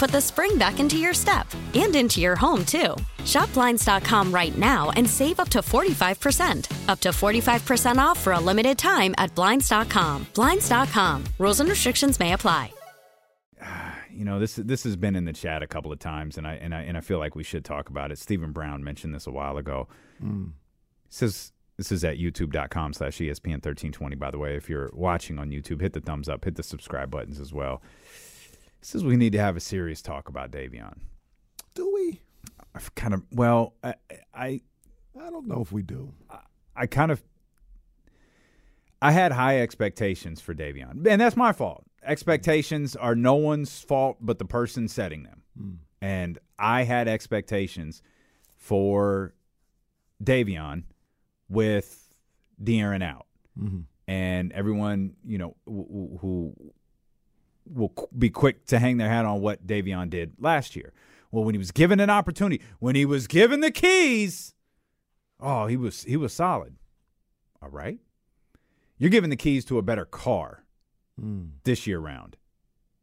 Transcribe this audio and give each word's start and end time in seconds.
put 0.00 0.10
the 0.10 0.20
spring 0.20 0.56
back 0.56 0.80
into 0.80 0.96
your 0.96 1.12
step 1.12 1.46
and 1.74 1.94
into 1.94 2.20
your 2.20 2.34
home, 2.34 2.64
too. 2.64 2.96
Shop 3.26 3.52
Blinds.com 3.52 4.32
right 4.32 4.56
now 4.56 4.90
and 4.96 5.08
save 5.08 5.38
up 5.38 5.50
to 5.50 5.58
45%. 5.58 6.88
Up 6.88 7.00
to 7.00 7.10
45% 7.10 7.98
off 7.98 8.18
for 8.18 8.32
a 8.32 8.40
limited 8.40 8.78
time 8.78 9.14
at 9.18 9.32
Blinds.com. 9.34 10.26
Blinds.com. 10.34 11.24
Rules 11.38 11.60
and 11.60 11.68
restrictions 11.68 12.18
may 12.18 12.32
apply. 12.32 12.72
You 14.12 14.24
know 14.26 14.38
this 14.38 14.56
this 14.56 14.82
has 14.82 14.96
been 14.96 15.16
in 15.16 15.24
the 15.24 15.32
chat 15.32 15.62
a 15.62 15.66
couple 15.66 15.92
of 15.92 15.98
times, 15.98 16.36
and 16.36 16.46
I 16.46 16.54
and 16.54 16.74
I 16.74 16.82
and 16.82 16.98
I 16.98 17.00
feel 17.00 17.18
like 17.18 17.34
we 17.36 17.44
should 17.44 17.64
talk 17.64 17.88
about 17.88 18.12
it. 18.12 18.18
Stephen 18.18 18.52
Brown 18.52 18.84
mentioned 18.84 19.14
this 19.14 19.26
a 19.26 19.30
while 19.30 19.56
ago. 19.56 19.88
Mm. 20.22 20.50
Says 21.08 21.52
this 21.78 21.90
is 21.90 22.04
at 22.04 22.18
youtube.com 22.18 22.92
slash 22.92 23.16
ESPN 23.16 23.64
1320, 23.64 24.16
by 24.16 24.30
the 24.30 24.36
way. 24.36 24.56
If 24.56 24.68
you're 24.68 24.90
watching 24.92 25.38
on 25.38 25.48
YouTube, 25.48 25.80
hit 25.80 25.94
the 25.94 26.00
thumbs 26.00 26.28
up, 26.28 26.44
hit 26.44 26.56
the 26.56 26.62
subscribe 26.62 27.10
buttons 27.10 27.40
as 27.40 27.54
well. 27.54 27.80
Says 28.82 29.04
we 29.04 29.16
need 29.16 29.32
to 29.32 29.38
have 29.38 29.56
a 29.56 29.60
serious 29.60 30.00
talk 30.02 30.28
about 30.28 30.50
Davion. 30.50 30.98
Do 31.74 31.90
we? 31.94 32.20
I've 32.74 32.94
kind 32.94 33.14
of, 33.14 33.22
well, 33.32 33.74
I, 33.84 33.94
I, 34.34 34.60
I 35.20 35.30
don't 35.30 35.46
know 35.46 35.60
if 35.60 35.70
we 35.72 35.82
do. 35.82 36.12
I 36.76 36.86
kind 36.86 37.10
of, 37.12 37.22
I 39.02 39.12
had 39.12 39.32
high 39.32 39.60
expectations 39.60 40.40
for 40.40 40.54
Davion, 40.54 41.06
and 41.06 41.20
that's 41.20 41.36
my 41.36 41.52
fault. 41.52 41.84
Expectations 42.02 42.96
are 42.96 43.14
no 43.14 43.34
one's 43.34 43.80
fault 43.82 44.16
but 44.20 44.38
the 44.38 44.44
person 44.44 44.88
setting 44.88 45.24
them. 45.24 45.80
And 46.00 46.38
I 46.58 46.84
had 46.84 47.08
expectations 47.08 48.00
for 48.56 49.34
Davion 50.22 50.84
with 51.50 52.14
De'Aaron 52.62 53.02
out, 53.02 53.26
Mhm. 53.58 53.84
and 54.08 54.52
everyone 54.52 55.16
you 55.24 55.36
know 55.36 55.56
who, 55.66 56.18
who 56.22 56.72
will 57.66 57.92
be 58.16 58.30
quick 58.30 58.66
to 58.66 58.78
hang 58.78 58.96
their 58.96 59.08
hat 59.08 59.24
on 59.24 59.40
what 59.40 59.66
Davion 59.66 60.10
did 60.10 60.32
last 60.38 60.74
year. 60.76 60.92
Well, 61.30 61.44
when 61.44 61.54
he 61.54 61.58
was 61.58 61.70
given 61.70 62.00
an 62.00 62.10
opportunity, 62.10 62.62
when 62.80 62.94
he 62.96 63.04
was 63.06 63.26
given 63.26 63.60
the 63.60 63.70
keys, 63.70 64.54
oh, 65.38 65.66
he 65.66 65.76
was 65.76 66.02
he 66.04 66.16
was 66.16 66.32
solid. 66.32 66.74
All 67.62 67.68
right, 67.68 67.98
you're 68.98 69.10
given 69.10 69.30
the 69.30 69.36
keys 69.36 69.64
to 69.66 69.78
a 69.78 69.82
better 69.82 70.04
car 70.04 70.64
Mm. 71.20 71.50
this 71.64 71.86
year 71.86 71.98
round, 71.98 72.38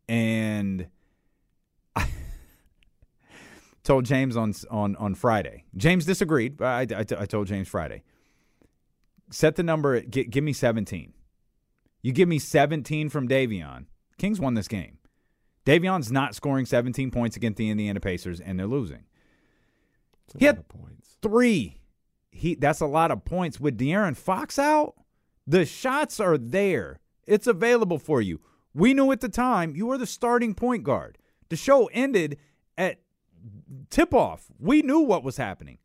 and 0.10 0.88
I 1.96 2.08
told 3.84 4.06
James 4.06 4.36
on 4.36 4.54
on 4.72 4.96
on 4.96 5.14
Friday. 5.16 5.66
James 5.76 6.06
disagreed, 6.06 6.58
but 6.58 6.66
I, 6.66 6.96
I, 6.96 7.06
I 7.22 7.26
told 7.26 7.48
James 7.48 7.68
Friday. 7.68 8.02
Set 9.30 9.56
the 9.56 9.64
number. 9.64 9.96
At, 9.96 10.10
gi- 10.10 10.26
give 10.26 10.44
me 10.44 10.54
17. 10.54 11.14
You 12.02 12.12
give 12.12 12.28
me 12.30 12.40
17 12.40 13.10
from 13.10 13.28
Davion. 13.28 13.86
Kings 14.18 14.40
won 14.40 14.54
this 14.54 14.68
game. 14.68 14.98
Davion's 15.66 16.12
not 16.12 16.34
scoring 16.34 16.66
17 16.66 17.12
points 17.12 17.36
against 17.36 17.58
the 17.58 17.70
Indiana 17.70 18.00
Pacers, 18.00 18.40
and 18.40 18.58
they're 18.58 18.68
losing. 18.68 19.04
He 20.38 20.46
had 20.46 20.68
points. 20.68 21.18
Three. 21.22 21.80
He 22.32 22.56
that's 22.56 22.82
a 22.82 22.86
lot 22.86 23.12
of 23.12 23.26
points. 23.26 23.60
With 23.60 23.78
De'Aaron 23.78 24.16
Fox 24.16 24.60
out, 24.60 24.96
the 25.46 25.66
shots 25.66 26.20
are 26.20 26.38
there. 26.38 27.00
It's 27.26 27.48
available 27.48 28.00
for 28.00 28.22
you. 28.22 28.40
We 28.74 28.94
knew 28.94 29.12
at 29.12 29.22
the 29.22 29.30
time 29.30 29.76
you 29.76 29.88
were 29.88 29.98
the 29.98 30.06
starting 30.06 30.54
point 30.54 30.84
guard. 30.84 31.18
The 31.50 31.56
show 31.56 31.88
ended 31.88 32.38
at 32.78 33.00
tip 33.90 34.14
off. 34.14 34.48
We 34.60 34.82
knew 34.82 35.00
what 35.00 35.24
was 35.24 35.38
happening. 35.38 35.80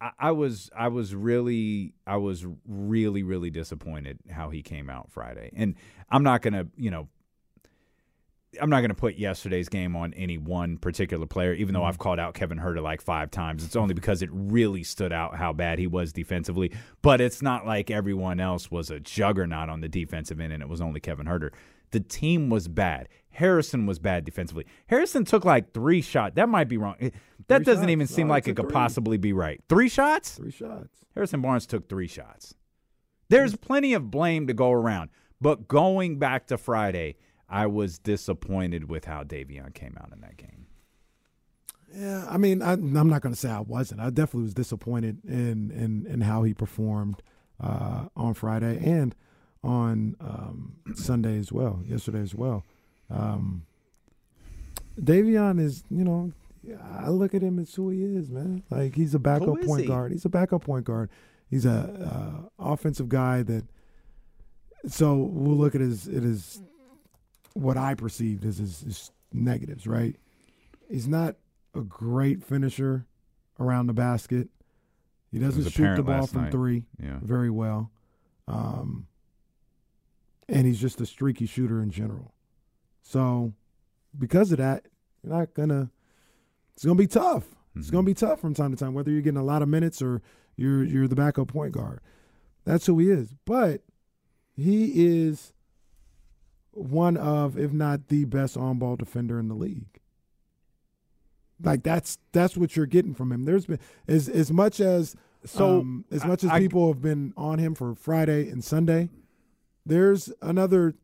I, 0.00 0.10
I 0.18 0.30
was 0.30 0.70
I 0.76 0.88
was 0.88 1.14
really 1.14 1.94
I 2.06 2.16
was 2.16 2.46
really 2.66 3.22
really 3.22 3.50
disappointed 3.50 4.18
how 4.30 4.50
he 4.50 4.62
came 4.62 4.88
out 4.88 5.10
Friday. 5.10 5.50
And 5.54 5.74
I'm 6.10 6.22
not 6.22 6.42
gonna 6.42 6.66
you 6.76 6.90
know 6.90 7.08
I'm 8.60 8.70
not 8.70 8.80
going 8.80 8.90
to 8.90 8.94
put 8.94 9.16
yesterday's 9.16 9.68
game 9.68 9.96
on 9.96 10.14
any 10.14 10.38
one 10.38 10.78
particular 10.78 11.26
player, 11.26 11.52
even 11.54 11.74
though 11.74 11.80
mm-hmm. 11.80 11.88
I've 11.88 11.98
called 11.98 12.18
out 12.18 12.34
Kevin 12.34 12.58
Huerter 12.58 12.82
like 12.82 13.00
five 13.00 13.30
times. 13.30 13.64
It's 13.64 13.76
only 13.76 13.94
because 13.94 14.22
it 14.22 14.30
really 14.32 14.82
stood 14.82 15.12
out 15.12 15.36
how 15.36 15.52
bad 15.52 15.78
he 15.78 15.86
was 15.86 16.12
defensively. 16.12 16.72
But 17.02 17.20
it's 17.20 17.42
not 17.42 17.66
like 17.66 17.90
everyone 17.90 18.40
else 18.40 18.70
was 18.70 18.90
a 18.90 19.00
juggernaut 19.00 19.68
on 19.68 19.80
the 19.80 19.88
defensive 19.88 20.40
end 20.40 20.52
and 20.52 20.62
it 20.62 20.68
was 20.68 20.80
only 20.80 21.00
Kevin 21.00 21.26
Huerter. 21.26 21.50
The 21.92 22.00
team 22.00 22.50
was 22.50 22.68
bad. 22.68 23.08
Harrison 23.30 23.86
was 23.86 23.98
bad 23.98 24.24
defensively. 24.24 24.66
Harrison 24.86 25.24
took 25.24 25.44
like 25.44 25.72
three 25.72 26.00
shots. 26.02 26.34
That 26.34 26.48
might 26.48 26.68
be 26.68 26.76
wrong. 26.76 26.96
That 27.48 27.58
Three 27.58 27.64
doesn't 27.64 27.84
shots. 27.84 27.90
even 27.92 28.06
seem 28.06 28.26
No, 28.26 28.32
like 28.32 28.48
it 28.48 28.56
could 28.56 28.66
three. 28.66 28.72
possibly 28.72 29.18
be 29.18 29.32
right. 29.32 29.60
Three 29.68 29.88
shots? 29.88 30.36
Three 30.36 30.50
shots. 30.50 31.04
Harrison 31.14 31.40
Barnes 31.42 31.66
took 31.66 31.88
three 31.88 32.08
shots. 32.08 32.54
There's 33.28 33.54
mm. 33.54 33.60
plenty 33.60 33.94
of 33.94 34.10
blame 34.10 34.46
to 34.46 34.54
go 34.54 34.72
around. 34.72 35.10
But 35.40 35.68
going 35.68 36.18
back 36.18 36.46
to 36.48 36.58
Friday, 36.58 37.16
I 37.48 37.66
was 37.66 37.98
disappointed 37.98 38.88
with 38.88 39.04
how 39.04 39.22
Davion 39.22 39.72
came 39.72 39.96
out 40.00 40.12
in 40.12 40.20
that 40.20 40.36
game. 40.36 40.66
Yeah, 41.94 42.26
I 42.28 42.36
mean, 42.36 42.62
I, 42.62 42.72
I'm 42.72 43.08
not 43.08 43.22
going 43.22 43.34
to 43.34 43.40
say 43.40 43.48
I 43.48 43.60
wasn't. 43.60 44.00
I 44.00 44.10
definitely 44.10 44.42
was 44.42 44.54
disappointed 44.54 45.24
in 45.24 45.70
in, 45.70 46.06
in 46.06 46.20
how 46.22 46.42
he 46.42 46.52
performed 46.52 47.22
uh, 47.60 48.06
on 48.16 48.34
Friday 48.34 48.78
and 48.84 49.14
on 49.62 50.16
um, 50.20 50.76
Sunday 50.94 51.38
as 51.38 51.52
well, 51.52 51.82
yesterday 51.86 52.20
as 52.20 52.34
well. 52.34 52.64
Um, 53.10 53.66
Davion 55.00 55.60
is, 55.60 55.84
you 55.90 56.04
know, 56.04 56.32
I 56.98 57.10
look 57.10 57.34
at 57.34 57.42
him 57.42 57.58
as 57.58 57.74
who 57.74 57.90
he 57.90 58.02
is, 58.02 58.30
man. 58.30 58.62
Like 58.70 58.94
he's 58.94 59.14
a 59.14 59.18
backup 59.18 59.60
point 59.62 59.82
he? 59.82 59.86
guard. 59.86 60.12
He's 60.12 60.24
a 60.24 60.28
backup 60.28 60.64
point 60.64 60.84
guard. 60.84 61.10
He's 61.48 61.64
a 61.64 62.48
uh, 62.60 62.72
offensive 62.72 63.08
guy 63.08 63.42
that. 63.44 63.64
So 64.88 65.14
we'll 65.16 65.56
look 65.56 65.74
at 65.74 65.80
his 65.80 66.06
it 66.06 66.24
is 66.24 66.60
what 67.56 67.76
I 67.76 67.94
perceived 67.94 68.44
as 68.44 68.58
his, 68.58 68.80
his 68.80 69.10
negatives, 69.32 69.86
right? 69.86 70.16
He's 70.90 71.08
not 71.08 71.36
a 71.74 71.80
great 71.80 72.42
finisher 72.44 73.06
around 73.58 73.86
the 73.86 73.92
basket. 73.92 74.48
He 75.32 75.38
doesn't 75.38 75.70
shoot 75.70 75.96
the 75.96 76.02
ball 76.02 76.26
from 76.26 76.42
night. 76.42 76.52
three 76.52 76.84
Yeah. 77.02 77.18
very 77.22 77.50
well. 77.50 77.90
Um, 78.48 79.06
and 80.48 80.66
he's 80.66 80.80
just 80.80 81.00
a 81.00 81.06
streaky 81.06 81.46
shooter 81.46 81.82
in 81.82 81.90
general. 81.90 82.32
So, 83.02 83.52
because 84.16 84.52
of 84.52 84.58
that, 84.58 84.86
you're 85.22 85.32
not 85.32 85.54
gonna. 85.54 85.90
It's 86.74 86.84
gonna 86.84 86.94
be 86.96 87.06
tough. 87.06 87.44
It's 87.74 87.90
gonna 87.90 88.04
be 88.06 88.14
tough 88.14 88.40
from 88.40 88.54
time 88.54 88.70
to 88.70 88.76
time, 88.76 88.94
whether 88.94 89.10
you're 89.10 89.22
getting 89.22 89.40
a 89.40 89.44
lot 89.44 89.62
of 89.62 89.68
minutes 89.68 90.00
or 90.00 90.22
you're 90.56 90.84
you're 90.84 91.08
the 91.08 91.16
backup 91.16 91.48
point 91.48 91.72
guard. 91.72 92.00
That's 92.64 92.86
who 92.86 92.98
he 92.98 93.10
is. 93.10 93.34
But 93.44 93.82
he 94.54 95.06
is 95.06 95.52
one 96.76 97.16
of, 97.16 97.58
if 97.58 97.72
not 97.72 98.08
the 98.08 98.24
best 98.26 98.56
on-ball 98.56 98.96
defender 98.96 99.38
in 99.38 99.48
the 99.48 99.54
league. 99.54 99.86
Like 101.62 101.82
that's 101.82 102.18
that's 102.32 102.56
what 102.56 102.76
you're 102.76 102.86
getting 102.86 103.14
from 103.14 103.32
him. 103.32 103.44
There's 103.46 103.64
been 103.66 103.78
as 104.06 104.28
as 104.28 104.52
much 104.52 104.78
as 104.78 105.16
So, 105.44 105.80
um, 105.80 106.04
as 106.10 106.22
I- 106.22 106.28
much 106.28 106.44
as 106.44 106.50
I- 106.50 106.58
people 106.58 106.88
have 106.88 107.00
been 107.00 107.32
on 107.36 107.58
him 107.58 107.74
for 107.74 107.94
Friday 107.94 108.48
and 108.50 108.62
Sunday. 108.62 109.08
There's 109.86 110.30
another 110.42 110.94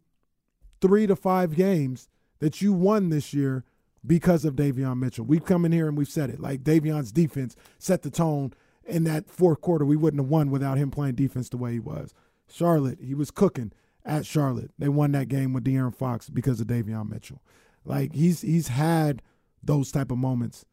three 0.81 1.07
to 1.07 1.17
five 1.17 1.55
games 1.55 2.09
that 2.41 2.61
you 2.61 2.73
won 2.73 3.09
this 3.09 3.33
year 3.33 3.65
because 4.07 4.45
of 4.45 4.57
Davion 4.57 4.99
Mitchell. 4.99 5.25
We've 5.25 5.45
come 5.45 5.65
in 5.65 5.73
here 5.73 5.89
and 5.89 5.97
we've 5.97 6.09
said 6.09 6.29
it. 6.29 6.41
Like 6.41 6.63
Davion's 6.65 7.13
defense 7.13 7.55
set 7.79 8.03
the 8.03 8.11
tone 8.11 8.53
in 8.85 9.05
that 9.05 9.31
fourth 9.31 9.61
quarter. 9.61 9.85
We 9.87 9.97
wouldn't 9.97 10.21
have 10.21 10.29
won 10.31 10.51
without 10.51 10.77
him 10.77 10.91
playing 10.91 11.15
defense 11.15 11.49
the 11.49 11.57
way 11.57 11.73
he 11.75 11.81
was. 11.81 12.13
Charlotte, 12.49 12.99
he 13.01 13.15
was 13.15 13.31
cooking 13.31 13.73
at 14.05 14.27
Charlotte. 14.27 14.71
They 14.79 14.89
won 14.89 15.13
that 15.13 15.29
game 15.29 15.53
with 15.53 15.65
De'Aaron 15.65 15.95
Fox 15.95 16.29
because 16.29 16.61
of 16.61 16.67
Davion 16.67 17.11
Mitchell. 17.11 17.43
Like 17.85 18.15
he's 18.15 18.43
he's 18.43 18.69
had 18.69 19.23
those 19.63 19.91
type 19.91 20.11
of 20.11 20.19
moments 20.19 20.65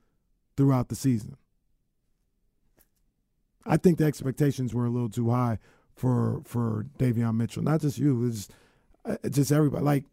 throughout 0.57 0.89
the 0.89 0.95
season. 0.95 1.37
I 3.65 3.77
think 3.77 3.97
the 3.97 4.05
expectations 4.05 4.73
were 4.73 4.85
a 4.85 4.89
little 4.89 5.09
too 5.09 5.29
high 5.29 5.59
for 5.95 6.41
for 6.45 6.85
Davion 6.97 7.35
Mitchell. 7.35 7.63
Not 7.63 7.81
just 7.81 7.97
you, 7.97 8.25
it's 8.25 8.47
uh, 9.05 9.17
just 9.29 9.51
everybody. 9.51 9.83
Like 9.83 10.05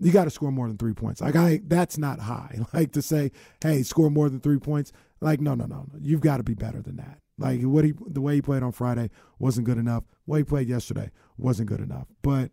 you 0.00 0.12
got 0.12 0.24
to 0.24 0.30
score 0.30 0.52
more 0.52 0.68
than 0.68 0.76
three 0.76 0.92
points. 0.92 1.20
Like 1.20 1.36
I, 1.36 1.60
that's 1.64 1.98
not 1.98 2.20
high. 2.20 2.58
Like 2.72 2.92
to 2.92 3.02
say, 3.02 3.30
hey, 3.62 3.82
score 3.82 4.10
more 4.10 4.28
than 4.28 4.40
three 4.40 4.58
points. 4.58 4.92
Like 5.20 5.40
no, 5.40 5.54
no, 5.54 5.66
no, 5.66 5.86
no. 5.92 5.98
You've 6.00 6.20
got 6.20 6.38
to 6.38 6.42
be 6.42 6.54
better 6.54 6.82
than 6.82 6.96
that. 6.96 7.18
Like 7.38 7.60
what 7.62 7.84
he, 7.84 7.92
the 8.06 8.20
way 8.20 8.36
he 8.36 8.42
played 8.42 8.62
on 8.62 8.72
Friday 8.72 9.10
wasn't 9.38 9.66
good 9.66 9.78
enough. 9.78 10.04
The 10.26 10.30
way 10.32 10.38
he 10.40 10.44
played 10.44 10.68
yesterday 10.68 11.10
wasn't 11.36 11.68
good 11.68 11.80
enough. 11.80 12.06
But 12.22 12.50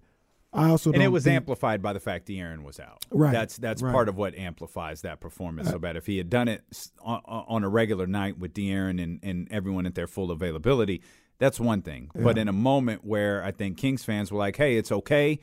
I 0.54 0.70
also 0.70 0.92
and 0.92 1.02
it 1.04 1.08
was 1.10 1.24
think, 1.24 1.36
amplified 1.38 1.82
by 1.82 1.94
the 1.94 2.00
fact 2.00 2.28
De'Aaron 2.28 2.64
was 2.64 2.80
out. 2.80 3.06
Right, 3.12 3.32
That's 3.32 3.58
that's 3.58 3.82
right. 3.82 3.94
part 3.94 4.10
of 4.10 4.18
what 4.18 4.36
amplifies 4.36 5.02
that 5.04 5.20
performance 5.22 5.70
so 5.70 5.80
bad. 5.80 5.96
If 5.96 6.08
he 6.08 6.18
had 6.18 6.30
done 6.30 6.48
it 6.48 6.64
on, 7.02 7.22
on 7.26 7.64
a 7.64 7.70
regular 7.70 8.08
night 8.08 8.38
with 8.40 8.54
De'Aaron 8.54 9.02
and, 9.02 9.20
and 9.24 9.48
everyone 9.52 9.86
at 9.86 9.96
their 9.96 10.08
full 10.08 10.30
availability, 10.32 11.02
that's 11.38 11.60
one 11.60 11.82
thing. 11.84 12.10
But 12.14 12.38
in 12.38 12.48
a 12.48 12.54
moment 12.54 13.06
where 13.06 13.44
I 13.44 13.52
think 13.52 13.78
Kings 13.78 14.04
fans 14.04 14.32
were 14.32 14.40
like, 14.40 14.58
"Hey, 14.58 14.78
it's 14.78 14.92
okay." 14.92 15.40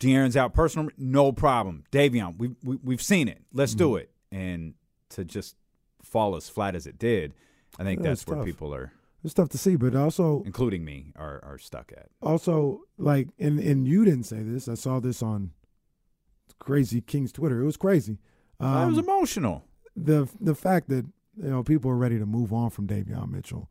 De'Aaron's 0.00 0.36
out 0.36 0.54
personal, 0.54 0.90
no 0.96 1.32
problem. 1.32 1.84
Davion, 1.90 2.36
we, 2.38 2.50
we 2.62 2.76
we've 2.82 3.02
seen 3.02 3.26
it. 3.28 3.42
Let's 3.52 3.74
do 3.74 3.90
Mm-hmm. 3.90 3.98
it. 3.98 4.10
And 4.30 4.74
to 5.10 5.24
just 5.24 5.56
fall 6.02 6.36
as 6.36 6.48
flat 6.48 6.74
as 6.76 6.86
it 6.86 6.98
did, 6.98 7.34
I 7.78 7.84
think 7.84 8.00
Yeah, 8.00 8.08
that's 8.08 8.26
where 8.26 8.36
tough. 8.38 8.46
people 8.46 8.74
are, 8.74 8.92
it's 9.24 9.34
tough 9.34 9.48
to 9.50 9.58
see. 9.58 9.76
But 9.76 9.94
also, 9.94 10.42
including 10.44 10.84
me, 10.84 11.12
are 11.16 11.40
are 11.44 11.58
stuck 11.58 11.92
at. 11.96 12.08
also 12.22 12.82
like 12.98 13.28
and 13.38 13.58
and 13.60 13.86
you 13.86 14.04
didn't 14.04 14.24
say 14.24 14.42
this. 14.42 14.68
I 14.68 14.74
saw 14.74 15.00
this 15.00 15.22
on 15.22 15.52
Crazy 16.58 17.00
King's 17.00 17.32
Twitter. 17.32 17.60
It 17.62 17.64
was 17.66 17.76
crazy. 17.76 18.18
I 18.60 18.84
was 18.86 18.98
Um, 18.98 19.04
emotional. 19.04 19.64
the 19.96 20.28
the 20.40 20.54
fact 20.54 20.88
that 20.88 21.06
you 21.36 21.50
know 21.50 21.62
people 21.62 21.90
are 21.90 21.96
ready 21.96 22.18
to 22.18 22.26
move 22.26 22.52
on 22.52 22.70
from 22.70 22.86
Davion 22.88 23.30
Mitchell, 23.30 23.70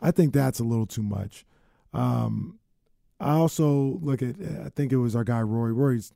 I 0.00 0.10
think 0.10 0.32
that's 0.32 0.58
a 0.60 0.64
little 0.64 0.86
too 0.86 1.02
much. 1.02 1.44
Um, 1.92 2.58
I 3.20 3.32
also 3.34 3.98
look 4.02 4.20
at 4.22 4.36
I 4.40 4.70
think 4.74 4.92
it 4.92 4.96
was 4.96 5.14
our 5.14 5.24
guy 5.24 5.40
Rory. 5.42 5.72
Rory's 5.72 6.12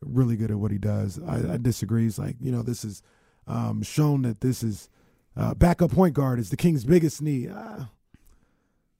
really 0.00 0.36
good 0.36 0.50
at 0.50 0.56
what 0.58 0.70
he 0.70 0.78
does. 0.78 1.20
I, 1.22 1.54
I 1.54 1.56
disagree. 1.58 2.04
He's 2.04 2.18
like 2.18 2.36
you 2.40 2.50
know 2.50 2.62
this 2.62 2.84
is 2.84 3.02
um, 3.46 3.82
shown 3.82 4.22
that 4.22 4.40
this 4.40 4.62
is 4.62 4.88
uh, 5.36 5.54
backup 5.54 5.90
point 5.92 6.14
guard 6.14 6.38
is 6.38 6.50
the 6.50 6.56
Kings' 6.56 6.84
biggest 6.84 7.22
need. 7.22 7.50
Uh, 7.50 7.86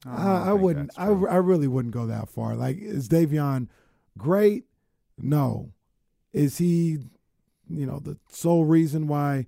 don't 0.05 0.14
I, 0.14 0.49
I 0.49 0.52
wouldn't. 0.52 0.90
I. 0.96 1.06
I 1.06 1.37
really 1.37 1.69
wouldn't 1.69 1.94
go 1.94 2.06
that 2.06 2.29
far. 2.29 2.55
Like, 2.55 2.79
is 2.79 3.08
Davion 3.08 3.69
great? 4.19 4.64
No. 5.19 5.73
Is 6.32 6.58
he, 6.58 6.99
you 7.69 7.87
know, 7.87 7.99
the 7.99 8.19
sole 8.29 8.64
reason 8.64 9.06
why 9.06 9.46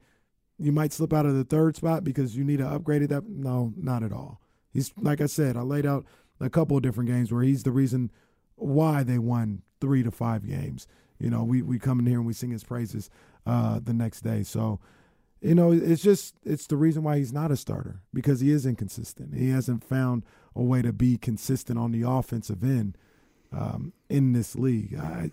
you 0.58 0.70
might 0.70 0.92
slip 0.92 1.12
out 1.12 1.26
of 1.26 1.34
the 1.34 1.44
third 1.44 1.76
spot 1.76 2.04
because 2.04 2.36
you 2.36 2.44
need 2.44 2.58
to 2.58 2.66
upgrade 2.66 3.02
it? 3.02 3.08
That 3.08 3.26
no, 3.26 3.72
not 3.76 4.02
at 4.02 4.12
all. 4.12 4.40
He's 4.72 4.92
like 4.96 5.20
I 5.20 5.26
said. 5.26 5.56
I 5.56 5.62
laid 5.62 5.86
out 5.86 6.04
a 6.40 6.50
couple 6.50 6.76
of 6.76 6.82
different 6.82 7.08
games 7.08 7.32
where 7.32 7.42
he's 7.42 7.62
the 7.62 7.72
reason 7.72 8.10
why 8.56 9.02
they 9.02 9.18
won 9.18 9.62
three 9.80 10.02
to 10.02 10.10
five 10.10 10.46
games. 10.46 10.86
You 11.18 11.30
know, 11.30 11.42
we 11.42 11.62
we 11.62 11.78
come 11.78 11.98
in 11.98 12.06
here 12.06 12.18
and 12.18 12.26
we 12.26 12.32
sing 12.32 12.50
his 12.50 12.64
praises 12.64 13.10
uh, 13.46 13.80
the 13.82 13.94
next 13.94 14.20
day. 14.20 14.42
So 14.42 14.78
you 15.44 15.54
know, 15.54 15.72
it's 15.72 16.02
just 16.02 16.34
it's 16.42 16.66
the 16.66 16.76
reason 16.76 17.02
why 17.02 17.18
he's 17.18 17.32
not 17.32 17.50
a 17.50 17.56
starter 17.56 18.00
because 18.14 18.40
he 18.40 18.50
is 18.50 18.64
inconsistent. 18.64 19.34
He 19.34 19.50
hasn't 19.50 19.84
found 19.84 20.24
a 20.56 20.62
way 20.62 20.80
to 20.80 20.90
be 20.90 21.18
consistent 21.18 21.78
on 21.78 21.92
the 21.92 22.02
offensive 22.08 22.64
end 22.64 22.96
um, 23.52 23.92
in 24.08 24.32
this 24.32 24.56
league. 24.56 24.98
I, 24.98 25.30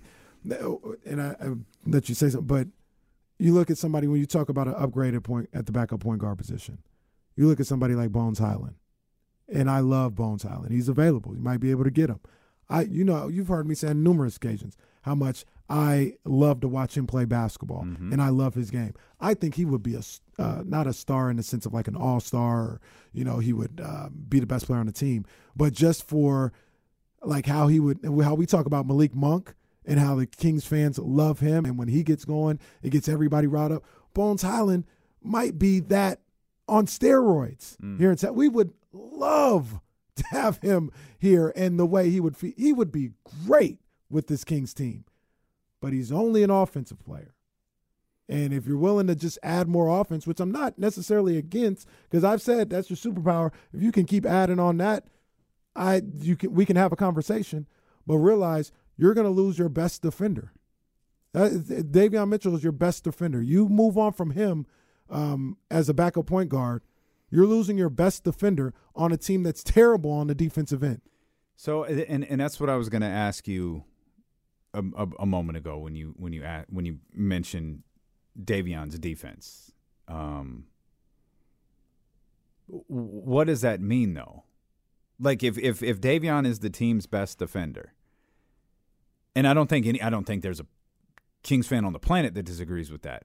and 1.06 1.22
I, 1.22 1.36
I 1.40 1.54
let 1.86 2.10
you 2.10 2.16
say 2.16 2.30
something, 2.30 2.46
but 2.46 2.68
you 3.40 3.54
look 3.54 3.72
at 3.72 3.78
somebody 3.78 4.08
when 4.08 4.20
you 4.20 4.26
talk 4.26 4.50
about 4.50 4.68
an 4.68 4.74
upgraded 4.74 5.24
point 5.24 5.50
at 5.54 5.66
the 5.66 5.72
backup 5.72 6.02
point 6.02 6.20
guard 6.20 6.38
position. 6.38 6.80
You 7.38 7.48
look 7.48 7.62
at 7.62 7.68
somebody 7.68 7.96
like 7.96 8.12
Bones 8.12 8.40
Hyland, 8.40 8.76
and 9.48 9.72
I 9.72 9.80
love 9.80 10.16
Bones 10.16 10.44
Hyland. 10.44 10.74
He's 10.74 10.90
available. 10.90 11.34
You 11.34 11.42
might 11.42 11.62
be 11.62 11.72
able 11.72 11.86
to 11.86 11.90
get 11.90 12.10
him. 12.10 12.20
I, 12.70 12.82
you 12.82 13.06
know, 13.06 13.30
you've 13.30 13.48
heard 13.48 13.66
me 13.66 13.76
say 13.76 13.88
on 13.88 14.04
numerous 14.04 14.36
occasions 14.36 14.76
how 15.04 15.16
much 15.16 15.46
I 15.70 16.14
love 16.26 16.60
to 16.62 16.68
watch 16.68 16.98
him 16.98 17.08
play 17.08 17.26
basketball, 17.26 17.82
and 17.82 18.22
I 18.22 18.30
love 18.30 18.56
his 18.56 18.70
game. 18.72 18.94
I 19.20 19.34
think 19.34 19.56
he 19.56 19.64
would 19.66 19.84
be 19.84 19.96
a 19.96 20.02
uh, 20.42 20.64
not 20.66 20.88
a 20.88 20.94
star 20.94 21.30
in 21.30 21.38
the 21.38 21.44
sense 21.44 21.66
of 21.66 21.74
like 21.74 21.88
an 21.88 21.96
all 21.96 22.20
star, 22.20 22.82
you 23.14 23.24
know, 23.24 23.40
he 23.40 23.54
would 23.54 23.80
uh, 23.84 24.10
be 24.10 24.40
the 24.40 24.46
best 24.46 24.66
player 24.66 24.80
on 24.80 24.88
the 24.88 24.92
team, 24.92 25.26
but 25.56 25.72
just 25.74 26.08
for 26.08 26.52
like 27.24 27.46
how 27.46 27.68
he 27.68 27.80
would 27.80 28.00
how 28.24 28.34
we 28.34 28.46
talk 28.46 28.66
about 28.66 28.86
Malik 28.88 29.16
Monk 29.16 29.54
and 29.86 30.00
how 30.00 30.16
the 30.16 30.26
Kings 30.26 30.66
fans 30.66 30.98
love 31.00 31.40
him, 31.40 31.66
and 31.66 31.78
when 31.78 31.88
he 31.88 32.04
gets 32.04 32.26
going, 32.26 32.60
it 32.82 32.90
gets 32.90 33.08
everybody 33.08 33.48
riled 33.48 33.72
up. 33.72 33.84
Bones 34.14 34.42
Hyland 34.42 34.86
might 35.22 35.58
be 35.58 35.80
that 35.80 36.20
on 36.68 36.86
steroids 36.88 37.78
here 38.00 38.12
in 38.12 38.18
Texas. 38.18 38.36
We 38.36 38.50
would 38.50 38.74
love 38.92 39.80
to 40.16 40.24
have 40.32 40.58
him 40.58 40.92
here, 41.20 41.54
and 41.56 41.80
the 41.80 41.86
way 41.86 42.10
he 42.10 42.20
would 42.20 42.36
fe- 42.36 42.56
he 42.58 42.74
would 42.74 42.92
be 42.92 43.12
great 43.46 43.80
with 44.10 44.28
this 44.28 44.44
Kings 44.44 44.74
team, 44.74 45.06
but 45.82 45.92
he's 45.92 46.12
only 46.12 46.44
an 46.44 46.50
offensive 46.50 47.04
player. 47.04 47.34
And 48.30 48.54
if 48.54 48.66
you're 48.66 48.78
willing 48.78 49.08
to 49.08 49.16
just 49.16 49.38
add 49.44 49.68
more 49.68 50.00
offense, 50.00 50.26
which 50.26 50.40
I'm 50.40 50.52
not 50.52 50.80
necessarily 50.80 51.38
against, 51.38 51.86
because 52.10 52.24
I've 52.24 52.42
said 52.42 52.70
that's 52.70 52.90
your 52.90 52.96
superpower. 52.96 53.52
If 53.74 53.82
you 53.82 53.92
can 53.92 54.06
keep 54.06 54.26
adding 54.26 54.60
on 54.60 54.78
that, 54.78 55.08
I 55.76 56.02
you 56.20 56.38
can 56.38 56.54
we 56.54 56.66
can 56.66 56.78
have 56.78 56.94
a 56.94 56.98
conversation, 56.98 57.68
but 58.08 58.18
realize 58.18 58.72
you're 58.96 59.14
going 59.14 59.26
to 59.26 59.32
lose 59.32 59.60
your 59.60 59.68
best 59.68 60.02
defender. 60.02 60.54
Davion 61.34 62.30
Mitchell 62.30 62.56
is 62.56 62.64
your 62.64 62.72
best 62.72 63.04
defender. 63.04 63.42
You 63.42 63.68
move 63.68 63.98
on 63.98 64.14
from 64.14 64.32
him 64.32 64.66
um, 65.10 65.58
as 65.70 65.90
a 65.90 65.94
backup 65.94 66.26
point 66.26 66.50
guard, 66.50 66.84
you're 67.30 67.46
losing 67.46 67.78
your 67.78 67.90
best 67.90 68.24
defender 68.24 68.74
on 68.96 69.12
a 69.12 69.18
team 69.18 69.44
that's 69.44 69.64
terrible 69.64 70.12
on 70.12 70.28
the 70.28 70.36
defensive 70.36 70.84
end. 70.84 71.02
So, 71.56 71.84
and 71.84 72.26
and 72.26 72.40
that's 72.40 72.60
what 72.60 72.70
I 72.70 72.76
was 72.76 72.90
going 72.90 73.02
to 73.02 73.08
ask 73.08 73.48
you 73.48 73.84
a, 74.74 74.84
a, 74.98 75.08
a 75.20 75.26
moment 75.26 75.58
ago 75.58 75.78
when 75.78 75.96
you 75.96 76.14
when 76.18 76.34
you 76.34 76.44
a 76.44 76.66
when 76.70 76.86
you 76.86 77.00
mentioned 77.14 77.84
Davion's 78.40 78.98
defense. 79.00 79.72
Um, 80.08 80.66
what 82.68 83.48
does 83.48 83.62
that 83.62 83.82
mean, 83.82 84.14
though? 84.14 84.44
Like, 85.20 85.44
if 85.44 85.58
if 85.58 85.84
if 85.84 86.00
Davion 86.00 86.46
is 86.48 86.60
the 86.60 86.70
team's 86.70 87.06
best 87.06 87.38
defender, 87.38 87.94
and 89.36 89.48
I 89.48 89.54
don't 89.54 89.68
think 89.68 89.86
any, 89.86 90.02
I 90.02 90.10
don't 90.10 90.26
think 90.26 90.42
there's 90.42 90.60
a 90.60 90.66
Kings 91.44 91.68
fan 91.68 91.86
on 91.86 91.94
the 91.94 92.00
planet 92.00 92.34
that 92.36 92.44
disagrees 92.44 92.92
with 92.92 93.02
that. 93.02 93.24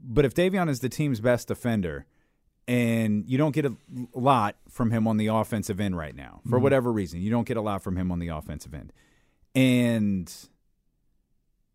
But 0.00 0.24
if 0.24 0.34
Davion 0.34 0.68
is 0.68 0.80
the 0.80 0.88
team's 0.88 1.20
best 1.20 1.48
defender, 1.48 2.06
and 2.68 3.24
you 3.26 3.38
don't 3.38 3.54
get 3.54 3.64
a 3.64 3.74
lot 4.14 4.56
from 4.68 4.90
him 4.90 5.06
on 5.06 5.16
the 5.16 5.28
offensive 5.28 5.80
end 5.80 5.96
right 5.96 6.14
now, 6.14 6.40
for 6.48 6.58
whatever 6.58 6.92
reason, 6.92 7.22
you 7.22 7.30
don't 7.30 7.46
get 7.46 7.56
a 7.56 7.62
lot 7.62 7.82
from 7.82 7.96
him 7.96 8.10
on 8.10 8.18
the 8.18 8.28
offensive 8.28 8.74
end, 8.74 8.92
and 9.54 10.48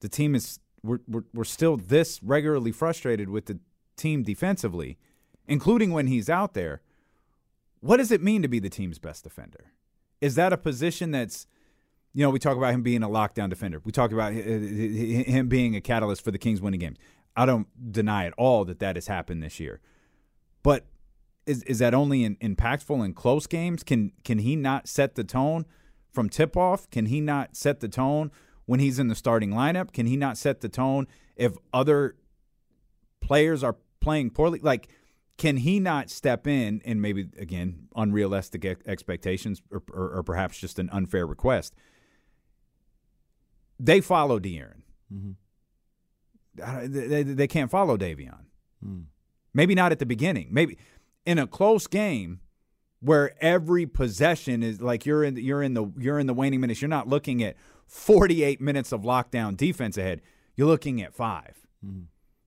the 0.02 0.10
team 0.10 0.36
is 0.36 0.60
we're 0.84 1.00
we're, 1.08 1.24
we're 1.34 1.44
still 1.44 1.78
this 1.78 2.22
regularly 2.22 2.72
frustrated 2.72 3.30
with 3.30 3.46
the 3.46 3.60
team 3.96 4.24
defensively, 4.24 4.98
including 5.48 5.92
when 5.92 6.08
he's 6.08 6.30
out 6.30 6.54
there. 6.54 6.82
What 7.80 7.98
does 7.98 8.12
it 8.12 8.22
mean 8.22 8.42
to 8.44 8.48
be 8.48 8.60
the 8.60 8.70
team's 8.70 9.00
best 9.00 9.24
defender? 9.24 9.72
Is 10.20 10.36
that 10.36 10.54
a 10.54 10.58
position 10.58 11.12
that's 11.12 11.48
you 12.14 12.24
know, 12.24 12.30
we 12.30 12.40
talk 12.40 12.58
about 12.58 12.74
him 12.74 12.84
being 12.84 13.04
a 13.04 13.10
lockdown 13.10 13.50
defender. 13.50 13.82
We 13.84 13.92
talk 13.92 14.12
about 14.12 14.34
hi- 14.34 14.42
hi- 14.42 15.24
him 15.32 15.48
being 15.48 15.76
a 15.76 15.82
catalyst 15.82 16.24
for 16.24 16.32
the 16.32 16.38
Kings 16.38 16.62
winning 16.62 16.80
games. 16.80 16.98
I 17.36 17.46
don't 17.46 17.68
deny 17.92 18.26
at 18.26 18.34
all 18.38 18.66
that 18.66 18.80
that 18.80 18.98
has 18.98 19.08
happened 19.08 19.42
this 19.42 19.60
year. 19.60 19.80
But 20.64 20.86
is 21.46 21.64
is 21.64 21.80
that 21.80 21.94
only 21.94 22.24
in, 22.24 22.36
impactful 22.38 23.04
in 23.04 23.14
close 23.14 23.48
games? 23.48 23.84
Can 23.84 24.12
can 24.24 24.40
he 24.40 24.56
not 24.56 24.88
set 24.88 25.16
the 25.16 25.24
tone 25.24 25.66
from 26.12 26.30
tip 26.30 26.58
off? 26.58 26.90
Can 26.90 27.06
he 27.06 27.22
not 27.22 27.56
set 27.56 27.80
the 27.80 27.88
tone 27.88 28.32
when 28.72 28.80
he's 28.80 29.00
in 29.00 29.10
the 29.10 29.16
starting 29.16 29.50
lineup? 29.52 29.92
Can 29.92 30.06
he 30.06 30.16
not 30.16 30.38
set 30.38 30.62
the 30.62 30.70
tone 30.70 31.06
if 31.36 31.52
other 31.74 32.16
players 33.20 33.66
are 33.66 33.76
playing 34.00 34.30
poorly? 34.30 34.60
Like, 34.64 34.88
can 35.38 35.58
he 35.58 35.78
not 35.82 36.10
step 36.10 36.48
in 36.48 36.82
and 36.86 37.02
maybe 37.02 37.28
again 37.38 37.90
unrealistic 37.98 38.64
expectations 38.86 39.62
or, 39.70 39.84
or, 39.92 40.12
or 40.20 40.24
perhaps 40.24 40.58
just 40.58 40.80
an 40.80 40.90
unfair 40.94 41.28
request? 41.28 41.76
They 43.78 44.00
follow 44.00 44.40
De'Aaron. 44.40 44.84
Mm-hmm. 45.14 46.64
I- 46.64 46.88
They, 46.88 47.08
they, 47.08 47.24
they 47.24 47.48
can't 47.48 47.70
follow 47.70 47.98
Davion. 47.98 48.46
Mm. 48.86 49.08
Maybe 49.54 49.76
not 49.76 49.92
at 49.92 50.00
the 50.00 50.06
beginning. 50.06 50.48
Maybe 50.50 50.78
in 51.26 51.40
a 51.40 51.46
close 51.46 51.88
game 51.88 52.40
where 53.02 53.34
every 53.44 53.86
possession 53.86 54.64
is 54.64 54.80
like 54.80 55.06
you're 55.06 55.26
in 55.26 55.36
you're 55.36 55.62
in 55.62 55.74
the 55.74 55.92
you're 55.98 56.20
in 56.20 56.28
the 56.28 56.34
waning 56.34 56.62
minutes. 56.62 56.82
You're 56.82 56.88
not 56.88 57.10
looking 57.10 57.44
at 57.44 57.58
48 57.92 58.62
minutes 58.62 58.94
of 58.94 59.02
lockdown 59.02 59.58
defense 59.58 59.98
ahead. 59.98 60.22
you're 60.56 60.68
looking 60.68 61.02
at 61.02 61.14
5 61.14 61.68
mm-hmm. 61.86 62.04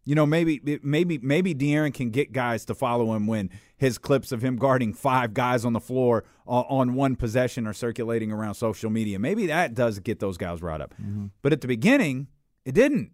You 0.06 0.14
know, 0.14 0.26
maybe 0.26 0.60
maybe 0.82 1.16
maybe 1.16 1.54
De'Aaron 1.54 1.94
can 1.94 2.10
get 2.10 2.30
guys 2.30 2.66
to 2.66 2.74
follow 2.74 3.14
him 3.14 3.26
when 3.26 3.48
his 3.78 3.96
clips 3.96 4.32
of 4.32 4.42
him 4.42 4.56
guarding 4.56 4.92
five 4.92 5.32
guys 5.32 5.64
on 5.64 5.72
the 5.72 5.80
floor 5.80 6.24
on, 6.46 6.64
on 6.68 6.94
one 6.94 7.16
possession 7.16 7.66
are 7.66 7.72
circulating 7.72 8.30
around 8.30 8.52
social 8.52 8.90
media. 8.90 9.18
Maybe 9.18 9.46
that 9.46 9.72
does 9.72 10.00
get 10.00 10.20
those 10.20 10.36
guys 10.36 10.60
riled 10.60 10.82
up. 10.82 10.92
Mm-hmm. 11.00 11.28
But 11.40 11.54
at 11.54 11.62
the 11.62 11.68
beginning, 11.68 12.26
it 12.66 12.74
didn't. 12.74 13.12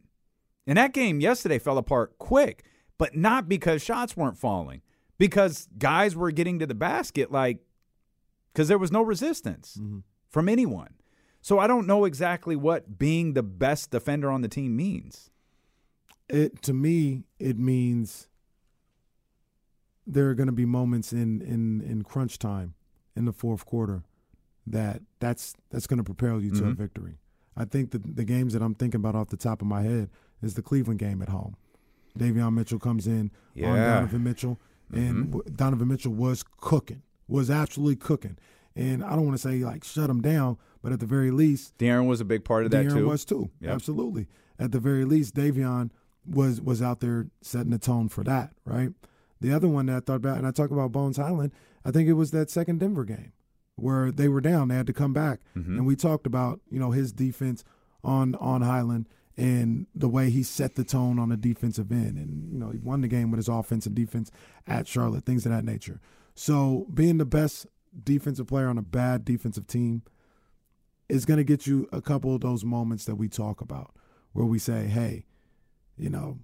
And 0.67 0.79
that 0.79 0.93
game 0.93 1.21
yesterday 1.21 1.61
fell 1.61 1.79
apart 1.79 2.19
quick, 2.19 2.65
but 2.99 3.15
not 3.15 3.49
because 3.49 3.85
shots 3.85 4.17
weren't 4.17 4.37
falling, 4.37 4.83
because 5.17 5.69
guys 5.79 6.17
were 6.17 6.33
getting 6.33 6.59
to 6.59 6.67
the 6.67 6.75
basket 6.75 7.31
like 7.31 7.59
because 8.53 8.67
there 8.67 8.79
was 8.79 8.91
no 8.91 9.03
resistance 9.03 9.79
mm-hmm. 9.81 10.01
from 10.29 10.49
anyone. 10.49 10.95
So 11.43 11.59
I 11.59 11.67
don't 11.67 11.87
know 11.87 12.05
exactly 12.05 12.55
what 12.57 12.99
being 12.99 13.33
the 13.35 13.43
best 13.43 13.91
defender 13.91 14.31
on 14.31 14.43
the 14.43 14.49
team 14.49 14.77
means. 14.77 15.31
It 16.29 16.63
to 16.63 16.73
me, 16.73 17.25
it 17.39 17.59
means 17.59 18.29
there 20.07 20.29
are 20.29 20.35
going 20.35 20.47
to 20.49 20.53
be 20.53 20.67
moments 20.67 21.13
in 21.13 21.41
in 21.41 21.81
in 21.81 22.03
crunch 22.03 22.39
time 22.39 22.75
in 23.17 23.25
the 23.25 23.33
fourth 23.33 23.65
quarter 23.67 24.03
that 24.67 25.03
that's 25.19 25.55
that's 25.71 25.87
going 25.87 25.99
to 25.99 26.05
propel 26.05 26.41
you 26.41 26.51
to 26.53 26.65
a 26.65 26.69
Mhm. 26.73 26.77
victory. 26.77 27.19
I 27.57 27.65
think 27.65 27.91
the 27.91 27.99
the 27.99 28.25
games 28.25 28.53
that 28.53 28.63
I'm 28.63 28.75
thinking 28.75 29.01
about 29.01 29.15
off 29.15 29.29
the 29.29 29.37
top 29.37 29.61
of 29.63 29.69
my 29.69 29.83
head 29.83 30.11
is 30.43 30.55
the 30.55 30.63
Cleveland 30.63 31.01
game 31.01 31.21
at 31.23 31.29
home. 31.29 31.57
Davion 32.19 32.55
Mitchell 32.55 32.79
comes 32.79 33.07
in 33.07 33.21
on 33.21 33.31
Yeah. 33.55 33.67
Mm-hmm. 33.69 33.85
Donovan 33.95 34.25
Mitchell, 34.25 34.61
and 34.93 35.33
w 35.33 35.43
Donovan 35.55 35.89
Mitchell 35.89 36.13
was 36.13 36.43
cooking, 36.43 37.03
was 37.29 37.51
absolutely 37.51 37.97
cooking. 37.97 38.37
And 38.77 39.03
I 39.05 39.11
don't 39.11 39.27
want 39.27 39.37
to 39.37 39.43
say 39.49 39.59
like 39.65 39.85
shut 39.85 40.07
them 40.09 40.21
down, 40.23 40.57
but 40.83 40.93
at 40.93 41.01
the 41.01 41.07
very 41.07 41.31
least, 41.31 41.77
De'Aaron 41.79 42.07
was 42.07 42.21
a 42.21 42.25
big 42.25 42.45
part 42.45 42.65
of 42.65 42.71
that 42.71 42.87
De'Aaron 42.87 42.95
too. 42.99 43.09
was 43.09 43.25
too. 43.25 43.51
Yep. 43.61 43.75
Absolutely. 43.75 44.27
At 44.59 44.73
the 44.73 44.81
very 44.81 45.05
least, 45.05 45.35
Davion 45.35 45.91
was 46.27 46.61
was 46.61 46.81
out 46.81 47.01
there 47.01 47.27
setting 47.43 47.71
the 47.71 47.79
tone 47.79 48.09
for 48.09 48.23
that, 48.25 48.53
right? 48.65 48.91
The 49.41 49.53
other 49.53 49.69
one 49.69 49.87
that 49.87 49.97
I 49.97 50.01
thought 50.01 50.17
about, 50.17 50.37
and 50.39 50.47
I 50.47 50.51
talk 50.51 50.71
about 50.71 50.93
Bones 50.93 51.17
Hyland, 51.17 51.53
I 51.85 51.91
think 51.91 52.09
it 52.09 52.13
was 52.13 52.31
that 52.31 52.51
second 52.51 52.79
Denver 52.81 53.05
game 53.05 53.33
where 53.77 54.13
they 54.13 54.29
were 54.29 54.43
down, 54.43 54.69
they 54.69 54.75
had 54.75 54.87
to 54.87 54.93
come 54.93 55.15
back, 55.15 55.41
Mm-hmm. 55.57 55.79
and 55.79 55.87
we 55.87 55.97
talked 55.97 56.27
about 56.27 56.61
you 56.71 56.79
know 56.79 56.91
his 56.93 57.13
defense 57.13 57.65
on 58.05 58.35
on 58.37 58.63
Hyland 58.63 59.09
and 59.37 59.87
the 59.95 60.09
way 60.09 60.29
he 60.29 60.43
set 60.43 60.75
the 60.75 60.85
tone 60.85 61.19
on 61.19 61.31
the 61.31 61.37
defensive 61.37 61.91
end, 61.91 62.19
and 62.19 62.53
you 62.53 62.59
know 62.59 62.71
he 62.71 62.79
won 62.79 63.01
the 63.01 63.09
game 63.09 63.31
with 63.31 63.39
his 63.39 63.49
offense 63.49 63.87
and 63.87 63.95
defense 63.97 64.31
at 64.67 64.87
Charlotte, 64.87 65.25
things 65.25 65.45
of 65.47 65.53
that 65.53 65.65
nature. 65.65 66.01
So 66.35 66.87
being 66.93 67.17
the 67.19 67.25
best 67.25 67.67
defensive 68.05 68.47
player 68.47 68.69
on 68.69 68.79
a 68.79 68.83
bad 68.83 69.25
defensive 69.25 69.67
team 69.67 70.03
is 71.09 71.25
going 71.25 71.39
to 71.39 71.45
get 71.45 71.67
you 71.67 71.89
a 71.93 72.01
couple 72.01 72.35
of 72.35 72.41
those 72.41 72.65
moments 72.65 73.05
that 73.05 73.17
we 73.17 73.29
talk 73.29 73.61
about 73.61 73.95
where 74.33 74.47
we 74.47 74.59
say, 74.59 74.87
hey, 74.87 75.27
you 75.97 76.09
know, 76.09 76.39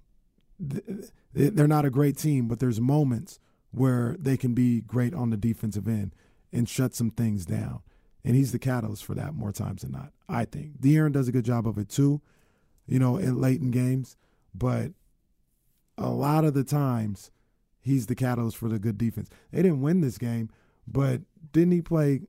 th- 0.69 0.83
th- 0.85 1.53
they're 1.53 1.67
not 1.67 1.85
a 1.85 1.89
great 1.89 2.17
team, 2.17 2.47
but 2.47 2.59
there's 2.59 2.81
moments 2.81 3.39
where 3.71 4.15
they 4.19 4.37
can 4.37 4.53
be 4.53 4.81
great 4.81 5.13
on 5.13 5.29
the 5.29 5.37
defensive 5.37 5.87
end 5.87 6.13
and 6.51 6.67
shut 6.67 6.93
some 6.93 7.11
things 7.11 7.45
down. 7.45 7.81
And 8.23 8.35
he's 8.35 8.51
the 8.51 8.59
catalyst 8.59 9.05
for 9.05 9.15
that 9.15 9.33
more 9.33 9.53
times 9.53 9.83
than 9.83 9.91
not, 9.91 10.11
I 10.27 10.45
think. 10.45 10.79
De'Aaron 10.81 11.13
does 11.13 11.27
a 11.27 11.31
good 11.31 11.45
job 11.45 11.65
of 11.67 11.77
it 11.77 11.87
too, 11.87 12.21
you 12.85 12.99
know, 12.99 13.17
in 13.17 13.39
late 13.39 13.61
in 13.61 13.71
games, 13.71 14.17
but 14.53 14.91
a 15.97 16.09
lot 16.09 16.43
of 16.43 16.53
the 16.53 16.63
times 16.63 17.31
he's 17.79 18.07
the 18.07 18.15
catalyst 18.15 18.57
for 18.57 18.67
the 18.67 18.79
good 18.79 18.97
defense. 18.97 19.29
They 19.51 19.61
didn't 19.61 19.81
win 19.81 20.01
this 20.01 20.17
game, 20.17 20.49
but 20.87 21.21
didn't 21.51 21.71
he 21.73 21.81
play 21.81 22.21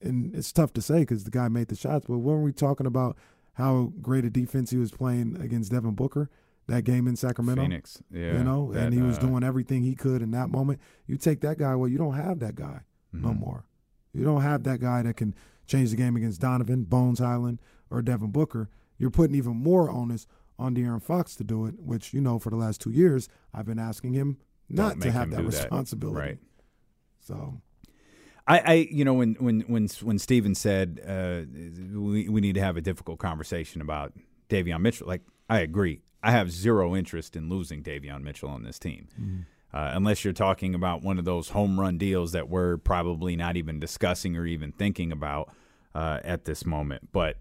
and 0.00 0.34
it's 0.34 0.52
tough 0.52 0.72
to 0.72 0.82
say 0.82 1.00
because 1.00 1.24
the 1.24 1.30
guy 1.30 1.48
made 1.48 1.68
the 1.68 1.76
shots. 1.76 2.06
But 2.08 2.18
weren't 2.18 2.42
we 2.42 2.52
talking 2.52 2.86
about 2.86 3.16
how 3.54 3.92
great 4.00 4.24
a 4.24 4.30
defense 4.30 4.70
he 4.70 4.76
was 4.76 4.90
playing 4.90 5.36
against 5.40 5.70
Devin 5.70 5.94
Booker 5.94 6.28
that 6.66 6.82
game 6.84 7.06
in 7.06 7.14
Sacramento? 7.16 7.62
Phoenix, 7.62 8.02
yeah, 8.10 8.38
you 8.38 8.44
know, 8.44 8.72
that, 8.72 8.84
and 8.86 8.94
he 8.94 9.00
was 9.02 9.18
uh, 9.18 9.20
doing 9.20 9.44
everything 9.44 9.82
he 9.82 9.94
could 9.94 10.20
in 10.22 10.32
that 10.32 10.48
moment. 10.50 10.80
You 11.06 11.16
take 11.16 11.40
that 11.42 11.58
guy, 11.58 11.74
well, 11.76 11.88
you 11.88 11.98
don't 11.98 12.14
have 12.14 12.40
that 12.40 12.56
guy 12.56 12.80
no 13.12 13.28
Mhm. 13.28 13.38
more. 13.40 13.64
You 14.12 14.24
don't 14.24 14.40
have 14.42 14.62
that 14.64 14.80
guy 14.80 15.02
that 15.02 15.16
can 15.16 15.34
change 15.66 15.90
the 15.90 15.96
game 15.96 16.16
against 16.16 16.40
Donovan, 16.40 16.84
Bones 16.84 17.18
Hyland, 17.20 17.60
or 17.90 18.02
Devin 18.02 18.30
Booker. 18.32 18.68
You're 18.98 19.10
putting 19.10 19.36
even 19.36 19.56
more 19.56 19.88
onus 19.90 20.26
on 20.58 20.74
De'Aaron 20.74 21.02
Fox 21.02 21.36
to 21.36 21.44
do 21.44 21.66
it, 21.66 21.78
which 21.80 22.12
you 22.12 22.20
know 22.20 22.38
for 22.38 22.50
the 22.50 22.56
last 22.56 22.80
two 22.80 22.90
years 22.90 23.28
I've 23.54 23.66
been 23.66 23.78
asking 23.78 24.14
him 24.14 24.38
not 24.68 25.00
to 25.02 25.12
have 25.12 25.30
that 25.30 25.36
do 25.38 25.42
that. 25.50 25.62
responsibility. 25.62 26.18
Right. 26.18 26.38
So 27.20 27.60
I, 28.46 28.58
I, 28.58 28.72
you 28.90 29.04
know, 29.04 29.14
when 29.14 29.34
when 29.34 29.60
when 29.62 29.88
when 30.02 30.18
Steven 30.18 30.54
said 30.54 31.00
uh, 31.06 31.42
we 31.98 32.28
we 32.28 32.40
need 32.40 32.54
to 32.54 32.60
have 32.60 32.76
a 32.76 32.80
difficult 32.80 33.18
conversation 33.18 33.80
about 33.80 34.12
Davion 34.48 34.80
Mitchell, 34.80 35.06
like 35.06 35.22
I 35.48 35.60
agree. 35.60 36.02
I 36.22 36.32
have 36.32 36.50
zero 36.50 36.94
interest 36.94 37.36
in 37.36 37.48
losing 37.48 37.82
Davion 37.82 38.22
Mitchell 38.22 38.48
on 38.48 38.62
this 38.62 38.78
team, 38.78 39.08
uh, 39.72 39.92
unless 39.94 40.24
you're 40.24 40.32
talking 40.32 40.74
about 40.74 41.02
one 41.02 41.18
of 41.18 41.24
those 41.24 41.50
home 41.50 41.78
run 41.78 41.98
deals 41.98 42.32
that 42.32 42.48
we're 42.48 42.76
probably 42.76 43.36
not 43.36 43.56
even 43.56 43.78
discussing 43.80 44.36
or 44.36 44.46
even 44.46 44.72
thinking 44.72 45.12
about 45.12 45.52
uh, 45.94 46.20
at 46.24 46.44
this 46.44 46.64
moment. 46.64 47.10
But 47.12 47.38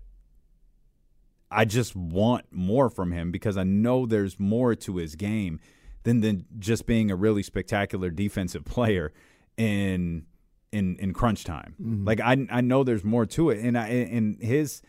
I 1.49 1.65
just 1.65 1.95
want 1.95 2.45
more 2.51 2.89
from 2.89 3.11
him 3.11 3.31
because 3.31 3.57
I 3.57 3.63
know 3.63 4.05
there's 4.05 4.39
more 4.39 4.75
to 4.75 4.97
his 4.97 5.15
game 5.15 5.59
than 6.03 6.21
than 6.21 6.45
just 6.59 6.85
being 6.85 7.09
a 7.09 7.15
really 7.15 7.43
spectacular 7.43 8.09
defensive 8.09 8.65
player 8.65 9.11
in 9.57 10.25
in 10.71 10.95
in 10.97 11.13
crunch 11.13 11.43
time. 11.43 11.75
Mm-hmm. 11.81 12.05
Like 12.05 12.19
I 12.19 12.47
I 12.49 12.61
know 12.61 12.83
there's 12.83 13.03
more 13.03 13.25
to 13.27 13.49
it, 13.49 13.59
and 13.59 13.77
I 13.77 13.87
and 13.87 14.41
his 14.41 14.81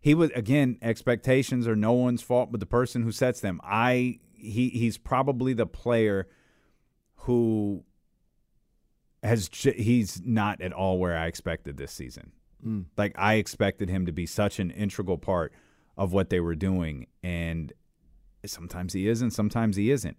he 0.00 0.14
was 0.14 0.30
again 0.34 0.78
expectations 0.82 1.66
are 1.66 1.76
no 1.76 1.92
one's 1.92 2.22
fault 2.22 2.50
but 2.50 2.60
the 2.60 2.66
person 2.66 3.02
who 3.02 3.12
sets 3.12 3.40
them. 3.40 3.60
I 3.64 4.20
he 4.32 4.68
he's 4.68 4.98
probably 4.98 5.52
the 5.52 5.66
player 5.66 6.28
who 7.16 7.84
has 9.22 9.48
he's 9.52 10.20
not 10.24 10.60
at 10.60 10.72
all 10.72 10.98
where 10.98 11.16
I 11.16 11.26
expected 11.26 11.76
this 11.76 11.92
season. 11.92 12.32
Mm. 12.64 12.84
Like 12.96 13.14
I 13.16 13.34
expected 13.34 13.88
him 13.88 14.06
to 14.06 14.12
be 14.12 14.26
such 14.26 14.58
an 14.58 14.70
integral 14.70 15.18
part 15.18 15.52
of 15.96 16.12
what 16.12 16.28
they 16.30 16.40
were 16.40 16.54
doing, 16.54 17.06
and 17.22 17.72
sometimes 18.44 18.92
he 18.92 19.08
is, 19.08 19.22
and 19.22 19.32
sometimes 19.32 19.76
he 19.76 19.90
isn't. 19.90 20.16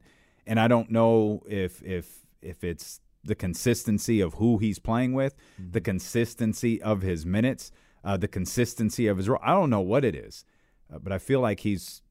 And 0.48 0.60
I 0.60 0.67
don't 0.67 0.89
know 0.89 1.43
if 1.48 1.81
if 1.84 2.25
if 2.41 2.63
it's 2.63 3.01
the 3.25 3.36
consistency 3.36 4.22
of 4.22 4.36
who 4.36 4.58
he's 4.60 4.79
playing 4.79 5.13
with, 5.13 5.36
the 5.72 5.82
consistency 5.82 6.82
of 6.82 7.01
his 7.01 7.25
minutes, 7.25 7.72
uh, 8.03 8.15
the 8.17 8.27
consistency 8.27 9.08
of 9.08 9.17
his 9.17 9.27
role. 9.27 9.39
I 9.44 9.51
don't 9.51 9.70
know 9.70 9.82
what 9.82 10.05
it 10.05 10.15
is, 10.15 10.46
uh, 10.94 11.00
but 11.00 11.12
I 11.12 11.17
feel 11.17 11.39
like 11.39 11.62
he's 11.62 12.01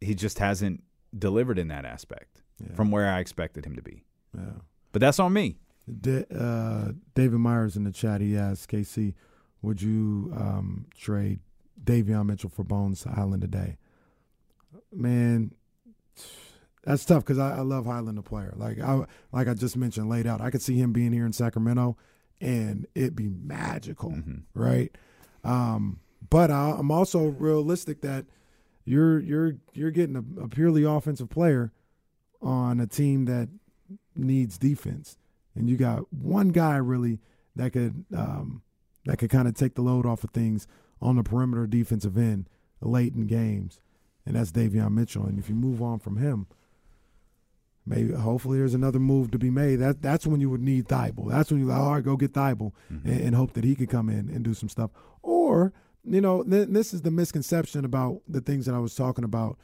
he 0.00 0.14
just 0.14 0.38
hasn't 0.38 0.84
delivered 1.18 1.58
in 1.58 1.68
that 1.68 1.84
aspect 1.84 2.42
from 2.74 2.90
where 2.90 3.08
I 3.08 3.18
expected 3.20 3.64
him 3.64 3.76
to 3.76 3.82
be. 3.82 4.04
yeah. 4.34 4.60
But 4.92 5.00
that's 5.00 5.18
on 5.20 5.32
me. 5.32 5.58
Da- 6.00 6.26
uh, 6.34 6.92
David 7.14 7.38
Myers 7.38 7.76
in 7.76 7.84
the 7.84 7.92
chat, 7.92 8.20
he 8.20 8.36
asked 8.36 8.70
KC, 8.70 9.14
would 9.62 9.80
you 9.82 10.32
um, 10.36 10.86
trade 10.96 11.40
Davion 11.82 12.26
Mitchell 12.26 12.50
for 12.50 12.64
Bones 12.64 13.04
Hyland 13.04 13.42
today? 13.42 13.76
Man, 14.92 15.52
that's 16.84 17.04
tough 17.04 17.24
because 17.24 17.38
I, 17.38 17.58
I 17.58 17.60
love 17.60 17.86
Hyland 17.86 18.18
the 18.18 18.22
player. 18.22 18.54
Like 18.56 18.80
I 18.80 19.04
like 19.32 19.48
I 19.48 19.54
just 19.54 19.76
mentioned, 19.76 20.08
laid 20.08 20.26
out. 20.26 20.40
I 20.40 20.50
could 20.50 20.62
see 20.62 20.76
him 20.76 20.92
being 20.92 21.12
here 21.12 21.26
in 21.26 21.32
Sacramento, 21.32 21.96
and 22.40 22.86
it'd 22.94 23.16
be 23.16 23.28
magical, 23.28 24.16
right? 24.54 24.90
Um, 25.44 26.00
but 26.30 26.50
I, 26.50 26.76
I'm 26.78 26.90
also 26.90 27.26
realistic 27.26 28.00
that 28.02 28.26
you're 28.84 29.18
you're 29.18 29.56
you're 29.74 29.90
getting 29.90 30.16
a, 30.16 30.44
a 30.44 30.48
purely 30.48 30.84
offensive 30.84 31.28
player 31.28 31.72
on 32.40 32.80
a 32.80 32.86
team 32.86 33.24
that 33.26 33.48
needs 34.14 34.58
defense, 34.58 35.18
and 35.54 35.68
you 35.68 35.76
got 35.76 36.12
one 36.12 36.48
guy 36.48 36.76
really 36.76 37.18
that 37.56 37.72
could 37.72 38.04
um, 38.16 38.62
that 39.04 39.18
could 39.18 39.30
kind 39.30 39.48
of 39.48 39.54
take 39.54 39.74
the 39.74 39.82
load 39.82 40.06
off 40.06 40.24
of 40.24 40.30
things 40.30 40.66
on 41.00 41.16
the 41.16 41.22
perimeter 41.22 41.66
defensive 41.66 42.16
end 42.16 42.48
late 42.80 43.14
in 43.14 43.26
games, 43.26 43.80
and 44.24 44.36
that's 44.36 44.52
Davion 44.52 44.92
Mitchell. 44.92 45.26
And 45.26 45.38
if 45.38 45.48
you 45.48 45.54
move 45.54 45.82
on 45.82 45.98
from 45.98 46.16
him, 46.16 46.46
maybe 47.88 48.12
hopefully 48.12 48.58
there's 48.58 48.74
another 48.74 48.98
move 48.98 49.30
to 49.32 49.38
be 49.38 49.50
made. 49.50 49.76
That 49.76 50.02
that's 50.02 50.26
when 50.26 50.40
you 50.40 50.50
would 50.50 50.60
need 50.60 50.88
Thybulle. 50.88 51.30
That's 51.30 51.50
when 51.50 51.60
you 51.60 51.66
like, 51.66 51.78
all 51.78 51.94
right, 51.94 52.04
go 52.04 52.16
get 52.16 52.32
Thybulle 52.32 52.72
and, 52.88 53.20
and 53.20 53.34
hope 53.34 53.52
that 53.54 53.64
he 53.64 53.74
could 53.74 53.88
come 53.88 54.08
in 54.08 54.28
and 54.28 54.44
do 54.44 54.54
some 54.54 54.68
stuff. 54.68 54.90
Or 55.22 55.72
you 56.04 56.20
know, 56.20 56.42
th- 56.42 56.68
this 56.70 56.94
is 56.94 57.02
the 57.02 57.10
misconception 57.10 57.84
about 57.84 58.22
the 58.28 58.40
things 58.40 58.66
that 58.66 58.74
I 58.74 58.78
was 58.78 58.94
talking 58.94 59.24
about 59.24 59.58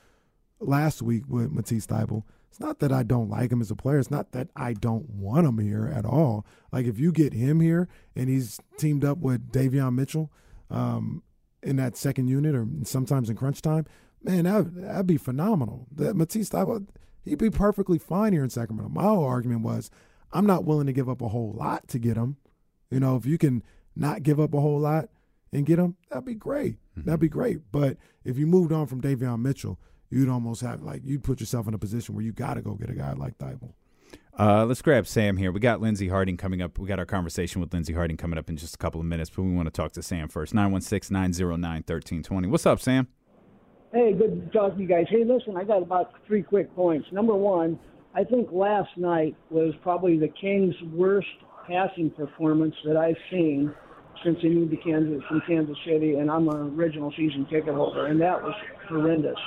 last 0.60 1.02
week 1.02 1.24
with 1.28 1.52
Matisse 1.52 1.86
Thybulle. 1.86 2.24
It's 2.50 2.60
not 2.60 2.78
that 2.78 2.92
I 2.92 3.02
don't 3.02 3.28
like 3.28 3.50
him 3.50 3.60
as 3.60 3.70
a 3.72 3.74
player. 3.76 3.98
It's 3.98 4.12
not 4.12 4.30
that 4.30 4.48
I 4.54 4.74
don't 4.74 5.10
want 5.10 5.46
him 5.46 5.58
here 5.58 5.92
at 5.92 6.04
all. 6.04 6.46
Like 6.70 6.86
if 6.86 7.00
you 7.00 7.10
get 7.10 7.32
him 7.32 7.58
here 7.60 7.88
and 8.14 8.28
he's 8.28 8.60
teamed 8.78 9.04
up 9.04 9.18
with 9.18 9.50
Davion 9.50 9.94
Mitchell 9.96 10.30
um, 10.70 11.24
in 11.64 11.74
that 11.76 11.96
second 11.96 12.28
unit 12.28 12.54
or 12.54 12.66
sometimes 12.84 13.28
in 13.28 13.34
crunch 13.36 13.60
time, 13.60 13.86
man, 14.22 14.44
that 14.44 14.72
that'd 14.74 15.06
be 15.06 15.16
phenomenal. 15.16 15.88
That 15.92 16.14
Matisse 16.14 16.50
Thybulle, 16.50 16.86
he'd 17.24 17.38
be 17.38 17.50
perfectly 17.50 17.98
fine 17.98 18.32
here 18.32 18.44
in 18.44 18.50
Sacramento. 18.50 18.90
My 18.90 19.02
whole 19.02 19.24
argument 19.24 19.62
was, 19.62 19.90
I'm 20.32 20.46
not 20.46 20.64
willing 20.64 20.86
to 20.86 20.92
give 20.92 21.08
up 21.08 21.22
a 21.22 21.28
whole 21.28 21.52
lot 21.52 21.88
to 21.88 21.98
get 21.98 22.16
him. 22.16 22.36
You 22.90 23.00
know, 23.00 23.16
if 23.16 23.26
you 23.26 23.38
can 23.38 23.62
not 23.96 24.22
give 24.22 24.40
up 24.40 24.54
a 24.54 24.60
whole 24.60 24.80
lot 24.80 25.08
and 25.52 25.66
get 25.66 25.78
him, 25.78 25.96
that'd 26.10 26.24
be 26.24 26.34
great. 26.34 26.76
That'd 26.96 27.20
be 27.20 27.28
great. 27.28 27.60
But 27.72 27.96
if 28.24 28.38
you 28.38 28.46
moved 28.46 28.72
on 28.72 28.86
from 28.86 29.00
Davion 29.00 29.40
Mitchell, 29.42 29.78
you'd 30.10 30.28
almost 30.28 30.60
have 30.60 30.82
like 30.82 31.02
you'd 31.04 31.24
put 31.24 31.40
yourself 31.40 31.66
in 31.66 31.74
a 31.74 31.78
position 31.78 32.14
where 32.14 32.24
you 32.24 32.32
got 32.32 32.54
to 32.54 32.62
go 32.62 32.74
get 32.74 32.90
a 32.90 32.94
guy 32.94 33.12
like 33.12 33.38
Thybulle. 33.38 33.74
Uh, 34.38 34.64
let's 34.64 34.82
grab 34.82 35.06
Sam 35.06 35.36
here. 35.36 35.52
We 35.52 35.60
got 35.60 35.80
Lindsey 35.80 36.08
Harding 36.08 36.36
coming 36.36 36.60
up. 36.60 36.78
We 36.78 36.88
got 36.88 36.98
our 36.98 37.06
conversation 37.06 37.60
with 37.60 37.72
Lindsey 37.72 37.92
Harding 37.92 38.16
coming 38.16 38.38
up 38.38 38.48
in 38.48 38.56
just 38.56 38.74
a 38.74 38.78
couple 38.78 39.00
of 39.00 39.06
minutes, 39.06 39.30
but 39.30 39.42
we 39.42 39.52
want 39.52 39.66
to 39.66 39.70
talk 39.70 39.92
to 39.92 40.02
Sam 40.02 40.28
first. 40.28 40.54
916 40.54 41.14
909 41.14 41.60
1320. 41.60 42.48
What's 42.48 42.66
up, 42.66 42.80
Sam? 42.80 43.06
Hey, 43.94 44.12
good 44.12 44.50
to 44.50 44.58
talk 44.58 44.74
to 44.74 44.82
you 44.82 44.88
guys. 44.88 45.04
Hey, 45.08 45.22
listen, 45.24 45.56
I 45.56 45.62
got 45.62 45.80
about 45.80 46.14
three 46.26 46.42
quick 46.42 46.74
points. 46.74 47.06
Number 47.12 47.36
one, 47.36 47.78
I 48.12 48.24
think 48.24 48.48
last 48.50 48.90
night 48.96 49.36
was 49.50 49.72
probably 49.84 50.18
the 50.18 50.26
Kings' 50.26 50.74
worst 50.92 51.28
passing 51.68 52.10
performance 52.10 52.74
that 52.84 52.96
I've 52.96 53.16
seen 53.30 53.72
since 54.24 54.36
they 54.42 54.48
moved 54.48 54.72
to 54.72 54.76
Kansas 54.78 55.22
from 55.28 55.42
Kansas 55.46 55.76
City, 55.86 56.16
and 56.16 56.28
I'm 56.28 56.48
an 56.48 56.76
original 56.76 57.12
season 57.16 57.46
ticket 57.48 57.72
holder, 57.72 58.06
and 58.06 58.20
that 58.20 58.42
was 58.42 58.54
horrendous. 58.88 59.38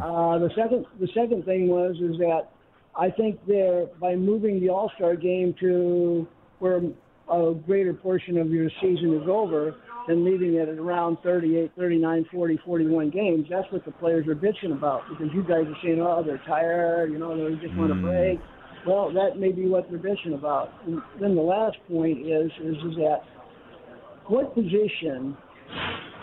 Uh, 0.00 0.38
the 0.38 0.50
second, 0.54 0.86
the 1.00 1.08
second 1.08 1.44
thing 1.44 1.66
was 1.66 1.96
is 1.96 2.16
that 2.18 2.42
I 2.96 3.10
think 3.10 3.44
that 3.46 3.90
by 4.00 4.14
moving 4.14 4.60
the 4.60 4.68
All 4.68 4.92
Star 4.94 5.16
game 5.16 5.52
to 5.58 6.28
where 6.60 6.80
a 7.28 7.54
greater 7.66 7.94
portion 7.94 8.38
of 8.38 8.50
your 8.50 8.70
season 8.80 9.20
is 9.20 9.28
over 9.28 9.74
and 10.08 10.24
leaving 10.24 10.54
it 10.54 10.68
at 10.68 10.78
around 10.78 11.18
38, 11.22 11.72
39, 11.76 12.26
40, 12.32 12.60
41 12.64 13.10
games, 13.10 13.46
that's 13.50 13.70
what 13.70 13.84
the 13.84 13.90
players 13.92 14.26
are 14.26 14.34
bitching 14.34 14.72
about 14.72 15.02
because 15.08 15.32
you 15.34 15.42
guys 15.42 15.66
are 15.66 15.76
saying, 15.82 16.00
oh, 16.00 16.22
they're 16.24 16.42
tired, 16.46 17.12
you 17.12 17.18
know, 17.18 17.36
they 17.36 17.54
just 17.56 17.76
want 17.76 17.90
to 17.90 17.94
mm-hmm. 17.94 18.06
break. 18.06 18.40
Well, 18.86 19.12
that 19.12 19.38
may 19.38 19.52
be 19.52 19.66
what 19.66 19.90
they're 19.90 19.98
bitching 19.98 20.34
about. 20.34 20.72
And 20.86 21.02
then 21.20 21.34
the 21.34 21.42
last 21.42 21.76
point 21.88 22.18
is, 22.26 22.50
is, 22.62 22.76
is 22.76 22.96
that 22.96 23.20
what 24.26 24.54
position 24.54 25.36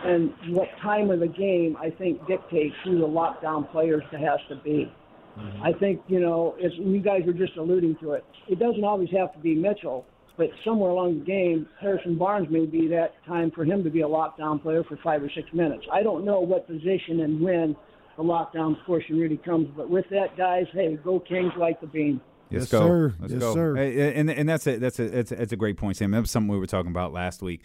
and 0.03 0.33
what 0.49 0.67
time 0.81 1.09
of 1.09 1.19
the 1.19 1.27
game 1.27 1.77
I 1.79 1.89
think 1.89 2.25
dictates 2.27 2.75
who 2.83 2.99
the 2.99 3.07
lockdown 3.07 3.69
players 3.71 4.03
has 4.11 4.39
to 4.49 4.55
be. 4.63 4.91
Mm-hmm. 5.37 5.63
I 5.63 5.73
think 5.73 6.01
you 6.07 6.19
know, 6.19 6.55
as 6.63 6.71
you 6.77 6.99
guys 6.99 7.21
were 7.25 7.33
just 7.33 7.57
alluding 7.57 7.97
to 8.01 8.13
it, 8.13 8.25
it 8.47 8.59
doesn't 8.59 8.83
always 8.83 9.09
have 9.15 9.33
to 9.33 9.39
be 9.39 9.55
Mitchell, 9.55 10.05
but 10.37 10.47
somewhere 10.63 10.91
along 10.91 11.19
the 11.19 11.25
game, 11.25 11.67
Harrison 11.81 12.17
Barnes 12.17 12.47
may 12.49 12.65
be 12.65 12.87
that 12.89 13.13
time 13.25 13.51
for 13.51 13.65
him 13.65 13.83
to 13.83 13.89
be 13.89 14.01
a 14.01 14.07
lockdown 14.07 14.61
player 14.61 14.83
for 14.83 14.97
five 15.03 15.23
or 15.23 15.29
six 15.35 15.51
minutes. 15.53 15.85
I 15.91 16.03
don't 16.03 16.23
know 16.25 16.39
what 16.39 16.67
position 16.67 17.21
and 17.21 17.41
when 17.41 17.75
the 18.17 18.23
lockdown 18.23 18.75
portion 18.85 19.17
really 19.19 19.37
comes, 19.37 19.67
but 19.75 19.89
with 19.89 20.05
that, 20.11 20.37
guys, 20.37 20.65
hey, 20.73 20.95
go 21.03 21.19
Kings 21.19 21.53
like 21.57 21.81
the 21.81 21.87
beam. 21.87 22.21
Let's 22.51 22.63
Yes, 22.63 22.71
go. 22.71 22.79
sir. 22.79 23.15
Let's 23.19 23.33
Yes, 23.33 23.41
go. 23.41 23.53
sir. 23.53 23.75
And 23.77 24.29
and 24.31 24.47
that's 24.47 24.65
a 24.67 24.77
that's 24.77 24.99
a 24.99 25.09
that's 25.09 25.31
a, 25.31 25.35
that's 25.35 25.51
a 25.51 25.57
great 25.57 25.75
point, 25.77 25.97
Sam. 25.97 26.11
That 26.11 26.21
was 26.21 26.31
something 26.31 26.47
we 26.47 26.57
were 26.57 26.65
talking 26.65 26.91
about 26.91 27.11
last 27.11 27.41
week. 27.41 27.61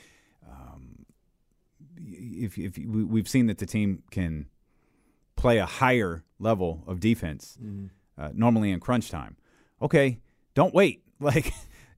Um, 0.50 1.06
if 1.96 2.58
if 2.58 2.76
we, 2.76 3.04
we've 3.04 3.28
seen 3.28 3.46
that 3.46 3.58
the 3.58 3.66
team 3.66 4.02
can 4.10 4.46
play 5.36 5.58
a 5.58 5.66
higher 5.66 6.24
level 6.38 6.82
of 6.86 7.00
defense, 7.00 7.56
uh, 8.18 8.30
normally 8.34 8.70
in 8.72 8.80
crunch 8.80 9.08
time. 9.10 9.36
Okay, 9.80 10.18
don't 10.54 10.74
wait. 10.74 11.02
Like, 11.22 11.52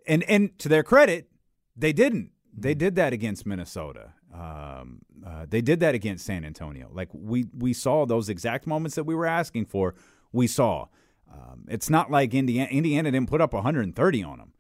and 0.06 0.22
and 0.24 0.58
to 0.58 0.68
their 0.68 0.82
credit, 0.82 1.28
they 1.76 1.92
didn't. 1.92 2.30
They 2.56 2.74
did 2.74 2.94
that 2.96 3.12
against 3.12 3.46
Minnesota. 3.46 4.12
Um, 4.32 5.00
uh, 5.24 5.46
they 5.48 5.60
did 5.60 5.80
that 5.80 5.94
against 5.94 6.26
San 6.26 6.44
Antonio. 6.44 6.88
Like 6.92 7.08
we 7.12 7.46
we 7.56 7.72
saw 7.72 8.06
those 8.06 8.28
exact 8.28 8.66
moments 8.66 8.96
that 8.96 9.04
we 9.04 9.14
were 9.14 9.26
asking 9.26 9.66
for. 9.66 9.94
We 10.32 10.46
saw. 10.46 10.86
Um, 11.32 11.66
it's 11.68 11.90
not 11.90 12.10
like 12.10 12.34
Indiana. 12.34 12.68
Indiana 12.70 13.10
didn't 13.10 13.28
put 13.28 13.40
up 13.40 13.52
130 13.52 14.22
on 14.22 14.38
them. 14.38 14.52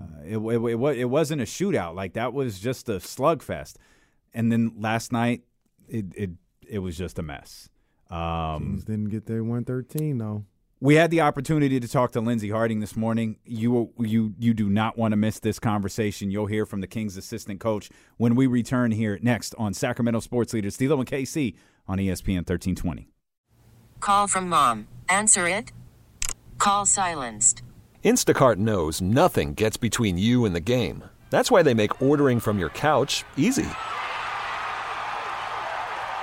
Uh, 0.00 0.22
it, 0.24 0.36
it, 0.36 0.60
it, 0.60 0.98
it 0.98 1.04
wasn't 1.04 1.40
a 1.40 1.44
shootout. 1.44 1.94
Like 1.94 2.14
that 2.14 2.32
was 2.32 2.58
just 2.58 2.88
a 2.88 2.94
slugfest. 2.94 3.76
And 4.34 4.50
then 4.50 4.72
last 4.76 5.12
night, 5.12 5.42
it 5.88 6.06
it 6.14 6.30
it 6.66 6.78
was 6.80 6.96
just 6.96 7.18
a 7.18 7.22
mess. 7.22 7.68
Um, 8.10 8.62
Kings 8.62 8.84
didn't 8.84 9.08
get 9.10 9.26
their 9.26 9.42
113 9.42 10.18
though. 10.18 10.44
We 10.82 10.94
had 10.94 11.10
the 11.10 11.20
opportunity 11.20 11.78
to 11.78 11.86
talk 11.86 12.12
to 12.12 12.22
Lindsey 12.22 12.48
Harding 12.48 12.80
this 12.80 12.96
morning. 12.96 13.36
You 13.44 13.92
you 13.98 14.34
you 14.38 14.54
do 14.54 14.70
not 14.70 14.96
want 14.96 15.12
to 15.12 15.16
miss 15.16 15.38
this 15.38 15.58
conversation. 15.58 16.30
You'll 16.30 16.46
hear 16.46 16.64
from 16.64 16.80
the 16.80 16.86
Kings 16.86 17.18
assistant 17.18 17.60
coach 17.60 17.90
when 18.16 18.34
we 18.34 18.46
return 18.46 18.90
here 18.90 19.18
next 19.20 19.54
on 19.58 19.74
Sacramento 19.74 20.20
Sports 20.20 20.54
Leaders, 20.54 20.78
D'Lo 20.78 20.98
and 20.98 21.06
KC 21.06 21.54
on 21.86 21.98
ESPN 21.98 22.48
1320. 22.48 23.08
Call 24.00 24.26
from 24.26 24.48
mom. 24.48 24.88
Answer 25.10 25.46
it. 25.46 25.70
Call 26.56 26.86
silenced. 26.86 27.60
Instacart 28.02 28.56
knows 28.56 29.02
nothing 29.02 29.52
gets 29.52 29.76
between 29.76 30.16
you 30.16 30.46
and 30.46 30.54
the 30.54 30.60
game. 30.60 31.04
That's 31.28 31.50
why 31.50 31.62
they 31.62 31.74
make 31.74 32.00
ordering 32.00 32.40
from 32.40 32.58
your 32.58 32.70
couch 32.70 33.24
easy. 33.36 33.68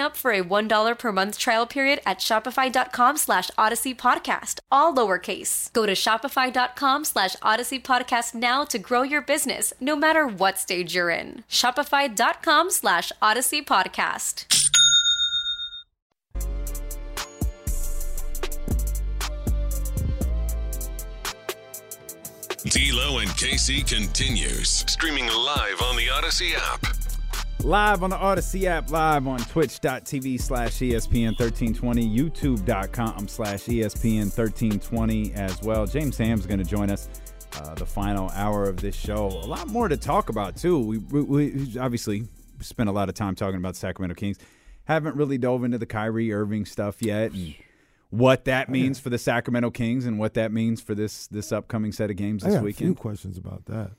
up 0.00 0.16
for 0.16 0.30
a 0.30 0.42
$1 0.42 0.98
per 0.98 1.12
month 1.12 1.38
trial 1.38 1.66
period 1.66 2.00
at 2.06 2.14
at 2.14 2.20
shopify.com 2.20 3.16
slash 3.16 3.50
odyssey 3.58 3.94
podcast, 3.94 4.60
all 4.70 4.94
lowercase. 4.94 5.72
Go 5.72 5.84
to 5.84 5.92
shopify.com 5.92 7.04
slash 7.04 7.34
odyssey 7.42 7.80
podcast 7.80 8.34
now 8.34 8.64
to 8.64 8.78
grow 8.78 9.02
your 9.02 9.22
business, 9.22 9.72
no 9.80 9.96
matter 9.96 10.26
what 10.26 10.58
stage 10.58 10.94
you're 10.94 11.10
in. 11.10 11.42
Shopify.com 11.50 12.70
slash 12.70 13.10
odyssey 13.20 13.62
podcast. 13.62 14.46
D'Lo 22.64 23.18
and 23.18 23.28
KC 23.30 23.86
continues 23.86 24.68
streaming 24.90 25.26
live 25.26 25.82
on 25.82 25.96
the 25.96 26.08
Odyssey 26.10 26.52
app. 26.56 26.93
Live 27.64 28.02
on 28.02 28.10
the 28.10 28.18
Odyssey 28.18 28.66
app, 28.66 28.90
live 28.90 29.26
on 29.26 29.38
twitch.tv 29.38 30.38
slash 30.38 30.72
ESPN 30.72 31.28
1320, 31.38 32.06
youtube.com 32.06 33.26
slash 33.26 33.60
ESPN 33.64 34.24
1320 34.36 35.32
as 35.32 35.62
well. 35.62 35.86
James 35.86 36.18
Ham's 36.18 36.44
going 36.44 36.58
to 36.58 36.64
join 36.64 36.90
us 36.90 37.08
uh, 37.54 37.74
the 37.74 37.86
final 37.86 38.28
hour 38.34 38.64
of 38.64 38.82
this 38.82 38.94
show. 38.94 39.28
A 39.28 39.46
lot 39.46 39.68
more 39.68 39.88
to 39.88 39.96
talk 39.96 40.28
about, 40.28 40.56
too. 40.56 40.78
We, 40.78 40.98
we, 40.98 41.22
we 41.22 41.78
obviously 41.80 42.28
spent 42.60 42.90
a 42.90 42.92
lot 42.92 43.08
of 43.08 43.14
time 43.14 43.34
talking 43.34 43.56
about 43.56 43.72
the 43.72 43.80
Sacramento 43.80 44.14
Kings. 44.14 44.36
Haven't 44.84 45.16
really 45.16 45.38
dove 45.38 45.64
into 45.64 45.78
the 45.78 45.86
Kyrie 45.86 46.34
Irving 46.34 46.66
stuff 46.66 47.00
yet 47.00 47.32
and 47.32 47.54
what 48.10 48.44
that 48.44 48.68
means 48.68 49.00
for 49.00 49.08
the 49.08 49.16
Sacramento 49.16 49.70
Kings 49.70 50.04
and 50.04 50.18
what 50.18 50.34
that 50.34 50.52
means 50.52 50.82
for 50.82 50.94
this 50.94 51.28
this 51.28 51.50
upcoming 51.50 51.92
set 51.92 52.10
of 52.10 52.16
games 52.16 52.44
I 52.44 52.48
this 52.48 52.56
got 52.56 52.60
a 52.60 52.64
weekend. 52.64 52.88
few 52.88 52.94
questions 52.94 53.38
about 53.38 53.64
that. 53.64 53.92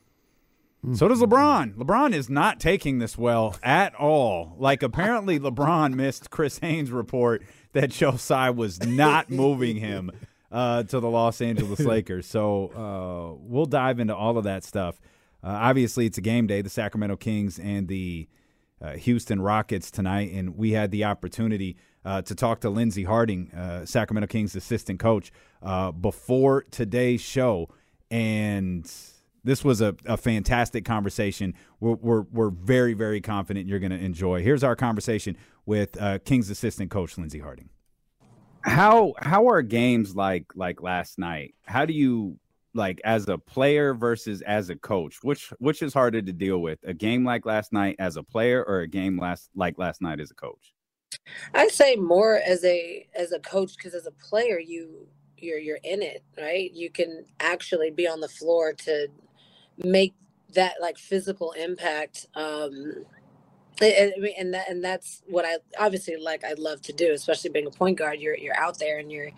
So 0.94 1.08
does 1.08 1.22
LeBron. 1.22 1.76
LeBron 1.76 2.14
is 2.14 2.30
not 2.30 2.60
taking 2.60 3.00
this 3.00 3.18
well 3.18 3.56
at 3.64 3.96
all. 3.96 4.56
Like 4.58 4.84
apparently 4.84 5.40
LeBron 5.40 5.94
missed 5.96 6.30
Chris 6.30 6.60
Haynes' 6.60 6.92
report 6.92 7.44
that 7.74 7.90
Joe 7.90 8.18
Tsai 8.18 8.52
was 8.52 8.82
not 8.84 9.30
moving 9.32 9.78
him 9.78 10.12
uh, 10.52 10.84
to 10.84 11.00
the 11.00 11.10
Los 11.10 11.42
Angeles 11.42 11.80
Lakers. 11.82 12.28
So 12.28 12.68
uh, 12.70 13.42
we'll 13.42 13.66
dive 13.66 14.00
into 14.00 14.16
all 14.16 14.38
of 14.38 14.44
that 14.44 14.64
stuff. 14.64 15.00
Uh, 15.44 15.50
obviously, 15.50 16.06
it's 16.06 16.18
a 16.18 16.22
game 16.22 16.48
day. 16.48 16.62
The 16.62 16.70
Sacramento 16.70 17.18
Kings 17.18 17.60
and 17.60 17.88
the 17.88 18.28
uh, 18.82 18.94
Houston 18.94 19.42
Rockets 19.42 19.90
tonight, 19.90 20.32
and 20.34 20.58
we 20.58 20.72
had 20.72 20.92
the 20.92 21.06
opportunity 21.06 21.78
uh, 22.04 22.22
to 22.24 22.36
talk 22.36 22.62
to 22.62 22.70
Lindsey 22.70 23.04
Harding, 23.04 23.52
uh, 23.52 23.86
Sacramento 23.86 24.28
Kings 24.28 24.56
assistant 24.56 25.00
coach, 25.00 25.32
uh, 25.64 25.92
before 25.92 26.66
today's 26.72 27.22
show, 27.22 27.70
and 28.12 28.92
this 29.46 29.64
was 29.64 29.80
a, 29.80 29.96
a 30.06 30.18
fantastic 30.18 30.84
conversation. 30.84 31.54
We're, 31.80 31.94
we're, 31.94 32.22
we're 32.32 32.50
very, 32.50 32.94
very 32.94 33.22
confident 33.22 33.68
you're 33.68 33.80
going 33.80 33.92
to 33.92 34.04
enjoy. 34.04 34.42
Here's 34.42 34.64
our 34.64 34.76
conversation 34.76 35.38
with 35.66 36.02
uh, 36.02 36.20
Kings 36.26 36.50
assistant 36.50 36.92
coach 36.92 37.18
Lindsey 37.18 37.40
Harding. 37.40 37.70
How 38.62 39.14
how 39.20 39.48
are 39.48 39.62
games 39.62 40.16
like 40.16 40.46
like 40.56 40.82
last 40.82 41.20
night? 41.20 41.54
How 41.68 41.86
do 41.86 41.94
you 41.94 42.40
like 42.74 43.00
as 43.06 43.30
a 43.30 43.38
player 43.38 43.94
versus 43.94 44.42
as 44.42 44.72
a 44.72 44.76
coach? 44.76 45.20
Which 45.22 45.54
which 45.60 45.84
is 45.84 45.94
harder 45.94 46.20
to 46.24 46.34
deal 46.34 46.58
with? 46.58 46.80
A 46.84 46.94
game 46.94 47.24
like 47.24 47.46
last 47.46 47.72
night 47.72 47.96
as 48.00 48.18
a 48.18 48.24
player 48.24 48.64
or 48.64 48.80
a 48.80 48.88
game 48.88 49.20
last 49.20 49.52
like 49.56 49.78
last 49.78 50.02
night 50.02 50.20
as 50.20 50.32
a 50.32 50.34
coach? 50.34 50.74
I'd 51.54 51.70
say 51.70 51.96
more 51.96 52.38
as 52.38 52.66
a 52.66 53.06
as 53.16 53.32
a 53.32 53.40
coach 53.40 53.78
because 53.78 53.94
as 53.94 54.08
a 54.08 54.12
player 54.12 54.58
you 54.58 55.08
you're 55.38 55.60
you're 55.60 55.80
in 55.84 56.02
it, 56.02 56.24
right? 56.36 56.72
You 56.74 56.90
can 56.90 57.26
actually 57.40 57.92
be 57.92 58.08
on 58.08 58.20
the 58.20 58.28
floor 58.28 58.74
to 58.74 59.10
make 59.84 60.16
that 60.54 60.76
like 60.82 60.98
physical 60.98 61.52
impact. 61.54 62.28
Um 62.36 63.06
and, 63.82 64.14
and 64.38 64.54
that 64.54 64.70
and 64.70 64.84
that's 64.84 65.24
what 65.28 65.46
I 65.46 65.58
obviously 65.80 66.18
like 66.18 66.44
I 66.46 66.54
love 66.58 66.82
to 66.84 66.94
do, 66.94 67.14
especially 67.14 67.52
being 67.52 67.68
a 67.68 67.72
point 67.72 67.98
guard. 68.00 68.20
You're 68.20 68.38
you're 68.38 68.58
out 68.58 68.80
there 68.80 69.00
and 69.00 69.12
you're 69.12 69.32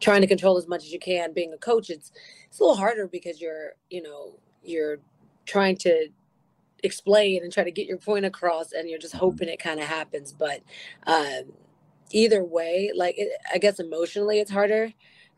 trying 0.00 0.22
to 0.22 0.28
control 0.28 0.58
as 0.58 0.68
much 0.68 0.84
as 0.84 0.92
you 0.92 1.00
can. 1.00 1.32
Being 1.34 1.52
a 1.52 1.58
coach, 1.58 1.90
it's 1.90 2.12
it's 2.48 2.60
a 2.60 2.62
little 2.64 2.76
harder 2.76 3.08
because 3.08 3.40
you're 3.40 3.72
you 3.90 4.02
know 4.02 4.38
you're 4.64 4.98
trying 5.46 5.76
to 5.78 6.08
explain 6.84 7.42
and 7.42 7.52
try 7.52 7.64
to 7.64 7.72
get 7.72 7.86
your 7.86 7.98
point 7.98 8.24
across 8.24 8.72
and 8.72 8.88
you're 8.88 8.98
just 8.98 9.14
hoping 9.16 9.48
it 9.48 9.58
kind 9.58 9.80
of 9.80 9.86
happens 9.86 10.32
but 10.32 10.60
um 11.06 11.52
either 12.12 12.44
way 12.44 12.92
like 12.96 13.16
it, 13.18 13.30
i 13.54 13.58
guess 13.58 13.80
emotionally 13.80 14.40
it's 14.40 14.50
harder 14.52 14.92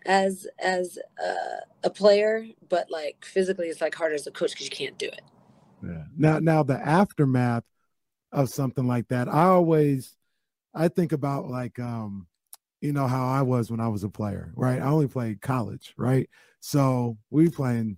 as 0.06 0.46
as 0.58 0.98
uh, 1.22 1.60
a 1.84 1.90
player 1.90 2.46
but 2.68 2.90
like 2.90 3.24
physically 3.24 3.68
it's 3.68 3.80
like 3.80 3.94
harder 3.94 4.14
as 4.14 4.26
a 4.26 4.30
coach 4.30 4.52
because 4.52 4.66
you 4.66 4.70
can't 4.70 4.98
do 4.98 5.06
it 5.06 5.22
Yeah. 5.82 6.04
Now, 6.16 6.38
now 6.38 6.62
the 6.62 6.78
aftermath 6.78 7.64
of 8.32 8.50
something 8.50 8.86
like 8.86 9.08
that, 9.08 9.28
I 9.28 9.44
always, 9.44 10.16
I 10.74 10.88
think 10.88 11.12
about 11.12 11.48
like, 11.48 11.78
um, 11.78 12.26
you 12.80 12.92
know 12.92 13.06
how 13.06 13.26
I 13.26 13.42
was 13.42 13.70
when 13.70 13.80
I 13.80 13.88
was 13.88 14.04
a 14.04 14.08
player, 14.08 14.52
right? 14.54 14.80
I 14.80 14.86
only 14.86 15.08
played 15.08 15.40
college, 15.40 15.94
right? 15.96 16.28
So 16.60 17.16
we 17.30 17.48
playing 17.48 17.96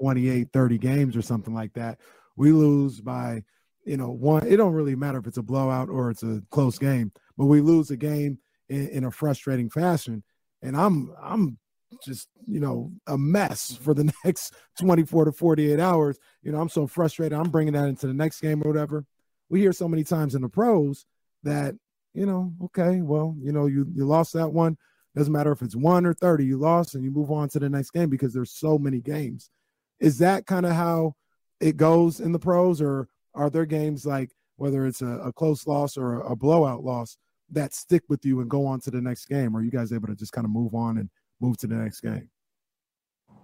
28, 0.00 0.48
30 0.52 0.78
games 0.78 1.16
or 1.16 1.22
something 1.22 1.54
like 1.54 1.72
that. 1.74 1.98
We 2.36 2.52
lose 2.52 3.00
by, 3.00 3.42
you 3.84 3.96
know, 3.96 4.10
one. 4.10 4.46
It 4.46 4.56
don't 4.56 4.72
really 4.72 4.94
matter 4.94 5.18
if 5.18 5.26
it's 5.26 5.38
a 5.38 5.42
blowout 5.42 5.88
or 5.88 6.10
it's 6.10 6.22
a 6.22 6.42
close 6.50 6.78
game, 6.78 7.12
but 7.36 7.46
we 7.46 7.60
lose 7.60 7.90
a 7.90 7.96
game 7.96 8.38
in, 8.68 8.88
in 8.88 9.04
a 9.04 9.10
frustrating 9.10 9.68
fashion. 9.68 10.22
And 10.62 10.76
I'm, 10.76 11.12
I'm 11.20 11.58
just 12.04 12.28
you 12.46 12.60
know 12.60 12.92
a 13.06 13.18
mess 13.18 13.76
for 13.80 13.94
the 13.94 14.12
next 14.24 14.54
24 14.80 15.26
to 15.26 15.32
48 15.32 15.80
hours. 15.80 16.18
You 16.42 16.52
know 16.52 16.60
i'm 16.60 16.68
so 16.68 16.86
frustrated. 16.86 17.36
I'm 17.36 17.50
bringing 17.50 17.74
that 17.74 17.88
into 17.88 18.06
the 18.06 18.14
next 18.14 18.40
game 18.40 18.62
or 18.62 18.68
whatever. 18.68 19.04
We 19.48 19.60
hear 19.60 19.72
so 19.72 19.88
many 19.88 20.04
times 20.04 20.34
in 20.34 20.42
the 20.42 20.48
pros 20.48 21.04
that 21.42 21.74
you 22.12 22.26
know 22.26 22.52
okay 22.64 23.00
well 23.00 23.36
you 23.40 23.52
know 23.52 23.66
you 23.66 23.86
you 23.94 24.04
lost 24.04 24.32
that 24.34 24.52
one. 24.52 24.76
Doesn't 25.16 25.32
matter 25.32 25.52
if 25.52 25.62
it's 25.62 25.74
one 25.74 26.06
or 26.06 26.14
30 26.14 26.44
you 26.44 26.56
lost 26.56 26.94
and 26.94 27.02
you 27.02 27.10
move 27.10 27.30
on 27.30 27.48
to 27.50 27.58
the 27.58 27.68
next 27.68 27.90
game 27.90 28.08
because 28.08 28.32
there's 28.32 28.52
so 28.52 28.78
many 28.78 29.00
games. 29.00 29.50
Is 29.98 30.18
that 30.18 30.46
kind 30.46 30.64
of 30.64 30.72
how 30.72 31.16
it 31.60 31.76
goes 31.76 32.20
in 32.20 32.32
the 32.32 32.38
pros 32.38 32.80
or 32.80 33.08
are 33.34 33.50
there 33.50 33.66
games 33.66 34.06
like 34.06 34.30
whether 34.56 34.86
it's 34.86 35.02
a, 35.02 35.06
a 35.06 35.32
close 35.32 35.66
loss 35.66 35.96
or 35.96 36.20
a, 36.20 36.32
a 36.32 36.36
blowout 36.36 36.84
loss 36.84 37.16
that 37.52 37.74
stick 37.74 38.02
with 38.08 38.24
you 38.24 38.40
and 38.40 38.48
go 38.50 38.66
on 38.66 38.80
to 38.80 38.90
the 38.90 39.00
next 39.00 39.26
game? 39.26 39.56
Or 39.56 39.60
are 39.60 39.62
you 39.62 39.70
guys 39.70 39.92
able 39.92 40.08
to 40.08 40.14
just 40.14 40.32
kind 40.32 40.44
of 40.44 40.50
move 40.50 40.74
on 40.74 40.98
and 40.98 41.08
move 41.40 41.56
to 41.58 41.66
the 41.66 41.74
next 41.74 42.00
game? 42.00 42.28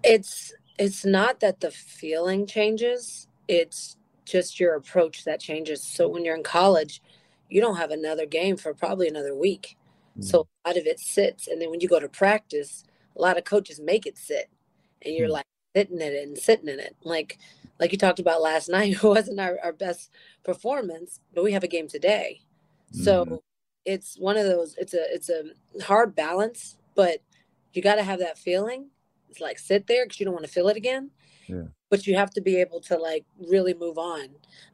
It's 0.03 0.53
it's 0.79 1.05
not 1.05 1.41
that 1.41 1.61
the 1.61 1.71
feeling 1.71 2.47
changes 2.47 3.29
it's 3.49 3.97
just 4.25 4.59
your 4.61 4.75
approach 4.75 5.25
that 5.25 5.41
changes. 5.41 5.83
So 5.83 6.09
when 6.09 6.25
you're 6.25 6.37
in 6.37 6.43
college 6.43 7.03
you 7.49 7.61
don't 7.61 7.77
have 7.77 7.91
another 7.93 8.27
game 8.27 8.57
for 8.57 8.75
probably 8.75 9.09
another 9.09 9.35
week. 9.35 9.77
So 10.21 10.49
a 10.65 10.69
lot 10.69 10.77
of 10.77 10.87
it 10.87 10.99
sits 10.99 11.49
and 11.49 11.61
then 11.61 11.71
when 11.71 11.81
you 11.81 11.89
go 11.89 12.01
to 12.01 12.09
practice 12.09 12.85
a 13.17 13.21
lot 13.21 13.39
of 13.39 13.45
coaches 13.45 13.81
make 13.81 14.07
it 14.07 14.19
sit 14.19 14.49
and 15.03 15.15
you're 15.15 15.29
Mm. 15.29 15.33
like 15.33 15.47
sitting 15.75 16.01
in 16.01 16.13
it 16.13 16.23
and 16.29 16.39
sitting 16.39 16.69
in 16.69 16.79
it. 16.81 16.97
Like 17.03 17.39
like 17.79 17.93
you 17.93 17.99
talked 17.99 18.19
about 18.19 18.43
last 18.43 18.69
night 18.77 18.93
it 18.93 19.03
wasn't 19.03 19.41
our, 19.41 19.59
our 19.63 19.73
best 19.73 20.11
performance 20.45 21.21
but 21.35 21.43
we 21.45 21.53
have 21.53 21.65
a 21.65 21.69
game 21.69 21.89
today. 21.89 22.43
So 22.93 23.25
Mhm. 23.25 23.41
It's 23.87 24.19
one 24.19 24.37
of 24.37 24.45
those 24.45 24.75
it's 24.77 24.93
a 24.93 25.15
it's 25.15 25.31
a 25.31 25.45
hard 25.83 26.15
balance 26.15 26.77
but 26.95 27.23
you 27.73 27.81
got 27.81 27.95
to 27.95 28.03
have 28.03 28.19
that 28.19 28.37
feeling 28.37 28.91
it's 29.37 29.41
like 29.41 29.59
sit 29.59 29.87
there 29.87 30.05
because 30.05 30.19
you 30.19 30.25
don't 30.25 30.35
want 30.35 30.47
to 30.47 30.51
feel 30.51 30.69
it 30.69 30.77
again. 30.77 31.11
Yeah. 31.47 31.65
but 31.91 32.09
you 32.09 32.17
have 32.17 32.31
to 32.31 32.41
be 32.41 32.57
able 32.57 32.81
to 32.81 32.97
like 32.97 33.25
really 33.39 33.75
move 33.75 33.99
on. 33.99 34.31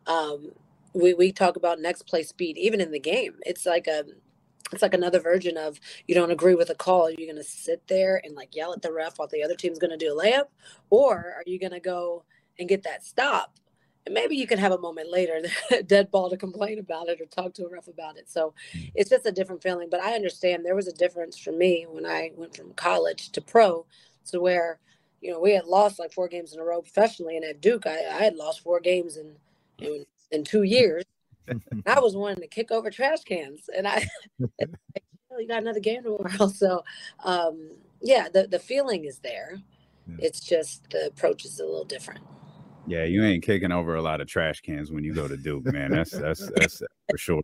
Um 0.07 0.53
we 0.95 1.13
we 1.15 1.33
talk 1.33 1.57
about 1.57 1.81
next 1.81 2.07
play 2.07 2.23
speed 2.23 2.57
even 2.57 2.81
in 2.81 2.93
the 2.93 3.01
game. 3.01 3.35
It's 3.45 3.67
like 3.67 3.87
a 3.87 4.05
it's 4.73 4.81
like 4.81 4.95
another 4.95 5.21
version 5.21 5.59
of 5.59 5.79
you 6.07 6.15
don't 6.15 6.31
agree 6.31 6.55
with 6.55 6.71
a 6.71 6.75
call 6.75 7.09
Are 7.09 7.11
you're 7.11 7.31
going 7.31 7.37
to 7.37 7.45
sit 7.45 7.87
there 7.89 8.23
and 8.25 8.35
like 8.35 8.57
yell 8.57 8.73
at 8.73 8.81
the 8.81 8.93
ref 8.93 9.19
while 9.19 9.29
the 9.29 9.43
other 9.43 9.55
team's 9.55 9.79
going 9.79 9.91
to 9.91 9.99
do 9.99 10.19
a 10.19 10.25
layup? 10.25 10.47
Or 10.89 11.35
are 11.37 11.43
you 11.45 11.59
going 11.59 11.73
to 11.73 11.81
go 11.81 12.25
and 12.59 12.69
get 12.69 12.85
that 12.85 13.05
stop 13.05 13.59
maybe 14.11 14.37
you 14.37 14.47
can 14.47 14.59
have 14.59 14.73
a 14.73 14.79
moment 14.79 15.11
later 15.11 15.43
dead 15.87 16.11
ball 16.11 16.29
to 16.31 16.37
complain 16.37 16.79
about 16.79 17.09
it 17.09 17.21
or 17.21 17.27
talk 17.27 17.55
to 17.55 17.67
a 17.67 17.71
ref 17.71 17.89
about 17.89 18.17
it. 18.17 18.29
So 18.29 18.55
it's 18.95 19.11
just 19.11 19.27
a 19.27 19.33
different 19.33 19.63
feeling 19.63 19.89
but 19.91 20.01
i 20.01 20.15
understand 20.15 20.65
there 20.65 20.75
was 20.75 20.89
a 20.89 20.93
difference 20.93 21.39
for 21.39 21.53
me 21.53 21.87
when 21.89 22.07
i 22.07 22.31
went 22.37 22.57
from 22.57 22.73
college 22.75 23.31
to 23.31 23.41
pro 23.41 23.85
to 24.27 24.41
where 24.41 24.79
you 25.21 25.31
know 25.31 25.41
we 25.41 25.53
had 25.53 25.65
lost 25.65 25.99
like 25.99 26.13
four 26.13 26.29
games 26.29 26.53
in 26.53 26.61
a 26.61 26.65
row 26.65 26.81
professionally 26.83 27.37
and 27.37 27.45
at 27.45 27.61
duke 27.61 27.87
i, 27.87 27.99
I 28.11 28.23
had 28.23 28.37
lost 28.37 28.61
four 28.61 28.81
games 28.81 29.17
in 29.17 29.35
in, 29.79 30.05
in 30.31 30.45
two 30.45 30.63
years. 30.63 31.05
I 31.87 31.99
was 31.99 32.15
wanting 32.15 32.41
to 32.41 32.47
kick 32.47 32.71
over 32.71 32.91
trash 32.91 33.23
cans 33.25 33.69
and 33.77 33.87
i 33.89 34.07
it's 34.39 34.73
"Oh, 35.31 35.39
you 35.39 35.49
got 35.49 35.63
another 35.63 35.81
game 35.81 36.03
tomorrow. 36.03 36.49
So 36.49 36.85
um 37.25 37.71
yeah 38.01 38.29
the, 38.33 38.47
the 38.47 38.59
feeling 38.59 39.05
is 39.05 39.19
there. 39.19 39.61
Yeah. 40.09 40.17
it's 40.19 40.41
just 40.41 40.91
the 40.91 41.07
approach 41.07 41.45
is 41.45 41.59
a 41.59 41.65
little 41.65 41.85
different 41.85 42.25
Yeah, 42.87 43.05
you 43.05 43.23
ain't 43.25 43.45
kicking 43.45 43.73
over 43.73 43.95
a 43.95 44.03
lot 44.03 44.21
of 44.21 44.27
trash 44.27 44.61
cans 44.61 44.91
when 44.91 45.05
you 45.05 45.15
go 45.15 45.29
to 45.29 45.37
Duke, 45.37 45.65
man. 45.67 45.91
That's 45.91 46.11
that's 46.11 46.51
that's 46.57 46.83
for 47.11 47.19
sure. 47.19 47.43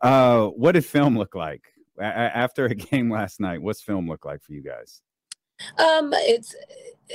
Uh, 0.00 0.46
what 0.46 0.72
did 0.72 0.84
film 0.84 1.18
look 1.18 1.34
like 1.34 1.62
A- 1.98 2.02
after 2.02 2.64
a 2.66 2.74
game 2.74 3.10
last 3.10 3.40
night? 3.40 3.60
What's 3.60 3.82
film 3.82 4.08
look 4.08 4.24
like 4.24 4.42
for 4.42 4.52
you 4.52 4.62
guys? 4.62 5.02
Um, 5.78 6.12
it's 6.14 6.54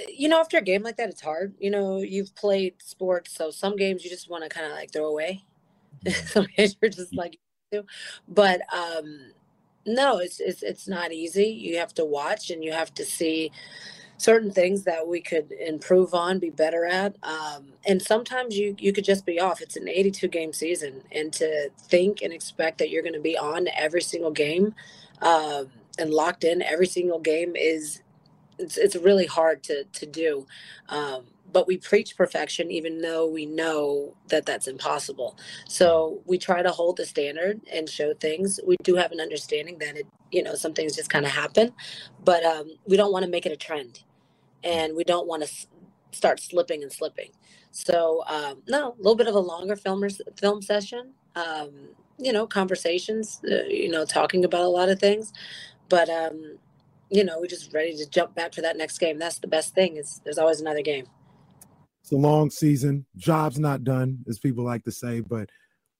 you 0.10 0.28
know, 0.28 0.40
after 0.40 0.58
a 0.58 0.62
game 0.62 0.84
like 0.84 0.98
that, 0.98 1.10
it's 1.10 1.22
hard. 1.22 1.56
You 1.60 1.72
know, 1.72 2.00
you've 2.00 2.36
played 2.36 2.76
sports, 2.80 3.34
so 3.34 3.52
some 3.52 3.76
games 3.76 4.04
you 4.04 4.10
just 4.10 4.30
want 4.30 4.44
to 4.44 4.50
kind 4.50 4.68
of 4.68 4.74
like 4.74 4.92
throw 4.92 5.06
away. 5.06 5.44
some 6.26 6.48
games 6.58 6.76
you're 6.82 6.92
just 6.92 7.16
like, 7.16 7.40
but 8.28 8.62
um, 8.74 9.32
no, 9.86 10.20
it's 10.20 10.40
it's 10.40 10.64
it's 10.64 10.88
not 10.88 11.12
easy. 11.12 11.48
You 11.48 11.78
have 11.78 11.94
to 11.96 12.06
watch 12.06 12.50
and 12.50 12.64
you 12.64 12.72
have 12.72 12.94
to 12.96 13.06
see 13.06 13.52
certain 14.18 14.52
things 14.52 14.84
that 14.84 15.08
we 15.08 15.22
could 15.22 15.52
improve 15.54 16.14
on, 16.14 16.40
be 16.40 16.50
better 16.52 16.86
at. 16.86 17.16
Um, 17.24 17.74
and 17.88 18.02
sometimes 18.02 18.58
you 18.58 18.76
you 18.80 18.94
could 18.94 19.06
just 19.06 19.26
be 19.26 19.40
off. 19.40 19.62
It's 19.62 19.78
an 19.78 19.90
82 19.90 20.28
game 20.30 20.54
season, 20.54 21.04
and 21.12 21.34
to 21.34 21.70
think 21.80 22.22
and 22.22 22.34
expect 22.34 22.80
that 22.80 22.90
you're 22.90 23.04
going 23.04 23.14
to 23.16 23.22
be 23.22 23.38
on 23.38 23.68
every 23.76 24.02
single 24.02 24.32
game 24.32 24.76
um, 25.22 25.70
and 26.00 26.12
locked 26.12 26.44
in 26.44 26.62
every 26.62 26.88
single 26.88 27.20
game 27.20 27.56
is 27.56 28.02
it's 28.60 28.78
it's 28.78 28.96
really 28.96 29.26
hard 29.28 29.64
to 29.66 29.86
to 29.86 30.06
do. 30.06 30.48
Um, 30.90 31.26
but 31.54 31.68
we 31.68 31.78
preach 31.78 32.18
perfection 32.18 32.72
even 32.72 33.02
though 33.02 33.28
we 33.30 33.46
know 33.48 34.16
that 34.30 34.46
that's 34.48 34.68
impossible. 34.68 35.38
So 35.70 36.22
we 36.26 36.40
try 36.40 36.64
to 36.64 36.72
hold 36.72 36.98
the 36.98 37.06
standard 37.08 37.62
and 37.74 37.90
show 37.90 38.14
things. 38.16 38.60
We 38.68 38.78
do 38.84 38.96
have 38.98 39.14
an 39.14 39.22
understanding 39.22 39.80
that 39.80 39.98
it 39.98 40.08
you 40.32 40.44
know 40.44 40.56
some 40.56 40.74
things 40.74 40.96
just 40.98 41.10
kind 41.12 41.26
of 41.26 41.32
happen 41.34 41.72
but 42.26 42.44
um, 42.46 42.68
we 42.88 42.98
don't 42.98 43.14
want 43.14 43.26
to 43.26 43.32
make 43.32 43.46
it 43.46 43.52
a 43.54 43.58
trend 43.58 44.04
and 44.64 44.96
we 44.96 45.04
don't 45.04 45.28
want 45.28 45.44
to 45.44 45.50
s- 45.50 45.68
start 46.12 46.40
slipping 46.42 46.84
and 46.84 46.92
slipping. 46.92 47.32
So 47.72 48.24
um, 48.28 48.64
no 48.68 48.92
a 48.94 48.98
little 48.98 49.16
bit 49.16 49.28
of 49.28 49.36
a 49.36 49.40
longer 49.40 49.76
film 49.76 50.04
film 50.40 50.62
session 50.62 51.14
um, 51.36 51.72
you 52.20 52.34
know 52.34 52.48
conversations 52.48 53.42
uh, 53.52 53.66
you 53.68 53.90
know 53.90 54.06
talking 54.06 54.46
about 54.46 54.62
a 54.64 54.68
lot 54.70 54.90
of 54.90 55.00
things 55.00 55.34
but 55.90 56.10
um, 56.10 56.58
you 57.10 57.24
know 57.24 57.40
we're 57.40 57.48
just 57.48 57.74
ready 57.74 57.96
to 57.98 58.10
jump 58.10 58.36
back 58.36 58.54
for 58.54 58.62
that 58.62 58.78
next 58.78 59.00
game. 59.00 59.20
That's 59.20 59.40
the 59.40 59.48
best 59.48 59.76
thing 59.76 59.98
is 59.98 60.22
there's 60.26 60.38
always 60.40 60.62
another 60.62 60.84
game 60.84 61.08
it's 62.04 62.12
a 62.12 62.18
long 62.18 62.50
season. 62.50 63.06
Job's 63.16 63.60
not 63.60 63.86
done, 63.86 64.20
as 64.28 64.38
people 64.38 64.66
like 64.66 64.84
to 64.84 64.92
say. 64.92 65.22
But 65.22 65.50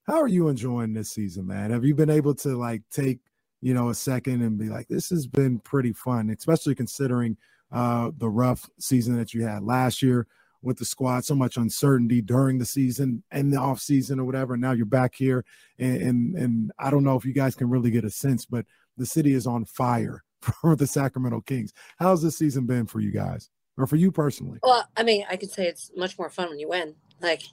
how 0.06 0.20
are 0.20 0.28
you 0.28 0.50
enjoying 0.50 0.94
this 0.94 1.12
season, 1.12 1.48
man? 1.48 1.72
Have 1.72 1.86
you 1.86 1.96
been 1.96 2.10
able 2.10 2.36
to 2.36 2.58
like 2.58 2.82
take, 2.92 3.20
you 3.62 3.74
know, 3.74 3.88
a 3.88 3.96
second 3.96 4.42
and 4.42 4.58
be 4.58 4.68
like, 4.68 4.90
this 4.90 5.10
has 5.12 5.26
been 5.28 5.60
pretty 5.60 5.94
fun, 5.94 6.30
especially 6.30 6.76
considering 6.76 7.38
uh, 7.72 8.12
the 8.18 8.30
rough 8.30 8.70
season 8.80 9.16
that 9.16 9.34
you 9.34 9.46
had 9.46 9.64
last 9.64 10.02
year 10.02 10.28
with 10.62 10.78
the 10.78 10.84
squad, 10.84 11.24
so 11.24 11.36
much 11.36 11.56
uncertainty 11.56 12.22
during 12.22 12.58
the 12.58 12.66
season 12.66 13.24
and 13.32 13.54
the 13.54 13.58
off 13.58 13.80
season 13.80 14.20
or 14.20 14.26
whatever. 14.26 14.58
Now 14.58 14.74
you're 14.74 14.86
back 14.86 15.16
here, 15.16 15.46
and, 15.80 16.02
and 16.02 16.36
and 16.36 16.72
I 16.78 16.90
don't 16.90 17.04
know 17.06 17.16
if 17.16 17.24
you 17.24 17.34
guys 17.34 17.56
can 17.56 17.70
really 17.70 17.92
get 17.92 18.04
a 18.04 18.10
sense, 18.10 18.46
but 18.46 18.66
the 18.98 19.06
city 19.06 19.34
is 19.34 19.48
on 19.48 19.64
fire 19.64 20.24
for 20.42 20.76
the 20.76 20.88
Sacramento 20.88 21.42
Kings. 21.42 21.72
How's 21.98 22.22
this 22.22 22.38
season 22.38 22.66
been 22.66 22.88
for 22.88 23.00
you 23.00 23.12
guys? 23.12 23.50
Or 23.78 23.88
for 23.88 23.96
you 23.96 24.12
personally? 24.12 24.60
Well, 24.62 24.88
I 24.96 25.04
mean, 25.04 25.26
I 25.30 25.36
could 25.38 25.52
say 25.52 25.68
it's 25.68 25.92
much 25.96 26.18
more 26.18 26.30
fun 26.30 26.50
when 26.50 26.60
you 26.60 26.70
win. 26.70 26.96
Like, 27.22 27.44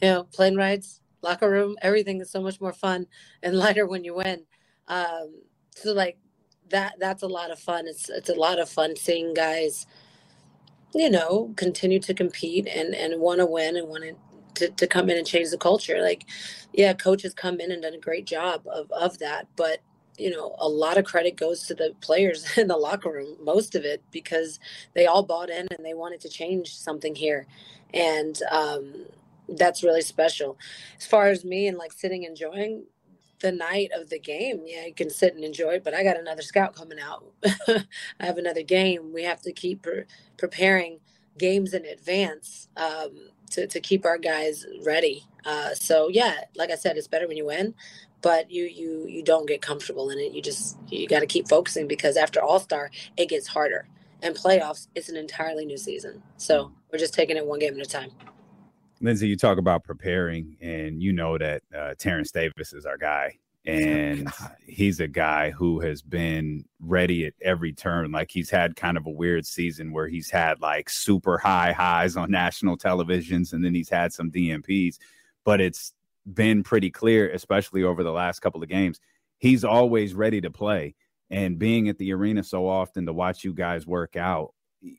you 0.00 0.08
know, 0.08 0.24
plane 0.24 0.56
rides, 0.56 1.00
locker 1.22 1.50
room, 1.50 1.76
everything 1.82 2.20
is 2.20 2.30
so 2.30 2.40
much 2.40 2.60
more 2.60 2.72
fun 2.72 3.06
and 3.42 3.56
lighter 3.58 3.86
when 3.86 4.04
you 4.04 4.14
win. 4.14 4.44
Um, 4.88 5.42
so 5.74 5.92
like 5.92 6.18
that 6.70 6.94
that's 6.98 7.22
a 7.22 7.28
lot 7.28 7.50
of 7.50 7.58
fun. 7.58 7.86
It's 7.86 8.08
it's 8.08 8.28
a 8.28 8.34
lot 8.34 8.58
of 8.58 8.68
fun 8.68 8.96
seeing 8.96 9.34
guys, 9.34 9.86
you 10.94 11.10
know, 11.10 11.52
continue 11.56 12.00
to 12.00 12.14
compete 12.14 12.66
and 12.66 12.94
and 12.94 13.20
want 13.20 13.38
to 13.40 13.46
win 13.46 13.76
and 13.76 13.88
want 13.88 14.04
to 14.54 14.68
to 14.70 14.86
come 14.86 15.08
in 15.08 15.16
and 15.16 15.26
change 15.26 15.50
the 15.50 15.58
culture. 15.58 16.00
Like, 16.02 16.24
yeah, 16.72 16.92
coaches 16.92 17.34
come 17.34 17.60
in 17.60 17.70
and 17.70 17.82
done 17.82 17.94
a 17.94 17.98
great 17.98 18.26
job 18.26 18.62
of 18.66 18.90
of 18.90 19.18
that, 19.18 19.46
but 19.56 19.78
you 20.18 20.30
know, 20.30 20.54
a 20.58 20.68
lot 20.68 20.98
of 20.98 21.04
credit 21.04 21.36
goes 21.36 21.66
to 21.66 21.74
the 21.74 21.94
players 22.00 22.46
in 22.58 22.68
the 22.68 22.76
locker 22.76 23.10
room, 23.10 23.36
most 23.42 23.74
of 23.74 23.84
it, 23.84 24.02
because 24.10 24.58
they 24.94 25.06
all 25.06 25.22
bought 25.22 25.50
in 25.50 25.66
and 25.70 25.84
they 25.84 25.94
wanted 25.94 26.20
to 26.20 26.28
change 26.28 26.76
something 26.76 27.14
here. 27.14 27.46
And 27.94 28.40
um, 28.50 29.06
that's 29.48 29.82
really 29.82 30.02
special. 30.02 30.58
As 30.98 31.06
far 31.06 31.28
as 31.28 31.44
me 31.44 31.66
and 31.68 31.78
like 31.78 31.92
sitting 31.92 32.24
enjoying 32.24 32.84
the 33.40 33.52
night 33.52 33.90
of 33.94 34.10
the 34.10 34.18
game, 34.18 34.62
yeah, 34.66 34.86
you 34.86 34.94
can 34.94 35.10
sit 35.10 35.34
and 35.34 35.44
enjoy 35.44 35.74
it, 35.74 35.84
but 35.84 35.94
I 35.94 36.02
got 36.02 36.18
another 36.18 36.42
scout 36.42 36.74
coming 36.74 36.98
out. 36.98 37.24
I 37.68 38.26
have 38.26 38.36
another 38.38 38.62
game. 38.62 39.12
We 39.12 39.22
have 39.22 39.40
to 39.42 39.52
keep 39.52 39.82
pre- 39.82 40.04
preparing 40.36 40.98
games 41.38 41.72
in 41.72 41.84
advance 41.86 42.68
um, 42.76 43.30
to, 43.50 43.66
to 43.66 43.80
keep 43.80 44.04
our 44.04 44.18
guys 44.18 44.66
ready. 44.84 45.24
Uh, 45.44 45.72
so, 45.72 46.08
yeah, 46.08 46.40
like 46.56 46.70
I 46.70 46.74
said, 46.74 46.96
it's 46.96 47.06
better 47.06 47.28
when 47.28 47.36
you 47.36 47.46
win, 47.46 47.74
but 48.22 48.50
you 48.50 48.64
you 48.64 49.06
you 49.08 49.22
don't 49.22 49.46
get 49.46 49.62
comfortable 49.62 50.10
in 50.10 50.18
it. 50.18 50.32
You 50.32 50.42
just 50.42 50.76
you 50.88 51.06
got 51.06 51.20
to 51.20 51.26
keep 51.26 51.48
focusing 51.48 51.86
because 51.86 52.16
after 52.16 52.42
All 52.42 52.60
Star, 52.60 52.90
it 53.16 53.28
gets 53.28 53.46
harder, 53.46 53.88
and 54.22 54.34
playoffs 54.34 54.88
it's 54.94 55.08
an 55.08 55.16
entirely 55.16 55.64
new 55.64 55.78
season. 55.78 56.22
So 56.36 56.72
we're 56.92 56.98
just 56.98 57.14
taking 57.14 57.36
it 57.36 57.46
one 57.46 57.58
game 57.58 57.78
at 57.78 57.86
a 57.86 57.88
time. 57.88 58.10
Lindsey, 59.00 59.28
you 59.28 59.36
talk 59.36 59.58
about 59.58 59.84
preparing, 59.84 60.56
and 60.60 61.02
you 61.02 61.12
know 61.12 61.38
that 61.38 61.62
uh, 61.76 61.94
Terrence 61.98 62.32
Davis 62.32 62.72
is 62.72 62.84
our 62.84 62.98
guy, 62.98 63.38
and 63.64 64.28
he's 64.66 64.98
a 64.98 65.06
guy 65.06 65.50
who 65.50 65.78
has 65.80 66.02
been 66.02 66.64
ready 66.80 67.26
at 67.26 67.34
every 67.40 67.72
turn. 67.72 68.10
Like 68.10 68.30
he's 68.32 68.50
had 68.50 68.74
kind 68.74 68.96
of 68.96 69.06
a 69.06 69.10
weird 69.10 69.46
season 69.46 69.92
where 69.92 70.08
he's 70.08 70.30
had 70.30 70.60
like 70.60 70.90
super 70.90 71.38
high 71.38 71.72
highs 71.72 72.16
on 72.16 72.32
national 72.32 72.76
televisions, 72.76 73.52
and 73.52 73.64
then 73.64 73.74
he's 73.74 73.90
had 73.90 74.12
some 74.12 74.32
DNPs, 74.32 74.96
but 75.44 75.60
it's 75.60 75.92
been 76.34 76.62
pretty 76.62 76.90
clear, 76.90 77.30
especially 77.30 77.82
over 77.82 78.02
the 78.02 78.12
last 78.12 78.40
couple 78.40 78.62
of 78.62 78.68
games. 78.68 79.00
He's 79.38 79.64
always 79.64 80.14
ready 80.14 80.40
to 80.40 80.50
play. 80.50 80.94
And 81.30 81.58
being 81.58 81.88
at 81.88 81.98
the 81.98 82.12
arena 82.12 82.42
so 82.42 82.66
often 82.66 83.06
to 83.06 83.12
watch 83.12 83.44
you 83.44 83.52
guys 83.52 83.86
work 83.86 84.16
out, 84.16 84.54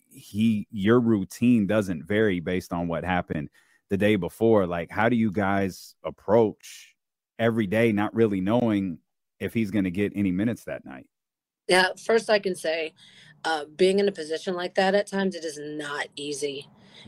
he 0.10 0.68
your 0.72 1.00
routine 1.00 1.66
doesn't 1.66 2.06
vary 2.06 2.40
based 2.40 2.74
on 2.74 2.88
what 2.88 3.04
happened 3.04 3.50
the 3.90 3.98
day 3.98 4.16
before. 4.16 4.68
Like, 4.68 4.92
how 4.92 5.10
do 5.10 5.16
you 5.16 5.32
guys 5.32 5.96
approach 6.04 6.96
every 7.40 7.66
day, 7.66 7.92
not 7.92 8.14
really 8.14 8.42
knowing 8.42 9.00
if 9.40 9.54
he's 9.54 9.72
going 9.72 9.86
to 9.86 9.92
get 9.92 10.14
any 10.16 10.32
minutes 10.32 10.66
that 10.66 10.86
night? 10.86 11.08
Yeah, 11.68 11.90
first 11.98 12.30
I 12.30 12.40
can 12.40 12.56
say, 12.56 12.94
uh, 13.46 13.66
being 13.76 14.00
in 14.00 14.08
a 14.08 14.12
position 14.12 14.56
like 14.56 14.76
that 14.76 14.96
at 14.96 15.08
times, 15.08 15.36
it 15.36 15.46
is 15.46 15.60
not 15.60 16.08
easy 16.16 16.68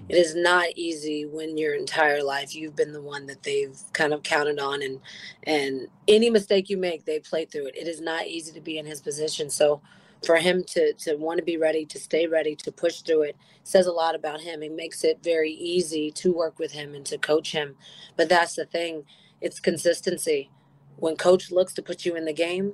it 0.10 0.18
is 0.18 0.36
not 0.36 0.68
easy 0.76 1.26
when 1.26 1.58
your 1.58 1.76
entire 1.76 2.24
life 2.24 2.56
you've 2.56 2.76
been 2.76 2.94
the 2.94 3.02
one 3.02 3.28
that 3.28 3.44
they've 3.44 3.78
kind 3.94 4.14
of 4.14 4.24
counted 4.24 4.60
on 4.60 4.82
and 4.82 5.00
and 5.44 5.88
any 6.08 6.30
mistake 6.30 6.70
you 6.70 6.78
make 6.78 7.06
they 7.06 7.20
play 7.20 7.46
through 7.46 7.68
it. 7.68 7.76
It 7.78 7.88
is 7.88 8.02
not 8.02 8.28
easy 8.28 8.52
to 8.54 8.62
be 8.62 8.78
in 8.78 8.86
his 8.86 9.02
position. 9.02 9.50
So 9.50 9.82
for 10.26 10.38
him 10.38 10.64
to 10.66 10.94
to 10.94 11.16
want 11.16 11.40
to 11.40 11.44
be 11.46 11.58
ready 11.58 11.86
to 11.86 12.00
stay 12.00 12.28
ready 12.28 12.56
to 12.56 12.72
push 12.72 13.02
through 13.02 13.24
it 13.24 13.38
says 13.64 13.88
a 13.88 13.92
lot 13.92 14.16
about 14.16 14.42
him. 14.42 14.64
It 14.64 14.76
makes 14.76 15.04
it 15.04 15.20
very 15.24 15.52
easy 15.52 16.12
to 16.12 16.34
work 16.34 16.60
with 16.60 16.72
him 16.74 16.96
and 16.96 17.06
to 17.08 17.18
coach 17.18 17.52
him. 17.54 17.76
But 18.18 18.30
that's 18.30 18.56
the 18.56 18.66
thing. 18.66 19.04
It's 19.42 19.60
consistency. 19.60 20.52
When 20.98 21.16
coach 21.18 21.52
looks 21.52 21.74
to 21.76 21.82
put 21.82 22.06
you 22.06 22.16
in 22.16 22.26
the 22.26 22.34
game 22.34 22.74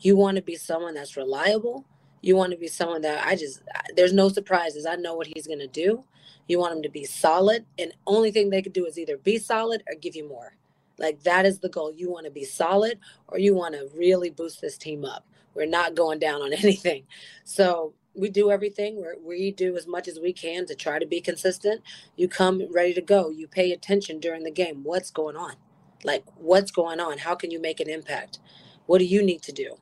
you 0.00 0.16
want 0.16 0.36
to 0.36 0.42
be 0.42 0.56
someone 0.56 0.94
that's 0.94 1.16
reliable 1.16 1.84
you 2.24 2.36
want 2.36 2.52
to 2.52 2.58
be 2.58 2.68
someone 2.68 3.02
that 3.02 3.26
I 3.26 3.36
just 3.36 3.62
there's 3.96 4.14
no 4.14 4.30
surprises. 4.30 4.86
I 4.86 4.96
know 4.96 5.14
what 5.14 5.26
he's 5.26 5.46
going 5.46 5.58
to 5.58 5.66
do. 5.66 6.04
You 6.48 6.58
want 6.58 6.74
him 6.74 6.82
to 6.82 6.88
be 6.88 7.04
solid, 7.04 7.66
and 7.78 7.92
only 8.06 8.30
thing 8.30 8.48
they 8.48 8.62
could 8.62 8.72
do 8.72 8.86
is 8.86 8.98
either 8.98 9.18
be 9.18 9.38
solid 9.38 9.82
or 9.88 9.94
give 9.94 10.16
you 10.16 10.26
more. 10.26 10.56
Like 10.98 11.22
that 11.24 11.44
is 11.44 11.58
the 11.58 11.68
goal. 11.68 11.92
You 11.92 12.10
want 12.10 12.24
to 12.24 12.30
be 12.30 12.44
solid, 12.44 12.98
or 13.28 13.38
you 13.38 13.54
want 13.54 13.74
to 13.74 13.90
really 13.94 14.30
boost 14.30 14.62
this 14.62 14.78
team 14.78 15.04
up. 15.04 15.26
We're 15.54 15.66
not 15.66 15.94
going 15.94 16.18
down 16.18 16.40
on 16.40 16.52
anything. 16.64 17.04
So 17.44 17.92
we 18.14 18.30
do 18.30 18.50
everything. 18.50 18.96
we 18.96 19.26
we 19.26 19.50
do 19.50 19.76
as 19.76 19.86
much 19.86 20.08
as 20.08 20.18
we 20.18 20.32
can 20.32 20.64
to 20.66 20.74
try 20.74 20.98
to 20.98 21.06
be 21.06 21.20
consistent. 21.20 21.82
You 22.16 22.28
come 22.28 22.62
ready 22.72 22.94
to 22.94 23.02
go. 23.02 23.28
You 23.28 23.48
pay 23.48 23.70
attention 23.72 24.18
during 24.18 24.44
the 24.44 24.50
game. 24.50 24.80
What's 24.82 25.10
going 25.10 25.36
on? 25.36 25.56
Like 26.02 26.24
what's 26.36 26.70
going 26.70 27.00
on? 27.00 27.18
How 27.18 27.34
can 27.34 27.50
you 27.50 27.60
make 27.60 27.80
an 27.80 27.90
impact? 27.90 28.38
What 28.86 28.98
do 28.98 29.04
you 29.04 29.22
need 29.22 29.42
to 29.42 29.52
do? 29.52 29.76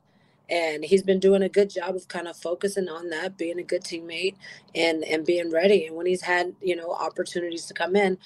And 0.53 0.85
he's 0.85 1.05
been 1.05 1.21
doing 1.21 1.43
a 1.43 1.51
good 1.51 1.71
job 1.71 1.97
of 1.97 2.09
kind 2.09 2.29
of 2.29 2.37
focusing 2.37 2.89
on 2.91 3.11
that 3.11 3.39
being 3.39 3.61
a 3.61 3.65
good 3.65 3.85
teammate 3.85 4.37
and 4.77 5.05
and 5.05 5.27
being 5.27 5.51
ready. 5.53 5.87
And 5.89 5.97
when 5.97 6.07
he's 6.07 6.23
had 6.23 6.55
you 6.63 6.77
know 6.77 6.93
opportunities 6.93 7.67
to 7.69 7.75
come 7.75 7.97
in 7.97 8.19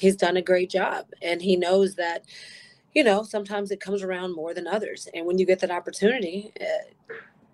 he's 0.00 0.16
done 0.16 0.38
a 0.38 0.42
great 0.42 0.70
job. 0.70 1.06
And 1.22 1.42
he 1.42 1.56
knows 1.56 1.96
that 1.96 2.24
you 2.94 3.04
know 3.04 3.24
sometimes 3.24 3.70
it 3.70 3.80
comes 3.80 4.02
around 4.02 4.34
more 4.36 4.54
than 4.54 4.68
others. 4.68 5.08
And 5.14 5.26
when 5.26 5.38
you 5.38 5.46
get 5.46 5.60
that 5.60 5.70
opportunity 5.72 6.52
uh, 6.60 6.64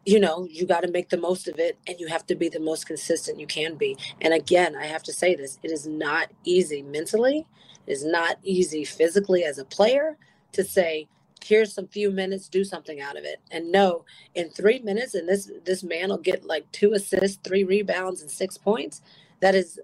you 0.06 0.20
know 0.20 0.46
you 0.50 0.66
got 0.66 0.82
to 0.82 0.90
make 0.90 1.10
the 1.10 1.18
most 1.18 1.48
of 1.48 1.58
it 1.58 1.78
and 1.88 2.00
you 2.00 2.08
have 2.08 2.26
to 2.28 2.36
be 2.36 2.48
the 2.48 2.60
most 2.60 2.86
consistent 2.86 3.40
you 3.40 3.46
can 3.48 3.76
be. 3.76 3.96
And 4.20 4.34
again 4.34 4.76
i 4.76 4.86
have 4.86 5.04
to 5.04 5.14
say 5.14 5.34
this 5.36 5.58
it 5.62 5.70
is 5.72 5.86
not 5.86 6.30
easy 6.44 6.82
mentally. 6.82 7.46
It 7.86 7.92
is 7.92 8.04
not 8.04 8.38
easy 8.44 8.84
physically 8.84 9.44
as 9.44 9.58
a 9.58 9.64
player 9.66 10.18
to 10.52 10.64
say 10.64 11.08
here's 11.44 11.72
some 11.72 11.86
few 11.88 12.10
minutes 12.10 12.48
do 12.48 12.64
something 12.64 13.00
out 13.00 13.16
of 13.16 13.24
it. 13.24 13.40
And 13.50 13.70
no 13.70 14.04
in 14.34 14.50
three 14.50 14.80
minutes 14.80 15.14
and 15.14 15.28
this 15.28 15.50
this 15.64 15.82
man 15.82 16.08
will 16.10 16.18
get 16.18 16.44
like 16.44 16.70
two 16.72 16.92
assists 16.92 17.38
three 17.44 17.64
rebounds 17.64 18.22
and 18.22 18.30
six 18.30 18.58
points 18.58 19.02
that 19.40 19.54
is 19.54 19.80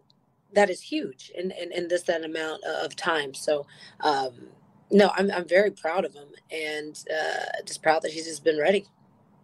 that 0.55 0.71
is 0.71 0.81
huge 0.81 1.33
in 1.37 1.51
in, 1.53 1.73
in 1.73 1.89
this 1.89 2.03
that 2.05 2.25
amount 2.25 2.65
of 2.65 2.97
time. 2.97 3.35
So 3.35 3.67
um 4.01 4.49
no 4.91 5.13
i'm, 5.17 5.31
I'm 5.31 5.47
very 5.47 5.71
proud 5.71 6.05
of 6.05 6.15
him 6.15 6.29
and 6.51 6.99
uh 7.11 7.63
just 7.67 7.83
proud 7.83 8.03
that 8.03 8.13
he's 8.13 8.27
just 8.27 8.45
been 8.45 8.59
ready. 8.59 8.87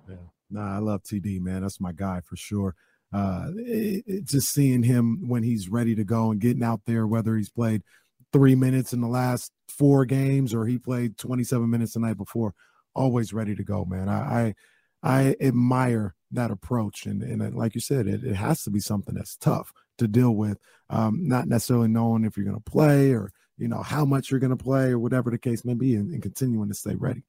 Yeah. 0.09 0.17
Nah 0.51 0.77
i 0.77 0.79
love 0.79 1.03
td 1.03 1.41
man. 1.41 1.63
That's 1.63 1.81
my 1.81 1.93
guy 1.93 2.21
for 2.21 2.37
sure. 2.37 2.75
Uh 3.13 3.49
it, 3.57 4.05
it, 4.07 4.25
just 4.25 4.53
seeing 4.53 4.83
him 4.83 5.29
when 5.29 5.43
he's 5.43 5.69
ready 5.69 5.95
to 5.95 6.05
go 6.05 6.31
and 6.31 6.41
getting 6.41 6.65
out 6.65 6.83
there 6.87 7.07
whether 7.07 7.37
he's 7.37 7.51
played 7.51 7.83
three 8.33 8.55
minutes 8.55 8.93
in 8.93 9.01
the 9.01 9.09
last 9.09 9.53
four 9.69 10.05
games 10.05 10.55
or 10.55 10.67
he 10.67 10.79
played 10.79 11.19
27 11.19 11.69
minutes 11.69 11.95
the 11.95 12.01
night 12.01 12.17
before. 12.17 12.55
Always 12.95 13.33
ready 13.33 13.55
to 13.55 13.65
go, 13.65 13.85
man. 13.85 14.09
I, 14.09 14.41
I 14.41 14.55
I 15.03 15.37
admire 15.41 16.15
that 16.33 16.51
approach. 16.51 17.07
And, 17.07 17.23
and 17.23 17.55
like 17.55 17.75
you 17.75 17.81
said, 17.81 18.07
it, 18.07 18.25
it 18.25 18.35
has 18.35 18.65
to 18.65 18.71
be 18.71 18.81
something 18.81 19.15
that's 19.15 19.37
tough 19.37 19.73
to 19.99 20.09
deal 20.09 20.33
with, 20.33 20.59
um, 20.91 21.29
not 21.29 21.47
necessarily 21.47 21.89
knowing 21.89 22.25
if 22.25 22.37
you're 22.37 22.45
going 22.45 22.61
to 22.61 22.71
play 22.71 23.13
or, 23.13 23.31
you 23.57 23.69
know, 23.69 23.83
how 23.83 24.05
much 24.05 24.31
you're 24.31 24.41
going 24.41 24.57
to 24.57 24.63
play 24.63 24.89
or 24.89 24.99
whatever 24.99 25.31
the 25.31 25.39
case 25.39 25.65
may 25.65 25.75
be 25.75 25.95
and, 25.95 26.13
and 26.13 26.23
continuing 26.23 26.69
to 26.69 26.75
stay 26.75 26.95
ready. 26.97 27.23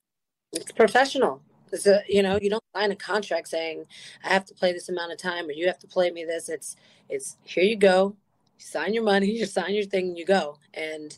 It's 0.53 0.71
professional. 0.71 1.43
It's 1.71 1.85
a, 1.85 2.01
you 2.07 2.23
know, 2.23 2.39
you 2.41 2.49
don't 2.49 2.63
sign 2.75 2.91
a 2.91 2.95
contract 2.95 3.49
saying 3.49 3.85
I 4.23 4.29
have 4.29 4.45
to 4.45 4.55
play 4.55 4.73
this 4.73 4.89
amount 4.89 5.11
of 5.11 5.19
time 5.19 5.47
or 5.47 5.51
you 5.51 5.67
have 5.67 5.79
to 5.79 5.87
play 5.87 6.09
me 6.09 6.25
this. 6.25 6.49
It's, 6.49 6.75
it's 7.09 7.37
here 7.43 7.63
you 7.63 7.75
go. 7.75 8.15
You 8.57 8.65
sign 8.65 8.93
your 8.93 9.03
money, 9.03 9.31
you 9.31 9.45
sign 9.45 9.73
your 9.73 9.85
thing, 9.85 10.09
and 10.09 10.17
you 10.17 10.25
go. 10.25 10.57
And 10.73 11.15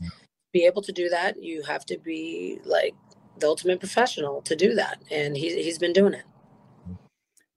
be 0.51 0.65
able 0.65 0.81
to 0.81 0.91
do 0.91 1.09
that, 1.09 1.41
you 1.41 1.63
have 1.63 1.85
to 1.85 1.97
be 1.97 2.59
like 2.65 2.95
the 3.37 3.47
ultimate 3.47 3.79
professional 3.79 4.41
to 4.41 4.55
do 4.55 4.75
that. 4.75 5.01
And 5.11 5.37
he, 5.37 5.61
he's 5.63 5.77
been 5.77 5.93
doing 5.93 6.13
it. 6.13 6.23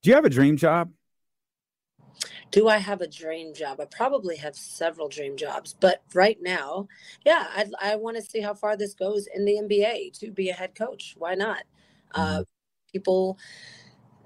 Do 0.01 0.09
you 0.09 0.15
have 0.15 0.25
a 0.25 0.29
dream 0.29 0.57
job? 0.57 0.91
Do 2.51 2.67
I 2.67 2.77
have 2.77 3.01
a 3.01 3.07
dream 3.07 3.53
job? 3.53 3.79
I 3.81 3.85
probably 3.85 4.35
have 4.37 4.55
several 4.55 5.09
dream 5.09 5.37
jobs, 5.37 5.75
but 5.79 6.03
right 6.13 6.37
now, 6.39 6.87
yeah, 7.25 7.47
I, 7.49 7.65
I 7.81 7.95
want 7.95 8.17
to 8.17 8.21
see 8.21 8.41
how 8.41 8.53
far 8.53 8.77
this 8.77 8.93
goes 8.93 9.27
in 9.33 9.43
the 9.43 9.53
NBA 9.53 10.19
to 10.19 10.29
be 10.29 10.49
a 10.49 10.53
head 10.53 10.75
coach. 10.75 11.15
Why 11.17 11.33
not? 11.33 11.63
Uh, 12.13 12.43
people, 12.91 13.39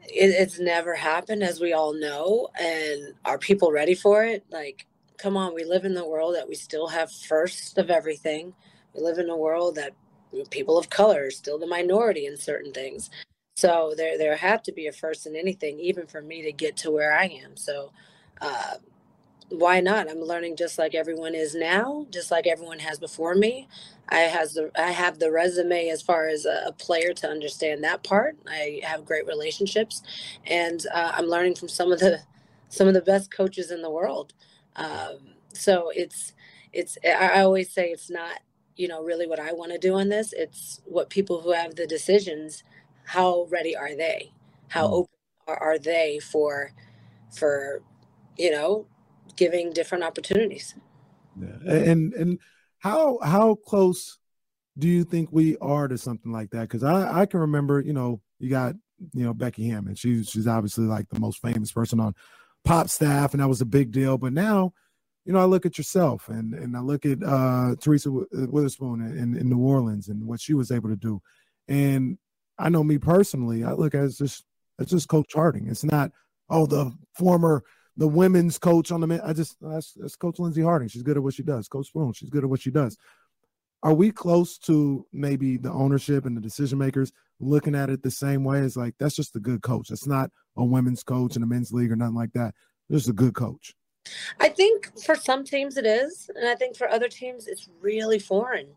it, 0.04 0.32
it's 0.32 0.60
never 0.60 0.94
happened, 0.94 1.42
as 1.42 1.62
we 1.62 1.72
all 1.72 1.94
know. 1.94 2.50
And 2.60 3.14
are 3.24 3.38
people 3.38 3.72
ready 3.72 3.96
for 3.96 4.26
it? 4.26 4.44
Like, 4.52 4.88
come 5.18 5.38
on, 5.38 5.56
we 5.56 5.66
live 5.66 5.86
in 5.86 5.96
the 5.96 6.08
world 6.08 6.36
that 6.36 6.50
we 6.50 6.56
still 6.56 6.90
have 6.90 7.12
first 7.12 7.78
of 7.80 7.92
everything. 7.92 8.56
We 8.96 9.02
live 9.04 9.20
in 9.20 9.30
a 9.30 9.38
world 9.38 9.76
that 9.78 9.94
people 10.52 10.78
of 10.78 10.90
color 10.90 11.28
are 11.28 11.32
still 11.32 11.60
the 11.60 11.68
minority 11.68 12.28
in 12.28 12.38
certain 12.38 12.74
things. 12.74 13.10
So 13.58 13.94
there 13.98 14.18
there 14.18 14.38
had 14.38 14.64
to 14.66 14.74
be 14.74 14.88
a 14.88 14.94
first 14.94 15.28
in 15.28 15.36
anything, 15.38 15.80
even 15.80 16.08
for 16.08 16.22
me 16.22 16.44
to 16.44 16.54
get 16.54 16.78
to 16.80 16.92
where 16.92 17.14
I 17.18 17.26
am. 17.28 17.58
So 17.58 17.94
uh, 18.42 18.76
why 19.50 19.82
not? 19.82 20.12
I'm 20.12 20.22
learning 20.22 20.58
just 20.58 20.78
like 20.80 20.96
everyone 20.96 21.36
is 21.36 21.56
now, 21.56 22.08
just 22.12 22.32
like 22.32 22.48
everyone 22.48 22.80
has 22.82 23.00
before 23.00 23.36
me. 23.36 23.70
I 24.10 24.22
has 24.22 24.56
the 24.56 24.72
I 24.78 24.92
have 24.92 25.20
the 25.20 25.32
resume 25.32 25.90
as 25.90 26.04
far 26.04 26.28
as 26.28 26.46
a, 26.46 26.66
a 26.68 26.74
player 26.74 27.14
to 27.16 27.30
understand 27.30 27.84
that 27.86 28.04
part. 28.04 28.38
I 28.48 28.82
have 28.84 29.06
great 29.06 29.28
relationships, 29.28 30.04
and 30.46 30.86
uh, 30.94 31.14
I'm 31.16 31.28
learning 31.28 31.56
from 31.56 31.70
some 31.70 31.94
of 31.94 32.00
the 32.02 32.22
some 32.70 32.90
of 32.90 32.96
the 32.96 33.02
best 33.02 33.32
coaches 33.32 33.72
in 33.72 33.84
the 33.84 33.92
world. 33.92 34.34
Um, 34.78 35.34
so 35.54 35.92
it's 35.96 36.34
it's 36.72 36.98
I 37.04 37.42
always 37.42 37.72
say 37.72 37.90
it's 37.90 38.10
not 38.10 38.40
you 38.76 38.88
know 38.88 39.04
really 39.04 39.28
what 39.28 39.40
I 39.40 39.54
want 39.54 39.72
to 39.72 39.78
do 39.78 39.96
on 39.96 40.10
this. 40.10 40.34
It's 40.34 40.82
what 40.86 41.10
people 41.10 41.42
who 41.42 41.52
have 41.52 41.76
the 41.76 41.88
decisions 41.88 42.64
how 43.08 43.48
ready 43.50 43.76
are 43.76 43.96
they? 43.96 44.34
How 44.68 44.88
mm. 44.88 44.92
open 44.92 45.14
are, 45.48 45.58
are 45.58 45.80
they 45.80 46.20
for 46.20 46.72
for 47.34 47.82
you 48.38 48.52
know 48.52 48.86
giving 49.36 49.72
different 49.72 50.04
opportunities? 50.04 50.76
Yeah. 51.40 51.72
And 51.74 52.14
and 52.14 52.40
how 52.80 53.20
how 53.24 53.56
close 53.56 54.20
do 54.78 54.88
you 54.88 55.04
think 55.04 55.30
we 55.32 55.58
are 55.58 55.88
to 55.88 55.98
something 55.98 56.32
like 56.32 56.52
that? 56.52 56.62
Because 56.62 56.84
I 56.84 57.22
I 57.22 57.26
can 57.26 57.40
remember 57.40 57.80
you 57.80 57.94
know 57.94 58.22
you 58.40 58.50
got 58.50 58.76
you 59.14 59.24
know 59.24 59.34
Becky 59.34 59.70
Hammon. 59.70 59.96
She's 59.96 60.30
she's 60.30 60.48
obviously 60.48 60.86
like 60.86 61.08
the 61.10 61.20
most 61.20 61.42
famous 61.42 61.72
person 61.72 62.00
on 62.00 62.14
pop 62.68 62.90
staff, 62.90 63.34
and 63.34 63.42
that 63.42 63.48
was 63.48 63.62
a 63.62 63.66
big 63.66 63.92
deal. 63.92 64.18
But 64.18 64.34
now 64.34 64.74
you 65.28 65.34
know, 65.34 65.40
I 65.40 65.46
look 65.46 65.66
at 65.66 65.78
yourself 65.78 66.30
and 66.30 66.54
and 66.54 66.76
I 66.78 66.80
look 66.80 67.06
at 67.06 67.22
uh, 67.22 67.76
Teresa 67.82 68.10
Weatherspoon 68.10 69.18
in, 69.18 69.36
in 69.36 69.50
New 69.50 69.60
Orleans 69.60 70.08
and 70.08 70.26
what 70.26 70.40
she 70.40 70.54
was 70.54 70.72
able 70.72 70.90
to 70.90 70.96
do, 70.96 71.22
and 71.68 72.18
I 72.58 72.70
know 72.70 72.84
me 72.84 72.98
personally, 72.98 73.66
I 73.66 73.74
look 73.74 73.94
at 73.94 74.02
it 74.02 74.06
as 74.06 74.18
just 74.18 74.46
it's 74.80 74.92
just 74.92 75.10
Coach 75.10 75.34
Harding. 75.34 75.68
It's 75.68 75.84
not 75.84 76.12
oh 76.50 76.66
the 76.66 76.94
former 77.14 77.64
the 77.98 78.08
women's 78.08 78.58
coach 78.58 78.90
on 78.90 79.02
the 79.02 79.08
men. 79.08 79.20
I 79.22 79.34
just 79.34 79.58
that's, 79.60 79.92
that's 79.94 80.16
Coach 80.16 80.40
Lindsey 80.40 80.62
Harding. 80.62 80.88
She's 80.88 81.04
good 81.04 81.18
at 81.18 81.24
what 81.24 81.34
she 81.34 81.44
does. 81.44 81.68
Coach 81.68 81.88
Spoon, 81.88 82.14
she's 82.14 82.30
good 82.30 82.46
at 82.46 82.50
what 82.50 82.62
she 82.62 82.72
does. 82.72 82.98
Are 83.84 83.94
we 83.94 84.12
close 84.12 84.58
to 84.60 85.06
maybe 85.14 85.58
the 85.58 85.72
ownership 85.72 86.26
and 86.26 86.36
the 86.36 86.42
decision 86.42 86.80
makers 86.80 87.12
looking 87.40 87.76
at 87.76 87.90
it 87.90 88.02
the 88.02 88.12
same 88.12 88.44
way 88.44 88.60
as 88.60 88.76
like 88.76 88.96
that's 88.98 89.16
just 89.16 89.36
a 89.36 89.40
good 89.40 89.62
coach. 89.62 89.92
It's 89.92 90.08
not 90.08 90.32
a 90.58 90.66
women's 90.66 91.04
coach 91.04 91.36
in 91.36 91.44
a 91.44 91.48
men's 91.48 91.72
league 91.72 91.92
or 91.92 91.96
nothing 91.96 92.16
like 92.16 92.34
that. 92.34 92.54
Just 92.92 93.10
a 93.10 93.14
good 93.14 93.36
coach. 93.36 93.76
I 94.40 94.50
think 94.50 94.98
for 95.02 95.16
some 95.16 95.44
teams 95.44 95.78
it 95.78 95.86
is, 95.86 96.30
and 96.36 96.48
I 96.48 96.56
think 96.56 96.78
for 96.78 96.90
other 96.90 97.10
teams 97.10 97.48
it's 97.48 97.68
really 97.82 98.20
foreign. 98.20 98.68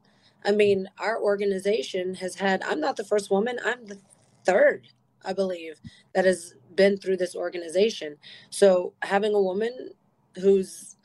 I 0.44 0.52
mean, 0.52 0.88
our 0.98 1.20
organization 1.20 2.14
has 2.16 2.34
had, 2.34 2.62
I'm 2.64 2.80
not 2.80 2.96
the 2.96 3.04
first 3.04 3.30
woman, 3.30 3.58
I'm 3.64 3.86
the 3.86 3.98
third, 4.44 4.88
I 5.24 5.32
believe, 5.32 5.80
that 6.14 6.24
has 6.24 6.54
been 6.74 6.96
through 6.96 7.18
this 7.18 7.36
organization. 7.36 8.16
So 8.48 8.94
having 9.02 9.34
a 9.34 9.40
woman 9.40 9.90
who's 10.40 10.96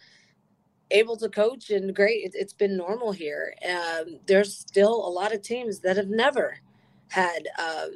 able 0.92 1.18
to 1.18 1.30
coach 1.30 1.70
and 1.70 1.96
great, 1.96 2.26
it, 2.26 2.36
has 2.40 2.54
been 2.54 2.78
normal 2.78 3.12
here. 3.12 3.56
Um, 3.68 4.20
there's 4.26 4.56
still 4.56 5.08
a 5.08 5.10
lot 5.10 5.34
of 5.34 5.42
teams 5.42 5.80
that 5.80 5.98
have 5.98 6.10
never 6.10 6.60
had 7.10 7.48
um, 7.58 7.92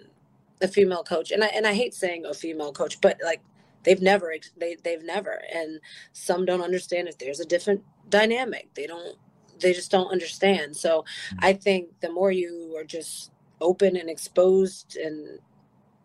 a 0.61 0.67
female 0.67 1.03
coach. 1.03 1.31
And 1.31 1.43
I, 1.43 1.47
and 1.47 1.67
I 1.67 1.73
hate 1.73 1.93
saying 1.93 2.25
a 2.25 2.33
female 2.33 2.71
coach, 2.71 2.99
but 3.01 3.17
like 3.23 3.41
they've 3.83 4.01
never, 4.01 4.33
they, 4.57 4.75
they've 4.83 5.03
never, 5.03 5.41
and 5.53 5.79
some 6.13 6.45
don't 6.45 6.61
understand 6.61 7.07
if 7.07 7.17
there's 7.17 7.39
a 7.39 7.45
different 7.45 7.83
dynamic. 8.09 8.73
They 8.73 8.87
don't 8.87 9.17
they 9.59 9.73
just 9.73 9.91
don't 9.91 10.11
understand. 10.11 10.75
So 10.75 11.01
mm. 11.33 11.37
I 11.39 11.53
think 11.53 11.89
the 12.01 12.11
more 12.11 12.31
you 12.31 12.75
are 12.77 12.83
just 12.83 13.31
open 13.61 13.97
and 13.97 14.09
exposed 14.09 14.97
and 14.97 15.39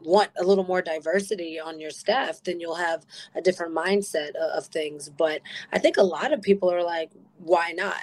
want 0.05 0.31
a 0.39 0.45
little 0.45 0.65
more 0.65 0.83
diversity 0.83 1.59
on 1.59 1.81
your 1.81 1.91
staff, 1.91 2.43
then 2.43 2.61
you'll 2.61 2.75
have 2.75 3.05
a 3.35 3.41
different 3.41 3.75
mindset 3.75 4.31
of, 4.31 4.59
of 4.59 4.67
things. 4.67 5.09
But 5.09 5.41
I 5.73 5.79
think 5.79 5.97
a 5.97 6.03
lot 6.03 6.33
of 6.33 6.43
people 6.43 6.71
are 6.71 6.83
like, 6.83 7.11
why 7.39 7.73
not? 7.73 7.97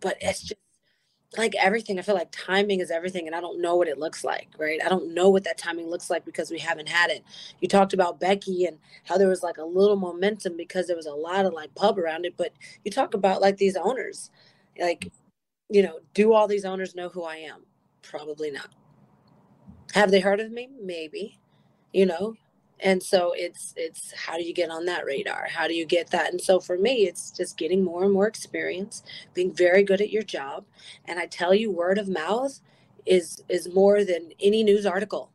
But 0.00 0.16
it's 0.20 0.40
mm-hmm. 0.40 0.48
just 0.48 0.60
like 1.36 1.54
everything. 1.56 1.98
I 1.98 2.02
feel 2.02 2.14
like 2.14 2.30
timing 2.30 2.80
is 2.80 2.90
everything, 2.90 3.26
and 3.26 3.36
I 3.36 3.40
don't 3.40 3.60
know 3.60 3.76
what 3.76 3.88
it 3.88 3.98
looks 3.98 4.24
like, 4.24 4.48
right? 4.58 4.80
I 4.84 4.88
don't 4.88 5.12
know 5.12 5.28
what 5.28 5.44
that 5.44 5.58
timing 5.58 5.90
looks 5.90 6.08
like 6.08 6.24
because 6.24 6.50
we 6.50 6.58
haven't 6.58 6.88
had 6.88 7.10
it. 7.10 7.22
You 7.60 7.68
talked 7.68 7.92
about 7.92 8.18
Becky 8.18 8.64
and 8.64 8.78
how 9.04 9.18
there 9.18 9.28
was 9.28 9.42
like 9.42 9.58
a 9.58 9.64
little 9.64 9.96
momentum 9.96 10.56
because 10.56 10.86
there 10.86 10.96
was 10.96 11.06
a 11.06 11.12
lot 11.12 11.44
of 11.44 11.52
like 11.52 11.74
pub 11.74 11.98
around 11.98 12.24
it, 12.24 12.34
but 12.36 12.52
you 12.84 12.90
talk 12.90 13.12
about 13.12 13.42
like 13.42 13.58
these 13.58 13.76
owners 13.76 14.30
like 14.78 15.10
you 15.68 15.82
know 15.82 16.00
do 16.14 16.32
all 16.32 16.48
these 16.48 16.64
owners 16.64 16.94
know 16.94 17.08
who 17.08 17.24
i 17.24 17.36
am 17.36 17.64
probably 18.02 18.50
not 18.50 18.70
have 19.92 20.10
they 20.10 20.20
heard 20.20 20.40
of 20.40 20.50
me 20.50 20.68
maybe 20.82 21.38
you 21.92 22.06
know? 22.06 22.34
And 22.80 23.02
so 23.02 23.32
it's 23.36 23.74
it's 23.76 24.12
how 24.12 24.36
do 24.36 24.44
you 24.44 24.54
get 24.54 24.70
on 24.70 24.84
that 24.84 25.04
radar? 25.04 25.48
How 25.48 25.66
do 25.66 25.74
you 25.74 25.84
get 25.84 26.10
that? 26.10 26.30
And 26.30 26.40
so 26.40 26.60
for 26.60 26.78
me 26.78 27.08
it's 27.08 27.30
just 27.32 27.58
getting 27.58 27.82
more 27.82 28.04
and 28.04 28.12
more 28.12 28.28
experience 28.28 29.02
being 29.34 29.52
very 29.52 29.82
good 29.82 30.00
at 30.00 30.10
your 30.10 30.22
job. 30.22 30.64
And 31.06 31.18
i 31.18 31.26
tell 31.26 31.54
you 31.54 31.70
word 31.72 31.98
of 31.98 32.08
mouth 32.08 32.60
is 33.06 33.42
is 33.48 33.72
more 33.74 34.04
than 34.04 34.30
any 34.40 34.62
news 34.62 34.86
article 34.86 35.32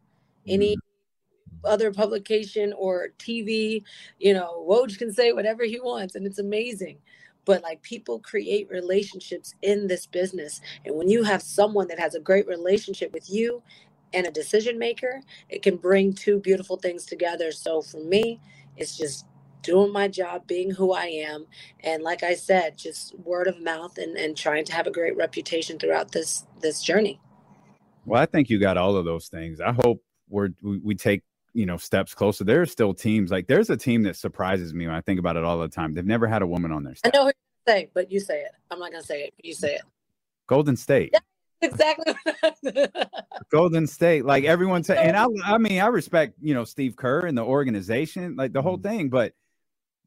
any 0.48 0.76
mm-hmm. 0.76 1.66
other 1.66 1.92
publication 1.92 2.74
or 2.78 3.10
tv 3.18 3.84
you 4.20 4.34
know 4.34 4.66
woj 4.70 4.98
can 4.98 5.12
say 5.12 5.32
whatever 5.32 5.64
he 5.64 5.80
wants 5.80 6.16
and 6.16 6.26
it's 6.26 6.40
amazing. 6.40 6.98
But 7.46 7.62
like 7.62 7.82
people 7.82 8.20
create 8.20 8.70
relationships 8.70 9.54
in 9.64 9.86
this 9.86 10.06
business. 10.06 10.62
And 10.86 10.96
when 10.96 11.10
you 11.10 11.24
have 11.24 11.42
someone 11.42 11.90
that 11.90 12.00
has 12.00 12.16
a 12.16 12.22
great 12.22 12.48
relationship 12.48 13.12
with 13.12 13.30
you 13.30 13.62
and 14.14 14.26
a 14.26 14.32
decision 14.32 14.78
maker 14.78 15.22
it 15.50 15.62
can 15.62 15.76
bring 15.76 16.14
two 16.14 16.40
beautiful 16.40 16.78
things 16.78 17.06
together 17.06 17.52
so 17.52 17.82
for 17.82 18.00
me 18.04 18.40
it's 18.78 18.98
just 18.98 19.26
doing 19.62 19.92
my 19.92 20.08
job 20.08 20.46
being 20.48 20.72
who 20.72 20.94
i 20.94 21.06
am 21.06 21.46
and 21.82 22.04
like 22.04 22.24
i 22.24 22.34
said 22.34 22.78
just 22.78 23.18
word 23.20 23.48
of 23.48 23.62
mouth 23.62 23.98
and, 23.98 24.18
and 24.18 24.36
trying 24.36 24.66
to 24.66 24.74
have 24.74 24.88
a 24.88 24.92
great 24.92 25.16
reputation 25.16 25.80
throughout 25.80 26.12
this 26.12 26.46
this 26.62 26.82
journey 26.82 27.20
well 28.06 28.22
i 28.22 28.26
think 28.26 28.50
you 28.50 28.60
got 28.60 28.78
all 28.78 28.96
of 28.96 29.06
those 29.06 29.28
things 29.28 29.62
i 29.62 29.72
hope 29.72 30.02
we're 30.30 30.50
we, 30.62 30.80
we 30.80 30.96
take 30.96 31.24
you 31.54 31.66
know 31.66 31.78
steps 31.78 32.14
closer. 32.14 32.44
There 32.44 32.62
are 32.62 32.66
still 32.66 32.94
teams 32.94 33.32
like 33.32 33.48
there's 33.48 33.70
a 33.70 33.78
team 33.78 34.04
that 34.04 34.16
surprises 34.16 34.74
me 34.74 34.88
when 34.88 34.96
I 34.96 35.02
think 35.02 35.20
about 35.20 35.38
it 35.38 35.44
all 35.44 35.60
the 35.60 35.70
time. 35.70 35.94
They've 35.94 36.06
never 36.06 36.28
had 36.28 36.42
a 36.42 36.48
woman 36.48 36.72
on 36.72 36.84
their 36.84 36.96
staff. 36.96 37.12
I 37.14 37.18
know 37.18 37.24
who 37.26 37.30
you 37.30 37.34
say, 37.74 37.90
but 37.94 38.12
you 38.12 38.20
say 38.20 38.42
it. 38.42 38.52
I'm 38.72 38.80
not 38.80 38.92
gonna 38.92 39.04
say 39.04 39.26
it. 39.26 39.34
You 39.42 39.54
say 39.54 39.76
it. 39.76 39.82
Golden 40.48 40.76
State. 40.76 41.12
Yeah, 41.14 41.20
exactly. 41.64 42.14
Golden 43.50 43.88
State. 43.88 44.26
Like 44.26 44.44
everyone 44.44 44.84
said, 44.84 44.98
and 44.98 45.18
I 45.18 45.28
I 45.46 45.58
mean 45.58 45.80
I 45.80 45.88
respect 45.88 46.36
you 46.42 46.54
know 46.54 46.64
Steve 46.64 46.96
Kerr 46.96 47.26
and 47.26 47.38
the 47.38 47.44
organization, 47.44 48.36
like 48.36 48.54
the 48.54 48.62
whole 48.62 48.78
mm-hmm. 48.78 48.98
thing, 48.98 49.10
but 49.10 49.34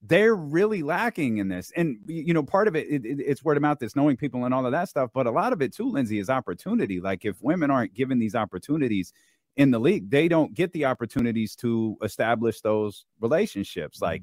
they're 0.03 0.37
really 0.37 0.83
lacking 0.83 1.39
in 1.39 1.49
this. 1.49 1.73
And 1.77 1.99
you 2.07 2.33
know, 2.33 2.43
part 2.43 2.69
of 2.69 2.77
it, 2.77 2.87
it, 2.89 3.05
it, 3.05 3.21
it's 3.21 3.43
word 3.43 3.57
of 3.57 3.63
mouth, 3.63 3.83
it's 3.83 3.97
knowing 3.97 4.17
people 4.17 4.45
and 4.45 4.55
all 4.55 4.67
of 4.67 4.73
that 4.73 4.89
stuff. 4.89 5.11
But 5.13 5.27
a 5.27 5.31
lot 5.31 5.53
of 5.53 5.63
it 5.63 5.75
too, 5.75 5.91
Lindsey, 5.91 6.19
is 6.19 6.31
opportunity. 6.31 7.01
Like 7.01 7.25
if 7.25 7.43
women 7.43 7.71
aren't 7.71 7.95
given 7.95 8.19
these 8.19 8.35
opportunities 8.35 9.13
in 9.57 9.71
the 9.71 9.79
league. 9.79 10.11
They 10.11 10.29
don't 10.29 10.55
get 10.55 10.73
the 10.73 10.85
opportunities 10.85 11.57
to 11.57 11.97
establish 12.03 12.61
those 12.61 13.05
relationships. 13.21 13.99
Mm-hmm. 13.99 14.05
Like, 14.05 14.23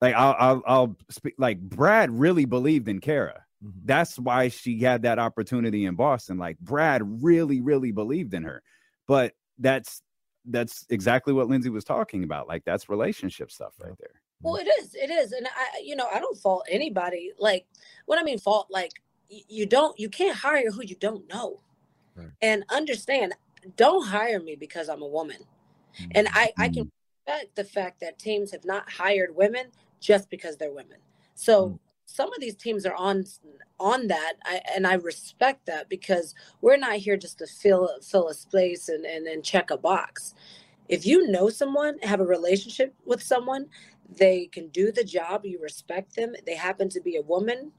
like 0.00 0.14
I'll, 0.14 0.36
I'll, 0.38 0.62
I'll 0.66 0.96
speak. 1.10 1.34
Like 1.38 1.60
Brad 1.60 2.10
really 2.10 2.44
believed 2.44 2.88
in 2.88 3.00
Kara. 3.00 3.44
Mm-hmm. 3.64 3.80
That's 3.84 4.18
why 4.18 4.48
she 4.48 4.80
had 4.80 5.02
that 5.02 5.18
opportunity 5.18 5.84
in 5.86 5.94
Boston. 5.94 6.38
Like 6.38 6.58
Brad 6.58 7.02
really, 7.22 7.60
really 7.60 7.92
believed 7.92 8.34
in 8.34 8.44
her. 8.44 8.62
But 9.06 9.34
that's 9.58 10.02
that's 10.44 10.86
exactly 10.90 11.32
what 11.32 11.48
Lindsey 11.48 11.70
was 11.70 11.84
talking 11.84 12.24
about. 12.24 12.48
Like 12.48 12.64
that's 12.64 12.88
relationship 12.88 13.50
stuff 13.50 13.74
right 13.80 13.96
there. 13.98 14.20
Well, 14.42 14.56
it 14.56 14.68
is. 14.80 14.94
It 14.94 15.10
is. 15.10 15.32
And 15.32 15.46
I, 15.46 15.80
you 15.82 15.96
know, 15.96 16.06
I 16.12 16.18
don't 16.18 16.36
fault 16.36 16.66
anybody. 16.70 17.32
Like, 17.38 17.66
what 18.04 18.18
I 18.18 18.22
mean, 18.22 18.38
fault, 18.38 18.68
like, 18.70 18.92
you 19.28 19.66
don't, 19.66 19.98
you 19.98 20.08
can't 20.08 20.36
hire 20.36 20.70
who 20.70 20.82
you 20.84 20.94
don't 20.96 21.28
know. 21.28 21.62
Right. 22.14 22.28
And 22.42 22.64
understand, 22.68 23.32
don't 23.76 24.06
hire 24.06 24.38
me 24.38 24.54
because 24.54 24.88
I'm 24.88 25.02
a 25.02 25.06
woman. 25.06 25.38
Mm-hmm. 25.98 26.10
And 26.14 26.28
I, 26.32 26.52
I 26.58 26.68
can 26.68 26.84
mm-hmm. 26.84 27.30
respect 27.32 27.56
the 27.56 27.64
fact 27.64 28.00
that 28.00 28.18
teams 28.18 28.52
have 28.52 28.64
not 28.64 28.90
hired 28.90 29.34
women 29.34 29.66
just 30.00 30.28
because 30.30 30.56
they're 30.56 30.70
women. 30.70 30.98
So 31.34 31.66
mm-hmm. 31.66 31.76
Some 32.06 32.32
of 32.32 32.40
these 32.40 32.54
teams 32.54 32.86
are 32.86 32.94
on 32.94 33.24
on 33.78 34.06
that. 34.06 34.34
I, 34.44 34.60
and 34.74 34.86
i 34.86 34.94
respect 34.94 35.66
that 35.66 35.88
because 35.90 36.34
we're 36.62 36.78
not 36.78 36.96
here 36.96 37.16
just 37.16 37.38
to 37.38 37.46
fill 37.46 37.90
fill 38.02 38.28
a 38.28 38.34
space 38.34 38.88
and, 38.88 39.04
and 39.04 39.26
and 39.26 39.44
check 39.44 39.70
a 39.70 39.76
box. 39.76 40.34
If 40.88 41.04
you 41.04 41.28
know 41.28 41.48
someone 41.50 41.98
have 42.02 42.20
a 42.20 42.26
relationship 42.26 42.94
with 43.04 43.22
someone 43.22 43.66
they 44.08 44.46
can 44.46 44.68
do 44.68 44.92
the 44.92 45.02
job 45.02 45.44
you 45.44 45.60
respect 45.60 46.14
them 46.14 46.32
they 46.46 46.54
happen 46.54 46.88
to 46.88 47.00
be 47.00 47.16
a 47.16 47.22
woman 47.22 47.72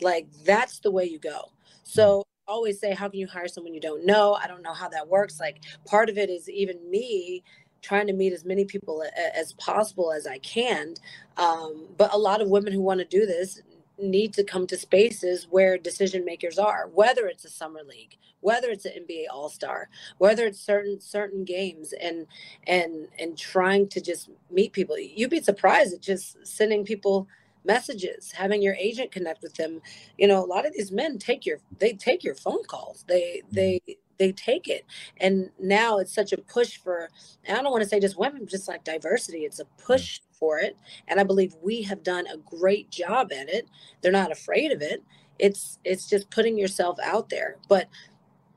like 0.00 0.28
that's 0.44 0.78
the 0.78 0.90
way 0.90 1.04
you 1.04 1.18
go. 1.18 1.52
So 1.82 2.22
always 2.46 2.80
say 2.80 2.94
how 2.94 3.08
can 3.08 3.18
you 3.18 3.26
hire 3.26 3.48
someone 3.48 3.74
you 3.74 3.80
don't 3.80 4.06
know? 4.06 4.34
I 4.34 4.46
don't 4.46 4.62
know 4.62 4.74
how 4.74 4.88
that 4.90 5.08
works. 5.08 5.40
Like 5.40 5.62
part 5.86 6.08
of 6.08 6.18
it 6.18 6.30
is 6.30 6.48
even 6.48 6.78
me 6.90 7.42
trying 7.82 8.06
to 8.06 8.12
meet 8.12 8.32
as 8.32 8.44
many 8.44 8.64
people 8.64 9.04
as 9.34 9.52
possible 9.54 10.12
as 10.12 10.26
i 10.26 10.38
can. 10.38 10.94
Um, 11.36 11.88
but 11.96 12.14
a 12.14 12.18
lot 12.18 12.40
of 12.40 12.48
women 12.48 12.72
who 12.72 12.80
want 12.80 13.00
to 13.00 13.04
do 13.04 13.26
this 13.26 13.60
need 13.98 14.32
to 14.34 14.44
come 14.44 14.66
to 14.66 14.76
spaces 14.76 15.46
where 15.50 15.78
decision 15.78 16.24
makers 16.24 16.58
are 16.58 16.88
whether 16.92 17.26
it's 17.26 17.44
a 17.44 17.50
summer 17.50 17.82
league 17.86 18.16
whether 18.40 18.70
it's 18.70 18.84
an 18.84 18.92
nba 19.08 19.24
all-star 19.30 19.88
whether 20.18 20.46
it's 20.46 20.60
certain 20.60 21.00
certain 21.00 21.44
games 21.44 21.92
and 22.00 22.26
and 22.66 23.08
and 23.18 23.36
trying 23.36 23.88
to 23.88 24.00
just 24.00 24.30
meet 24.50 24.72
people. 24.72 24.98
You'd 24.98 25.30
be 25.30 25.40
surprised 25.40 25.94
at 25.94 26.00
just 26.00 26.46
sending 26.46 26.84
people 26.84 27.28
messages 27.64 28.32
having 28.32 28.60
your 28.60 28.74
agent 28.74 29.12
connect 29.12 29.42
with 29.42 29.54
them. 29.54 29.80
You 30.18 30.28
know 30.28 30.44
a 30.44 30.46
lot 30.46 30.66
of 30.66 30.72
these 30.72 30.92
men 30.92 31.18
take 31.18 31.46
your 31.46 31.58
they 31.78 31.92
take 31.92 32.24
your 32.24 32.34
phone 32.34 32.64
calls. 32.64 33.04
They 33.08 33.42
mm-hmm. 33.44 33.54
they 33.54 33.80
they 34.18 34.32
take 34.32 34.68
it. 34.68 34.84
And 35.18 35.50
now 35.58 35.98
it's 35.98 36.14
such 36.14 36.32
a 36.32 36.38
push 36.38 36.76
for 36.76 37.08
i 37.48 37.54
don't 37.54 37.72
want 37.72 37.82
to 37.82 37.88
say 37.88 37.98
just 38.00 38.18
women 38.18 38.46
just 38.46 38.68
like 38.68 38.84
diversity. 38.84 39.40
It's 39.40 39.60
a 39.60 39.64
push 39.84 40.20
for 40.42 40.58
it 40.58 40.76
and 41.06 41.20
i 41.20 41.22
believe 41.22 41.54
we 41.62 41.82
have 41.82 42.02
done 42.02 42.26
a 42.26 42.36
great 42.38 42.90
job 42.90 43.32
at 43.32 43.48
it. 43.48 43.68
They're 44.00 44.10
not 44.10 44.32
afraid 44.32 44.72
of 44.72 44.82
it. 44.82 45.04
It's 45.38 45.78
it's 45.84 46.10
just 46.10 46.30
putting 46.30 46.58
yourself 46.58 46.98
out 47.04 47.28
there. 47.28 47.58
But 47.68 47.88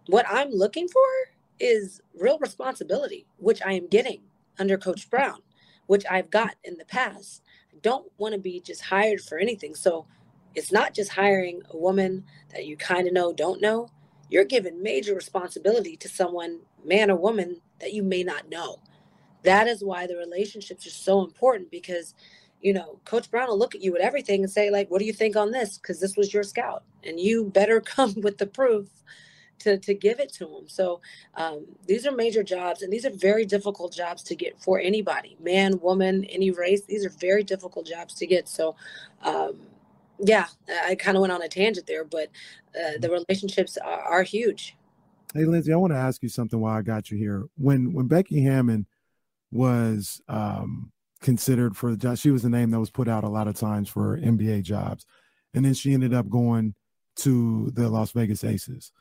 what 0.07 0.25
i'm 0.27 0.49
looking 0.49 0.87
for 0.87 1.03
is 1.59 2.01
real 2.19 2.39
responsibility 2.39 3.27
which 3.37 3.61
i 3.63 3.73
am 3.73 3.87
getting 3.87 4.21
under 4.59 4.77
coach 4.77 5.09
brown 5.11 5.39
which 5.87 6.05
i've 6.09 6.31
got 6.31 6.55
in 6.63 6.75
the 6.77 6.85
past. 6.85 7.43
I 7.71 7.77
don't 7.83 8.11
want 8.17 8.33
to 8.33 8.39
be 8.39 8.59
just 8.61 8.81
hired 8.81 9.21
for 9.21 9.37
anything. 9.37 9.75
So 9.75 10.07
it's 10.55 10.71
not 10.71 10.95
just 10.95 11.11
hiring 11.11 11.61
a 11.69 11.77
woman 11.77 12.23
that 12.53 12.65
you 12.65 12.77
kind 12.77 13.07
of 13.07 13.13
know 13.13 13.31
don't 13.33 13.61
know. 13.61 13.89
You're 14.29 14.45
giving 14.45 14.81
major 14.81 15.13
responsibility 15.13 15.95
to 15.97 16.09
someone 16.09 16.61
man 16.83 17.11
or 17.11 17.17
woman 17.17 17.61
that 17.79 17.93
you 17.93 18.01
may 18.03 18.23
not 18.23 18.49
know 18.49 18.79
that 19.45 19.67
is 19.67 19.83
why 19.83 20.07
the 20.07 20.17
relationships 20.17 20.85
are 20.85 20.91
so 20.91 21.23
important 21.23 21.71
because 21.71 22.13
you 22.61 22.73
know 22.73 22.99
coach 23.05 23.29
brown 23.31 23.47
will 23.47 23.57
look 23.57 23.75
at 23.75 23.81
you 23.81 23.95
at 23.95 24.01
everything 24.01 24.41
and 24.41 24.51
say 24.51 24.69
like 24.69 24.89
what 24.89 24.99
do 24.99 25.05
you 25.05 25.13
think 25.13 25.35
on 25.35 25.51
this? 25.51 25.77
Because 25.77 25.99
this 25.99 26.17
was 26.17 26.33
your 26.33 26.43
scout 26.43 26.83
and 27.03 27.19
you 27.19 27.45
better 27.45 27.79
come 27.95 28.13
with 28.17 28.37
the 28.37 28.47
proof 28.47 28.89
to, 29.59 29.77
to 29.77 29.93
give 29.93 30.19
it 30.19 30.33
to 30.33 30.45
them 30.45 30.67
so 30.67 30.99
um, 31.35 31.65
these 31.87 32.05
are 32.05 32.11
major 32.11 32.43
jobs 32.43 32.81
and 32.81 32.91
these 32.91 33.05
are 33.05 33.11
very 33.11 33.45
difficult 33.45 33.93
jobs 33.93 34.21
to 34.21 34.35
get 34.35 34.59
for 34.61 34.79
anybody 34.79 35.37
man 35.41 35.79
woman 35.79 36.25
any 36.25 36.51
race 36.51 36.81
these 36.81 37.05
are 37.05 37.13
very 37.19 37.43
difficult 37.43 37.87
jobs 37.87 38.13
to 38.15 38.27
get. 38.27 38.47
So 38.49 38.75
um, 39.23 39.61
yeah 40.19 40.47
i 40.85 40.95
kind 40.95 41.17
of 41.17 41.21
went 41.21 41.33
on 41.33 41.41
a 41.41 41.47
tangent 41.47 41.87
there 41.87 42.05
but 42.05 42.29
uh, 42.75 42.97
the 42.99 43.09
relationships 43.09 43.77
are, 43.77 44.01
are 44.01 44.23
huge. 44.23 44.75
Hey 45.33 45.45
lindsey 45.45 45.73
i 45.73 45.75
want 45.75 45.93
to 45.93 45.97
ask 45.97 46.21
you 46.23 46.29
something 46.29 46.59
while 46.59 46.77
i 46.77 46.81
got 46.81 47.11
you 47.11 47.17
here. 47.17 47.45
When 47.57 47.93
when 47.93 48.07
becky 48.07 48.41
hammon 48.41 48.85
was 49.55 50.21
um, 50.27 50.91
considered 51.21 51.77
for 51.77 51.89
the 51.89 51.97
job. 51.97 52.17
She 52.17 52.29
was 52.29 52.43
the 52.43 52.49
name 52.49 52.71
that 52.71 52.79
was 52.79 52.91
put 52.91 53.07
out 53.07 53.23
a 53.23 53.29
lot 53.29 53.47
of 53.47 53.55
times 53.55 53.89
for 53.89 54.17
NBA 54.17 54.63
jobs. 54.63 55.05
And 55.53 55.63
then 55.63 55.73
she 55.73 55.93
ended 55.93 56.13
up 56.13 56.29
going 56.29 56.75
to 57.17 57.71
the 57.73 57.87
Las 57.89 58.11
Vegas 58.11 58.43
Aces. 58.43 58.91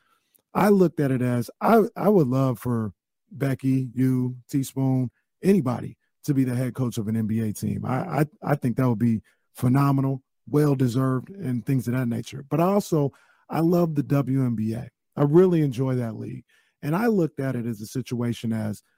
I 0.53 0.69
looked 0.69 1.01
at 1.01 1.11
it 1.11 1.21
as 1.21 1.51
I, 1.59 1.81
I 1.97 2.07
would 2.07 2.27
love 2.27 2.57
for 2.57 2.93
Becky, 3.29 3.89
you, 3.93 4.37
T-Spoon, 4.49 5.11
anybody 5.43 5.97
to 6.23 6.33
be 6.33 6.45
the 6.45 6.55
head 6.55 6.73
coach 6.73 6.97
of 6.97 7.09
an 7.09 7.15
NBA 7.15 7.59
team. 7.59 7.85
I, 7.85 8.21
I, 8.21 8.25
I 8.41 8.55
think 8.55 8.77
that 8.77 8.87
would 8.87 8.97
be 8.97 9.21
phenomenal, 9.53 10.23
well 10.47 10.73
deserved, 10.73 11.29
and 11.29 11.65
things 11.65 11.87
of 11.89 11.93
that 11.95 12.07
nature. 12.07 12.45
But 12.49 12.61
also, 12.61 13.11
I 13.49 13.59
love 13.59 13.95
the 13.95 14.03
WNBA. 14.03 14.87
I 15.17 15.23
really 15.23 15.61
enjoy 15.61 15.95
that 15.95 16.15
league. 16.15 16.45
And 16.81 16.95
I 16.95 17.07
looked 17.07 17.41
at 17.41 17.57
it 17.57 17.65
as 17.65 17.81
a 17.81 17.87
situation 17.87 18.53
as– 18.53 18.81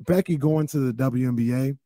Becky 0.00 0.36
going 0.36 0.66
to 0.68 0.78
the 0.78 0.92
WNBA 0.92 1.76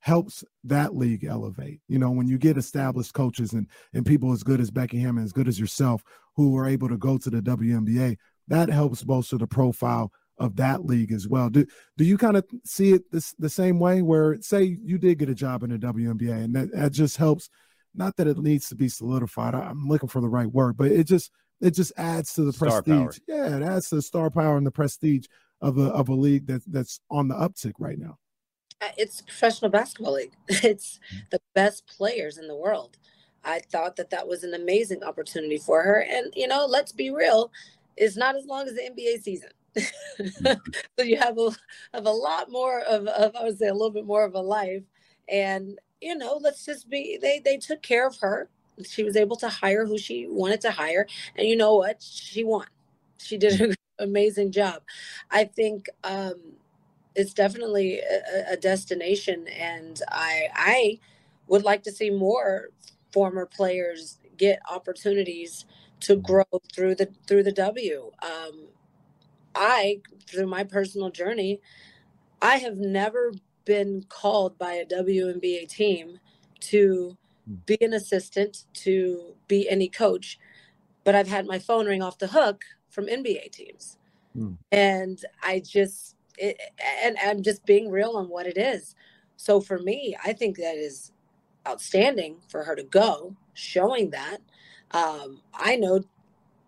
helps 0.00 0.44
that 0.64 0.94
league 0.94 1.24
elevate. 1.24 1.80
You 1.88 1.98
know, 1.98 2.10
when 2.10 2.28
you 2.28 2.36
get 2.36 2.58
established 2.58 3.14
coaches 3.14 3.52
and 3.52 3.66
and 3.92 4.04
people 4.04 4.32
as 4.32 4.42
good 4.42 4.60
as 4.60 4.70
Becky 4.70 4.98
Hammon, 4.98 5.24
as 5.24 5.32
good 5.32 5.48
as 5.48 5.58
yourself, 5.58 6.02
who 6.36 6.56
are 6.56 6.66
able 6.66 6.88
to 6.88 6.98
go 6.98 7.18
to 7.18 7.30
the 7.30 7.40
WNBA, 7.40 8.16
that 8.48 8.68
helps 8.68 9.02
bolster 9.02 9.38
the 9.38 9.46
profile 9.46 10.12
of 10.38 10.56
that 10.56 10.84
league 10.84 11.12
as 11.12 11.28
well. 11.28 11.48
Do 11.48 11.66
do 11.96 12.04
you 12.04 12.18
kind 12.18 12.36
of 12.36 12.44
see 12.64 12.92
it 12.92 13.10
this, 13.10 13.34
the 13.38 13.48
same 13.48 13.78
way? 13.78 14.02
Where 14.02 14.36
say 14.40 14.78
you 14.82 14.98
did 14.98 15.18
get 15.18 15.28
a 15.28 15.34
job 15.34 15.62
in 15.62 15.70
the 15.70 15.78
WNBA, 15.78 16.44
and 16.44 16.54
that, 16.54 16.72
that 16.72 16.92
just 16.92 17.16
helps. 17.16 17.48
Not 17.96 18.16
that 18.16 18.26
it 18.26 18.38
needs 18.38 18.68
to 18.70 18.74
be 18.74 18.88
solidified. 18.88 19.54
I'm 19.54 19.86
looking 19.86 20.08
for 20.08 20.20
the 20.20 20.28
right 20.28 20.50
word, 20.50 20.76
but 20.76 20.90
it 20.90 21.04
just 21.04 21.30
it 21.60 21.70
just 21.70 21.92
adds 21.96 22.34
to 22.34 22.42
the 22.42 22.52
star 22.52 22.82
prestige. 22.82 23.20
Power. 23.28 23.38
Yeah, 23.38 23.56
it 23.56 23.62
adds 23.62 23.88
to 23.90 23.94
the 23.94 24.02
star 24.02 24.30
power 24.30 24.56
and 24.56 24.66
the 24.66 24.72
prestige 24.72 25.26
of 25.64 25.78
a 25.78 25.86
of 25.86 26.08
a 26.08 26.14
league 26.14 26.46
that 26.46 26.62
that's 26.66 27.00
on 27.10 27.28
the 27.28 27.34
uptick 27.34 27.74
right 27.78 27.98
now? 27.98 28.18
Uh, 28.80 28.88
it's 28.98 29.22
professional 29.22 29.70
basketball 29.70 30.14
league. 30.14 30.34
It's 30.48 31.00
the 31.30 31.40
best 31.54 31.86
players 31.86 32.38
in 32.38 32.46
the 32.48 32.56
world. 32.56 32.98
I 33.44 33.60
thought 33.70 33.96
that 33.96 34.10
that 34.10 34.26
was 34.26 34.44
an 34.44 34.54
amazing 34.54 35.02
opportunity 35.02 35.58
for 35.58 35.82
her. 35.82 36.04
And 36.08 36.32
you 36.36 36.46
know, 36.46 36.66
let's 36.66 36.92
be 36.92 37.10
real, 37.10 37.50
it's 37.96 38.16
not 38.16 38.36
as 38.36 38.46
long 38.46 38.66
as 38.68 38.74
the 38.74 38.90
NBA 38.90 39.22
season. 39.22 39.50
So 40.96 41.04
you 41.04 41.16
have 41.16 41.36
a 41.38 41.50
have 41.92 42.06
a 42.06 42.10
lot 42.10 42.50
more 42.50 42.80
of, 42.82 43.06
of 43.08 43.34
I 43.34 43.42
would 43.44 43.58
say 43.58 43.68
a 43.68 43.72
little 43.72 43.90
bit 43.90 44.06
more 44.06 44.24
of 44.24 44.34
a 44.34 44.40
life. 44.40 44.84
And 45.28 45.78
you 46.00 46.14
know, 46.16 46.38
let's 46.40 46.64
just 46.64 46.88
be 46.88 47.18
they 47.20 47.40
they 47.40 47.56
took 47.56 47.82
care 47.82 48.06
of 48.06 48.16
her. 48.20 48.48
She 48.84 49.02
was 49.04 49.16
able 49.16 49.36
to 49.36 49.48
hire 49.48 49.86
who 49.86 49.98
she 49.98 50.26
wanted 50.28 50.60
to 50.62 50.70
hire. 50.70 51.06
And 51.36 51.48
you 51.48 51.56
know 51.56 51.74
what? 51.76 52.02
She 52.02 52.44
won. 52.44 52.66
She 53.18 53.38
did 53.38 53.60
a 53.60 53.74
amazing 53.98 54.52
job. 54.52 54.82
I 55.30 55.44
think 55.44 55.88
um, 56.02 56.34
it's 57.14 57.34
definitely 57.34 58.00
a, 58.00 58.52
a, 58.52 58.56
destination, 58.56 59.46
and 59.48 60.00
I 60.10 60.48
I 60.54 60.98
would 61.46 61.64
like 61.64 61.82
to 61.84 61.92
see 61.92 62.10
more 62.10 62.70
former 63.12 63.46
players 63.46 64.18
get 64.36 64.60
opportunities 64.70 65.66
to 66.00 66.16
grow 66.16 66.44
through 66.74 66.96
the 66.96 67.08
through 67.26 67.44
the 67.44 67.52
W. 67.52 68.10
Um, 68.22 68.68
I 69.54 70.00
through 70.26 70.46
my 70.46 70.64
personal 70.64 71.10
journey, 71.10 71.60
I 72.42 72.56
have 72.56 72.76
never 72.76 73.32
been 73.64 74.04
called 74.08 74.58
by 74.58 74.72
a 74.72 74.86
WNBA 74.86 75.68
team 75.68 76.18
to 76.60 77.16
hmm. 77.46 77.54
be 77.66 77.78
an 77.80 77.94
assistant, 77.94 78.64
to 78.74 79.34
be 79.48 79.68
any 79.68 79.88
coach, 79.88 80.38
but 81.04 81.14
I've 81.14 81.28
had 81.28 81.46
my 81.46 81.58
phone 81.58 81.86
ring 81.86 82.02
off 82.02 82.18
the 82.18 82.28
hook 82.28 82.64
from 82.94 83.06
NBA 83.06 83.50
teams. 83.50 83.98
Mm. 84.36 84.56
And 84.72 85.24
I 85.42 85.60
just, 85.60 86.16
it, 86.38 86.58
and 87.02 87.16
I'm 87.22 87.42
just 87.42 87.66
being 87.66 87.90
real 87.90 88.12
on 88.12 88.28
what 88.28 88.46
it 88.46 88.56
is. 88.56 88.94
So 89.36 89.60
for 89.60 89.78
me, 89.78 90.16
I 90.24 90.32
think 90.32 90.56
that 90.56 90.76
is 90.76 91.12
outstanding 91.66 92.36
for 92.48 92.62
her 92.62 92.76
to 92.76 92.84
go, 92.84 93.34
showing 93.54 94.10
that. 94.10 94.38
Um, 94.92 95.40
I 95.52 95.76
know 95.76 96.04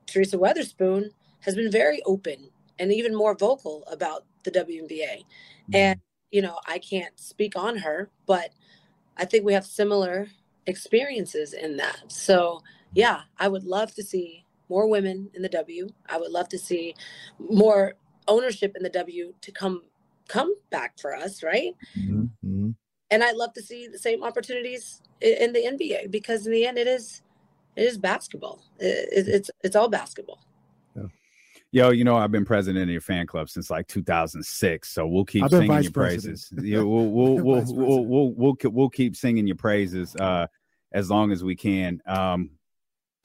Teresa 0.06 0.36
Weatherspoon 0.36 1.10
has 1.40 1.54
been 1.54 1.70
very 1.70 2.02
open 2.06 2.50
and 2.78 2.92
even 2.92 3.14
more 3.14 3.36
vocal 3.36 3.84
about 3.90 4.24
the 4.42 4.50
WNBA. 4.50 5.24
Mm. 5.70 5.74
And, 5.74 6.00
you 6.30 6.42
know, 6.42 6.58
I 6.66 6.78
can't 6.78 7.18
speak 7.18 7.56
on 7.56 7.78
her, 7.78 8.10
but 8.26 8.50
I 9.16 9.24
think 9.24 9.44
we 9.44 9.52
have 9.52 9.64
similar 9.64 10.28
experiences 10.66 11.52
in 11.52 11.76
that. 11.76 12.02
So, 12.08 12.62
yeah, 12.94 13.22
I 13.38 13.48
would 13.48 13.64
love 13.64 13.94
to 13.94 14.02
see 14.02 14.45
more 14.68 14.88
women 14.88 15.30
in 15.34 15.42
the 15.42 15.48
W. 15.48 15.88
I 16.08 16.18
would 16.18 16.30
love 16.30 16.48
to 16.50 16.58
see 16.58 16.94
more 17.38 17.94
ownership 18.28 18.74
in 18.76 18.82
the 18.82 18.90
W 18.90 19.32
to 19.40 19.52
come 19.52 19.82
come 20.28 20.54
back 20.70 20.98
for 20.98 21.14
us, 21.14 21.42
right? 21.42 21.74
Mm-hmm. 21.98 22.70
And 23.10 23.22
I'd 23.22 23.36
love 23.36 23.52
to 23.54 23.62
see 23.62 23.86
the 23.86 23.98
same 23.98 24.24
opportunities 24.24 25.00
in 25.20 25.52
the 25.52 25.60
NBA 25.60 26.10
because 26.10 26.46
in 26.46 26.52
the 26.52 26.66
end, 26.66 26.78
it 26.78 26.86
is 26.86 27.22
it 27.76 27.84
is 27.84 27.98
basketball. 27.98 28.64
It, 28.78 29.26
it's 29.26 29.50
it's 29.62 29.76
all 29.76 29.88
basketball. 29.88 30.40
Yeah. 30.96 31.02
Yo, 31.70 31.90
you 31.90 32.04
know 32.04 32.16
I've 32.16 32.32
been 32.32 32.44
president 32.44 32.84
of 32.84 32.90
your 32.90 33.00
fan 33.00 33.26
club 33.26 33.48
since 33.48 33.70
like 33.70 33.86
2006, 33.86 34.88
so 34.88 35.06
we'll 35.06 35.24
keep 35.24 35.48
singing 35.48 35.68
vice 35.68 35.84
your 35.84 35.92
praises. 35.92 36.50
yeah, 36.60 36.78
we'll 36.82 37.10
we'll 37.10 37.34
we'll, 37.36 37.64
we'll 37.74 38.04
we'll 38.04 38.32
we'll 38.32 38.56
we'll 38.64 38.90
keep 38.90 39.14
singing 39.14 39.46
your 39.46 39.56
praises 39.56 40.16
uh, 40.16 40.46
as 40.92 41.10
long 41.10 41.30
as 41.30 41.44
we 41.44 41.54
can. 41.54 42.00
Um, 42.06 42.50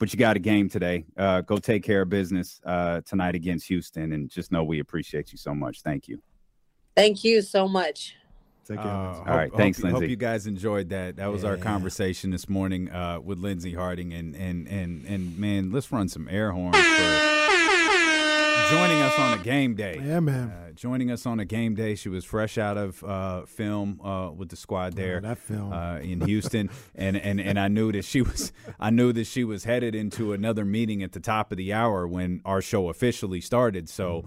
but 0.02 0.12
you 0.12 0.18
got 0.18 0.34
a 0.34 0.40
game 0.40 0.68
today. 0.68 1.04
Uh, 1.16 1.42
go 1.42 1.58
take 1.58 1.84
care 1.84 2.02
of 2.02 2.08
business 2.08 2.60
uh, 2.66 3.00
tonight 3.02 3.36
against 3.36 3.68
Houston, 3.68 4.10
and 4.10 4.28
just 4.28 4.50
know 4.50 4.64
we 4.64 4.80
appreciate 4.80 5.30
you 5.30 5.38
so 5.38 5.54
much. 5.54 5.82
Thank 5.82 6.08
you. 6.08 6.20
Thank 6.96 7.22
you 7.22 7.40
so 7.40 7.68
much. 7.68 8.16
Take 8.66 8.78
care. 8.78 8.86
Uh, 8.88 9.12
Lindsey. 9.12 9.30
all 9.30 9.36
right, 9.36 9.52
thanks, 9.54 9.80
hope, 9.80 9.92
Hope 9.92 10.08
you 10.08 10.16
guys 10.16 10.48
enjoyed 10.48 10.88
that. 10.88 11.14
That 11.14 11.30
was 11.30 11.44
our 11.44 11.56
conversation 11.56 12.32
this 12.32 12.48
morning 12.48 12.90
uh, 12.90 13.20
with 13.20 13.38
Lindsey 13.38 13.74
Harding, 13.74 14.12
and 14.12 14.34
and 14.34 14.66
and 14.66 15.04
and 15.06 15.38
man, 15.38 15.70
let's 15.70 15.92
run 15.92 16.08
some 16.08 16.26
air 16.28 16.50
horns 16.50 16.74
for 16.74 17.41
joining 18.70 19.00
us 19.02 19.18
on 19.18 19.38
a 19.38 19.42
game 19.42 19.74
day. 19.74 20.00
yeah, 20.02 20.20
man. 20.20 20.50
Uh, 20.50 20.72
joining 20.72 21.10
us 21.10 21.26
on 21.26 21.40
a 21.40 21.44
game 21.44 21.74
day, 21.74 21.94
she 21.94 22.08
was 22.08 22.24
fresh 22.24 22.58
out 22.58 22.76
of 22.76 23.02
uh, 23.04 23.44
film 23.46 24.00
uh, 24.02 24.30
with 24.30 24.48
the 24.48 24.56
squad 24.56 24.94
there 24.94 25.20
that 25.20 25.38
film. 25.38 25.72
uh, 25.72 25.98
in 25.98 26.20
Houston, 26.22 26.70
and, 26.94 27.16
and 27.16 27.40
and 27.40 27.58
I 27.58 27.68
knew 27.68 27.92
that 27.92 28.04
she 28.04 28.22
was 28.22 28.52
I 28.80 28.90
knew 28.90 29.12
that 29.12 29.26
she 29.26 29.44
was 29.44 29.64
headed 29.64 29.94
into 29.94 30.32
another 30.32 30.64
meeting 30.64 31.02
at 31.02 31.12
the 31.12 31.20
top 31.20 31.52
of 31.52 31.58
the 31.58 31.72
hour 31.72 32.06
when 32.06 32.40
our 32.44 32.62
show 32.62 32.88
officially 32.88 33.40
started. 33.40 33.88
So. 33.88 34.24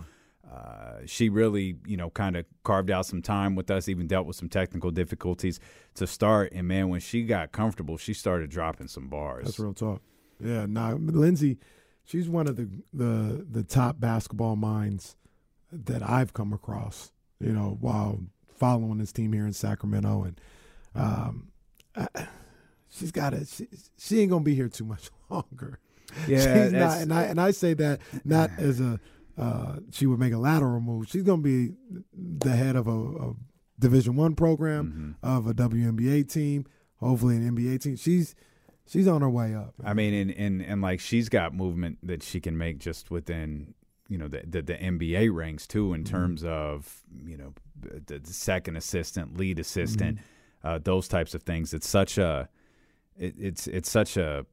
Uh, 0.49 0.99
she 1.07 1.27
really, 1.27 1.75
you 1.87 1.97
know, 1.97 2.09
kind 2.11 2.37
of 2.37 2.45
carved 2.63 2.89
out 2.91 3.05
some 3.05 3.21
time 3.21 3.55
with 3.55 3.69
us, 3.71 3.89
even 3.89 4.05
dealt 4.07 4.27
with 4.27 4.35
some 4.37 4.47
technical 4.47 4.91
difficulties 4.91 5.59
to 5.95 6.05
start. 6.05 6.51
And 6.53 6.67
man, 6.67 6.87
when 6.87 6.99
she 7.01 7.23
got 7.23 7.51
comfortable, 7.51 7.97
she 7.97 8.13
started 8.13 8.51
dropping 8.51 8.87
some 8.87 9.09
bars. 9.09 9.45
That's 9.45 9.59
real 9.59 9.73
talk. 9.73 10.01
Yeah, 10.39 10.67
nah, 10.67 10.93
Lindsey, 10.97 11.57
she's 12.05 12.29
one 12.29 12.47
of 12.47 12.55
the 12.55 12.69
the 12.93 13.45
the 13.49 13.63
top 13.63 13.99
basketball 13.99 14.55
minds 14.55 15.15
that 15.71 16.01
I've 16.07 16.33
come 16.33 16.53
across. 16.53 17.11
You 17.39 17.51
know, 17.51 17.77
while 17.81 18.19
following 18.57 18.97
this 18.99 19.11
team 19.11 19.33
here 19.33 19.45
in 19.45 19.51
Sacramento, 19.53 20.23
and 20.23 20.41
um, 20.95 21.49
I, 21.95 22.07
she's 22.89 23.11
got 23.11 23.33
it. 23.33 23.47
She, 23.47 23.67
she 23.97 24.21
ain't 24.21 24.31
gonna 24.31 24.43
be 24.43 24.55
here 24.55 24.69
too 24.69 24.85
much 24.85 25.09
longer. 25.29 25.79
Yeah, 26.27 26.63
she's 26.63 26.71
not, 26.71 26.97
and 27.01 27.13
I 27.13 27.23
and 27.23 27.41
I 27.41 27.51
say 27.51 27.73
that 27.73 27.99
not 28.23 28.51
as 28.57 28.79
a 28.79 28.99
uh, 29.37 29.77
she 29.91 30.05
would 30.05 30.19
make 30.19 30.31
a 30.31 30.37
lateral 30.37 30.79
move. 30.79 31.09
She's 31.09 31.23
gonna 31.23 31.41
be 31.41 31.73
the 32.13 32.51
head 32.55 32.77
of 32.77 32.87
a, 32.87 32.91
a 32.97 33.33
Division 33.77 34.15
One 34.15 34.33
program 34.35 35.17
Mm-hmm. 35.21 35.37
of 35.37 35.47
a 35.47 35.53
WNBA 35.53 36.31
team, 36.31 36.65
hopefully 37.01 37.35
an 37.35 37.53
NBA 37.53 37.81
team. 37.81 37.97
She's 37.97 38.33
she's 38.87 39.07
on 39.07 39.21
her 39.21 39.29
way 39.29 39.53
up. 39.55 39.73
I 39.83 39.93
mean, 39.93 40.13
and, 40.13 40.31
and 40.31 40.61
and 40.61 40.81
like 40.81 40.99
she's 40.99 41.29
got 41.29 41.53
movement 41.53 41.97
that 42.03 42.23
she 42.23 42.39
can 42.39 42.57
make 42.57 42.79
just 42.79 43.11
within 43.11 43.73
you 44.07 44.17
know 44.17 44.27
the 44.27 44.43
the, 44.47 44.61
the 44.61 44.73
NBA 44.75 45.33
ranks 45.33 45.65
too 45.67 45.93
in 45.93 46.03
terms 46.03 46.43
of 46.43 47.03
you 47.25 47.37
know 47.37 47.53
the, 47.79 48.19
the 48.19 48.33
second 48.33 48.75
assistant, 48.75 49.37
lead 49.37 49.59
assistant, 49.59 50.19
uh, 50.63 50.79
those 50.83 51.07
types 51.07 51.33
of 51.33 51.43
things. 51.43 51.73
It's 51.73 51.87
such 51.87 52.17
a 52.17 52.49
it, 53.17 53.35
it's 53.37 53.67
it's 53.67 53.89
such 53.89 54.17
a 54.17 54.45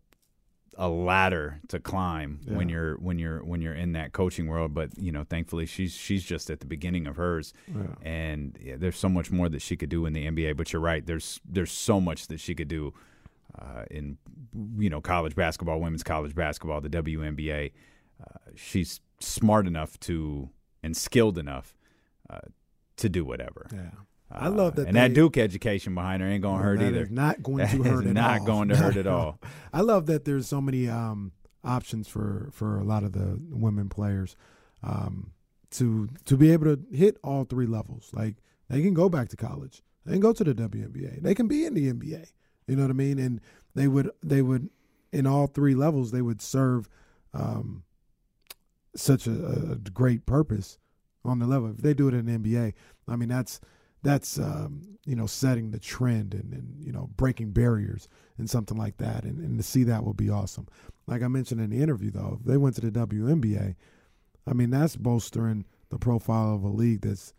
a 0.79 0.89
ladder 0.89 1.61
to 1.69 1.79
climb 1.79 2.41
when 2.47 2.71
you're 2.71 2.97
when 2.97 3.19
you're 3.19 3.45
when 3.45 3.61
you're 3.61 3.75
in 3.75 3.93
that 3.93 4.13
coaching 4.15 4.47
world 4.47 4.73
but 4.73 4.89
you 4.99 5.13
know 5.13 5.23
thankfully 5.23 5.67
she's 5.67 5.93
she's 5.93 6.25
just 6.25 6.49
at 6.49 6.61
the 6.61 6.67
beginning 6.67 7.07
of 7.07 7.17
hers 7.17 7.53
Yeah. 7.69 7.83
and 8.01 8.59
yeah, 8.59 8.77
there's 8.79 8.97
so 8.97 9.11
much 9.11 9.31
more 9.31 9.51
that 9.51 9.61
she 9.61 9.77
could 9.77 9.91
do 9.91 10.07
in 10.07 10.15
the 10.15 10.27
NBA 10.27 10.57
but 10.57 10.73
you're 10.73 10.81
right 10.81 11.05
there's 11.05 11.39
there's 11.47 11.71
so 11.71 12.01
much 12.01 12.29
that 12.29 12.41
she 12.41 12.55
could 12.55 12.69
do 12.69 12.95
uh, 13.59 13.85
in 13.91 14.19
you 14.79 14.91
know 14.91 15.01
college 15.01 15.35
basketball, 15.35 15.81
women's 15.81 16.03
college 16.03 16.35
basketball, 16.35 16.81
the 16.81 16.89
WNBA. 16.89 17.73
Uh, 18.21 18.51
she's 18.55 19.01
smart 19.21 19.67
enough 19.67 19.99
to 20.01 20.49
and 20.83 20.97
skilled 20.97 21.39
enough 21.39 21.77
uh, 22.31 22.39
to 22.97 23.09
do 23.09 23.25
whatever. 23.25 23.69
Yeah. 23.73 23.91
I 24.35 24.49
love 24.49 24.77
that 24.77 24.87
and 24.87 24.97
that 24.97 25.13
Duke 25.13 25.37
education 25.37 25.95
behind 25.95 26.23
her 26.23 26.29
ain't 26.29 26.43
gonna 26.43 26.63
hurt 26.63 26.81
either. 26.81 27.07
not 27.11 27.43
going 27.43 27.67
to 27.69 27.83
hurt 27.83 28.07
at 28.07 28.15
not 28.15 28.41
all. 28.41 28.47
going 28.47 28.69
to 28.71 28.77
hurt 28.77 28.97
at 28.97 29.07
all. 29.07 29.39
I 29.73 29.83
love 29.83 30.07
that 30.07 30.25
there's 30.25 30.49
so 30.49 30.61
many 30.61 30.89
um, 30.89 31.33
options 31.65 32.09
for 32.09 32.49
for 32.53 32.79
a 32.79 32.85
lot 32.85 33.05
of 33.05 33.13
the 33.13 33.39
women 33.51 33.89
players 33.89 34.37
um, 34.83 35.33
to 35.73 36.09
to 36.25 36.37
be 36.37 36.51
able 36.51 36.77
to 36.77 36.83
hit 36.97 37.19
all 37.23 37.45
three 37.45 37.67
levels. 37.67 38.11
Like 38.15 38.37
they 38.69 38.81
can 38.81 38.95
go 38.95 39.09
back 39.11 39.29
to 39.31 39.37
college, 39.37 39.83
they 40.07 40.13
can 40.13 40.21
go 40.21 40.33
to 40.33 40.45
the 40.45 40.55
WNBA, 40.55 41.23
they 41.23 41.35
can 41.35 41.47
be 41.47 41.67
in 41.67 41.75
the 41.75 41.93
NBA. 41.93 42.29
You 42.67 42.77
know 42.77 42.83
what 42.83 42.91
I 42.91 42.95
mean? 42.95 43.19
And 43.19 43.41
they 43.75 43.89
would 43.89 44.11
they 44.23 44.43
would 44.43 44.71
in 45.13 45.27
all 45.27 45.47
three 45.47 45.75
levels 45.75 46.11
they 46.11 46.23
would 46.23 46.41
serve 46.41 46.89
um, 47.35 47.85
such 48.95 49.27
a, 49.27 49.33
a 49.73 49.77
great 49.77 50.27
purpose 50.27 50.79
on 51.25 51.39
the 51.39 51.47
level. 51.47 51.71
If 51.71 51.79
they 51.79 51.95
do 51.95 52.09
it 52.09 52.15
in 52.15 52.27
the 52.27 52.39
NBA, 52.39 52.75
I 53.09 53.17
mean 53.17 53.29
that's 53.29 53.61
that's 54.03 54.39
um, 54.39 54.99
you 55.05 55.17
know 55.17 55.27
setting 55.27 55.71
the 55.71 55.79
trend 55.79 56.35
and, 56.35 56.53
and 56.53 56.85
you 56.85 56.93
know 56.93 57.11
breaking 57.17 57.53
barriers 57.53 58.09
and 58.39 58.49
something 58.49 58.77
like 58.77 58.97
that. 58.99 59.25
And, 59.25 59.39
and 59.39 59.59
to 59.59 59.63
see 59.63 59.85
that 59.85 60.05
would 60.05 60.17
be 60.17 60.31
awesome. 60.31 60.69
Like 61.07 61.23
I 61.23 61.29
mentioned 61.29 61.61
in 61.61 61.71
the 61.71 61.83
interview, 61.83 62.11
though, 62.11 62.39
if 62.41 62.47
they 62.47 62.57
went 62.57 62.77
to 62.77 62.81
the 62.81 62.91
WNBA, 63.07 63.75
I 64.47 64.53
mean 64.53 64.71
that's 64.71 64.97
bolstering 64.97 65.65
the 65.91 65.99
profile 65.99 66.55
of 66.55 66.63
a 66.63 66.69
league 66.69 67.03
that's. 67.03 67.35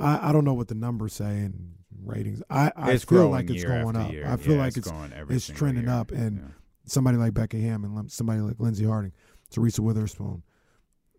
I, 0.00 0.28
I 0.28 0.32
don't 0.32 0.44
know 0.44 0.54
what 0.54 0.68
the 0.68 0.74
numbers 0.74 1.12
say 1.12 1.40
and 1.40 1.74
ratings. 2.04 2.42
I, 2.50 2.72
I 2.76 2.92
It's 2.92 3.04
feel 3.04 3.28
like 3.28 3.50
it's 3.50 3.64
going 3.64 3.96
up. 3.96 4.12
year. 4.12 4.26
I 4.26 4.36
feel 4.36 4.54
Yeah, 4.54 4.60
like 4.60 4.76
it's 4.76 4.88
it's 4.88 5.48
it's 5.48 5.58
trending 5.58 5.84
year. 5.84 5.92
up, 5.92 6.10
and 6.10 6.38
Yeah. 6.38 6.44
somebody 6.86 7.16
like 7.18 7.34
Becky 7.34 7.60
Hammon 7.62 8.08
somebody 8.08 8.40
like 8.40 8.58
Lindsey 8.58 8.84
Harding, 8.86 9.12
Teresa 9.50 9.82
Weatherspoon, 9.82 10.42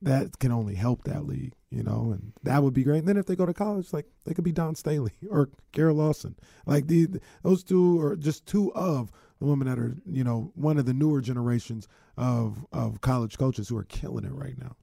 that 0.01 0.39
can 0.39 0.51
only 0.51 0.75
help 0.75 1.03
that 1.03 1.25
league, 1.27 1.53
you 1.69 1.83
know, 1.83 2.11
and 2.11 2.33
that 2.43 2.63
would 2.63 2.73
be 2.73 2.83
great. 2.83 2.99
And 2.99 3.07
then 3.07 3.17
if 3.17 3.27
they 3.27 3.35
go 3.35 3.45
to 3.45 3.53
college, 3.53 3.93
like 3.93 4.07
they 4.25 4.33
could 4.33 4.43
be 4.43 4.51
Dawn 4.51 4.75
Staley 4.75 5.11
or 5.29 5.49
Kara 5.71 5.93
Lawson, 5.93 6.35
like 6.65 6.87
the 6.87 7.07
those 7.43 7.63
two 7.63 7.99
are 8.01 8.15
just 8.15 8.45
two 8.45 8.73
of 8.73 9.11
the 9.39 9.45
women 9.45 9.67
that 9.67 9.79
are, 9.79 9.95
you 10.05 10.23
know, 10.23 10.51
one 10.55 10.77
of 10.77 10.85
the 10.85 10.93
newer 10.93 11.21
generations 11.21 11.87
of 12.17 12.65
of 12.71 13.01
college 13.01 13.37
coaches 13.37 13.69
who 13.69 13.77
are 13.77 13.83
killing 13.85 14.25
it 14.25 14.33
right 14.33 14.57
now. 14.57 14.75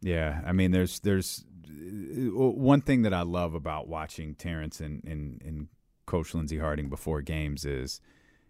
Yeah, 0.00 0.40
I 0.44 0.52
mean, 0.52 0.70
there's 0.72 0.98
there's 1.00 1.44
Uh, 1.72 2.28
uh, 2.28 2.50
one 2.50 2.80
thing 2.80 3.02
that 3.02 3.14
I 3.14 3.22
love 3.22 3.54
about 3.54 3.88
watching 3.88 4.34
Terrence 4.34 4.80
and 4.80 5.02
and, 5.04 5.42
and 5.44 5.68
Coach 6.06 6.34
Lindsey 6.34 6.58
Harding 6.58 6.88
before 6.88 7.22
games 7.22 7.64
is 7.64 8.00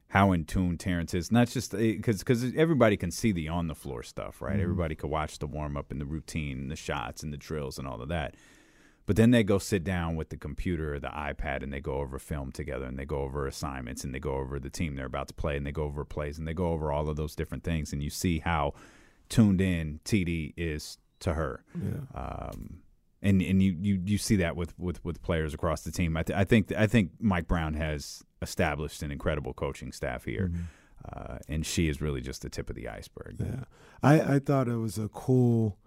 how 0.09 0.33
in 0.33 0.45
tune 0.45 0.77
Terrence 0.77 1.15
is. 1.15 1.33
Not 1.33 1.49
just 1.49 1.75
eh, 1.75 1.93
because 1.97 2.19
because 2.19 2.45
everybody 2.57 2.97
can 2.97 3.11
see 3.11 3.33
the 3.33 3.49
on 3.49 3.69
the 3.69 3.75
floor 3.75 4.03
stuff, 4.03 4.43
right? 4.43 4.55
Mm-hmm. 4.55 4.63
Everybody 4.63 4.95
can 4.95 5.11
watch 5.11 5.39
the 5.39 5.47
warm 5.47 5.77
up 5.77 5.91
and 5.91 6.01
the 6.01 6.07
routine, 6.07 6.59
and 6.59 6.71
the 6.71 6.77
shots 6.77 7.23
and 7.23 7.33
the 7.33 7.39
drills 7.39 7.79
and 7.79 7.89
all 7.89 8.01
of 8.03 8.09
that. 8.09 8.35
But 9.05 9.17
then 9.17 9.33
they 9.33 9.43
go 9.43 9.59
sit 9.59 9.83
down 9.83 10.17
with 10.17 10.29
the 10.29 10.37
computer 10.37 10.95
or 10.95 11.01
the 11.01 11.09
iPad 11.09 11.63
and 11.63 11.73
they 11.73 11.81
go 11.81 11.95
over 11.95 12.19
film 12.19 12.53
together 12.53 12.87
and 12.87 12.99
they 12.99 13.05
go 13.05 13.19
over 13.23 13.47
assignments 13.47 14.05
and 14.05 14.15
they 14.15 14.21
go 14.21 14.35
over 14.35 14.61
the 14.61 14.71
team 14.71 14.95
they're 14.95 15.07
about 15.07 15.29
to 15.29 15.35
play 15.35 15.57
and 15.57 15.67
they 15.67 15.73
go 15.73 15.83
over 15.85 16.05
plays 16.05 16.39
and 16.39 16.47
they 16.47 16.55
go 16.55 16.69
over 16.69 16.93
all 16.93 17.09
of 17.09 17.17
those 17.17 17.35
different 17.35 17.65
things 17.65 17.93
and 17.93 18.03
you 18.03 18.11
see 18.11 18.39
how 18.39 18.75
tuned 19.29 19.61
in 19.61 19.99
TD 20.05 20.53
is 20.57 20.99
to 21.21 21.35
her. 21.35 21.65
Yeah. 21.75 22.21
Um, 22.21 22.82
and 23.23 23.41
and 23.41 23.63
you, 23.63 23.77
you, 23.81 24.01
you 24.05 24.19
see 24.19 24.37
that 24.37 24.57
with, 24.57 24.79
with, 24.79 25.05
with 25.05 25.23
players 25.23 25.55
across 25.55 25.83
the 25.83 25.93
team. 25.93 26.17
I, 26.17 26.23
th- 26.23 26.37
I 26.37 26.45
think 26.45 26.73
I 26.73 26.87
think 26.87 27.13
Mike 27.21 27.47
Brown 27.47 27.75
has 27.75 28.23
established 28.41 29.03
an 29.03 29.11
incredible 29.11 29.55
coaching 29.55 29.93
staff 29.93 30.25
here, 30.25 30.51
uh, 31.13 31.39
and 31.49 31.65
she 31.65 31.89
is 31.89 32.01
really 32.01 32.21
just 32.21 32.43
the 32.43 32.51
tip 32.51 32.69
of 32.69 32.77
the 32.77 32.89
iceberg. 32.89 33.37
Yeah, 33.39 33.65
I 34.03 34.35
I 34.35 34.39
thought 34.39 34.69
it 34.69 34.77
was 34.77 34.99
a 34.99 35.09
cool 35.09 35.79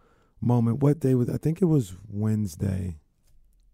moment. 0.41 0.81
What 0.81 0.99
day 0.99 1.15
was? 1.15 1.29
I 1.29 1.37
think 1.37 1.61
it 1.61 1.65
was 1.65 1.95
Wednesday. 2.07 2.99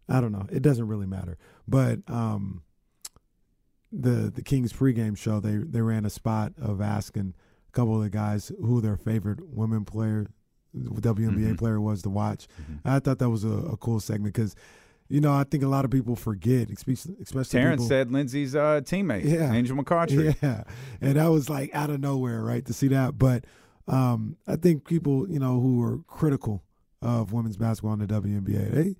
I 0.09 0.19
don't 0.19 0.31
know. 0.31 0.47
It 0.51 0.61
doesn't 0.61 0.87
really 0.87 1.05
matter. 1.05 1.37
But 1.67 1.99
um, 2.07 2.63
the 3.91 4.31
the 4.33 4.41
Kings 4.41 4.73
pregame 4.73 5.17
show 5.17 5.39
they 5.39 5.57
they 5.57 5.81
ran 5.81 6.05
a 6.05 6.09
spot 6.09 6.53
of 6.59 6.81
asking 6.81 7.33
a 7.69 7.71
couple 7.71 7.95
of 7.95 8.03
the 8.03 8.09
guys 8.09 8.51
who 8.59 8.81
their 8.81 8.97
favorite 8.97 9.39
women 9.47 9.85
player, 9.85 10.27
WNBA 10.75 11.51
Mhm. 11.53 11.57
player 11.57 11.79
was 11.81 12.01
to 12.03 12.09
watch. 12.09 12.47
I 12.85 12.99
thought 12.99 13.19
that 13.19 13.29
was 13.29 13.43
a, 13.43 13.49
a 13.49 13.77
cool 13.77 13.99
segment 13.99 14.33
because. 14.33 14.55
You 15.09 15.19
know, 15.19 15.33
I 15.33 15.43
think 15.43 15.61
a 15.61 15.67
lot 15.67 15.83
of 15.83 15.91
people 15.91 16.15
forget, 16.15 16.69
especially 16.71 17.17
especially 17.21 17.59
Terrence 17.59 17.81
people, 17.81 17.89
said 17.89 18.13
Lindsey's 18.13 18.55
uh, 18.55 18.79
teammate, 18.81 19.25
Yeah. 19.25 19.51
Angel 19.51 19.75
McCoughtry. 19.75 20.37
yeah, 20.41 20.63
and 21.01 21.17
that 21.17 21.27
was 21.27 21.49
like 21.49 21.69
out 21.75 21.89
of 21.89 21.99
nowhere, 21.99 22.41
right, 22.41 22.65
to 22.65 22.71
see 22.71 22.87
that. 22.87 23.17
But 23.17 23.43
um, 23.89 24.37
I 24.47 24.55
think 24.55 24.85
people, 24.85 25.29
you 25.29 25.37
know, 25.37 25.59
who 25.59 25.83
are 25.83 25.97
critical 26.07 26.63
of 27.01 27.33
women's 27.33 27.57
basketball 27.57 27.91
in 27.95 27.99
the 27.99 28.07
WNBA, 28.07 28.71
they 28.73 28.95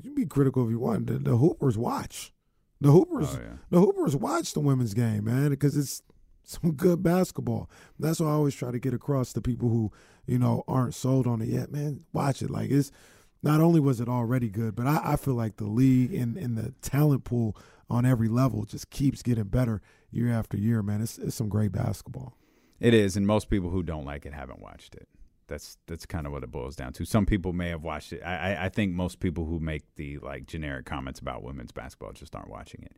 you 0.00 0.14
be 0.14 0.26
critical 0.26 0.64
if 0.64 0.70
you 0.70 0.78
want. 0.78 1.08
The, 1.08 1.18
the 1.18 1.36
Hoopers 1.36 1.76
watch. 1.76 2.32
The 2.80 2.92
Hoopers, 2.92 3.34
Oh, 3.34 3.40
yeah. 3.42 3.56
the 3.70 3.80
Hoopers 3.80 4.14
watch 4.14 4.52
the 4.52 4.60
women's 4.60 4.94
game, 4.94 5.24
man, 5.24 5.50
because 5.50 5.76
it's 5.76 6.02
some 6.50 6.72
good 6.72 7.02
basketball. 7.02 7.70
That's 7.98 8.20
what 8.20 8.28
I 8.28 8.32
always 8.32 8.54
try 8.54 8.70
to 8.70 8.78
get 8.78 8.94
across 8.94 9.32
to 9.32 9.40
people 9.40 9.68
who, 9.68 9.92
you 10.26 10.38
know, 10.38 10.64
aren't 10.66 10.94
sold 10.94 11.26
on 11.26 11.40
it 11.40 11.48
yet. 11.48 11.70
Man, 11.70 12.04
watch 12.12 12.42
it. 12.42 12.50
Like 12.50 12.70
it's 12.70 12.90
not 13.42 13.60
only 13.60 13.80
was 13.80 14.00
it 14.00 14.08
already 14.08 14.48
good, 14.48 14.74
but 14.76 14.86
I, 14.86 15.12
I 15.12 15.16
feel 15.16 15.34
like 15.34 15.56
the 15.56 15.64
league 15.64 16.12
and, 16.12 16.36
and 16.36 16.56
the 16.56 16.74
talent 16.82 17.24
pool 17.24 17.56
on 17.88 18.04
every 18.04 18.28
level 18.28 18.64
just 18.64 18.90
keeps 18.90 19.22
getting 19.22 19.44
better 19.44 19.80
year 20.10 20.30
after 20.30 20.56
year, 20.56 20.82
man. 20.82 21.00
It's 21.02 21.18
it's 21.18 21.36
some 21.36 21.48
great 21.48 21.72
basketball. 21.72 22.36
It 22.78 22.94
is, 22.94 23.16
and 23.16 23.26
most 23.26 23.50
people 23.50 23.70
who 23.70 23.82
don't 23.82 24.04
like 24.04 24.24
it 24.26 24.32
haven't 24.32 24.60
watched 24.60 24.94
it. 24.94 25.08
That's 25.48 25.78
that's 25.86 26.06
kind 26.06 26.26
of 26.26 26.32
what 26.32 26.42
it 26.42 26.50
boils 26.50 26.76
down 26.76 26.92
to. 26.94 27.04
Some 27.04 27.26
people 27.26 27.52
may 27.52 27.68
have 27.68 27.82
watched 27.82 28.12
it. 28.12 28.22
I, 28.24 28.54
I, 28.54 28.64
I 28.66 28.68
think 28.68 28.92
most 28.92 29.20
people 29.20 29.44
who 29.46 29.58
make 29.58 29.82
the 29.96 30.18
like 30.18 30.46
generic 30.46 30.86
comments 30.86 31.20
about 31.20 31.42
women's 31.42 31.72
basketball 31.72 32.12
just 32.12 32.34
aren't 32.36 32.50
watching 32.50 32.82
it. 32.82 32.96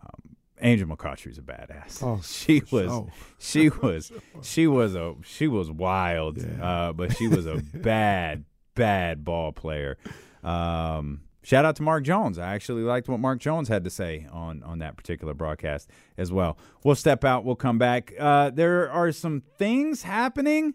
Um, 0.00 0.36
Angel 0.62 0.88
McCoughtry's 0.88 1.38
a 1.38 1.42
badass. 1.42 2.02
Oh, 2.02 2.20
she 2.24 2.62
was, 2.70 2.86
sure. 2.90 3.12
she 3.38 3.68
was, 3.68 4.12
she 4.42 4.66
was 4.66 4.94
a, 4.94 5.14
she 5.24 5.48
was 5.48 5.70
wild, 5.70 6.38
Yeah. 6.38 6.64
uh, 6.88 6.92
but 6.92 7.16
she 7.16 7.28
was 7.28 7.46
a 7.46 7.56
bad, 7.74 8.44
bad 8.74 9.24
ball 9.24 9.52
player. 9.52 9.98
Um, 10.42 11.22
shout 11.42 11.64
out 11.64 11.76
to 11.76 11.82
Mark 11.82 12.04
Jones. 12.04 12.38
I 12.38 12.54
actually 12.54 12.82
liked 12.82 13.08
what 13.08 13.20
Mark 13.20 13.38
Jones 13.40 13.68
had 13.68 13.84
to 13.84 13.90
say 13.90 14.26
on 14.32 14.62
on 14.62 14.78
that 14.80 14.96
particular 14.96 15.34
broadcast 15.34 15.88
as 16.16 16.32
well. 16.32 16.56
We'll 16.84 16.94
step 16.94 17.24
out. 17.24 17.44
We'll 17.44 17.56
come 17.56 17.78
back. 17.78 18.12
Uh, 18.18 18.50
there 18.50 18.90
are 18.90 19.12
some 19.12 19.42
things 19.58 20.02
happening 20.02 20.74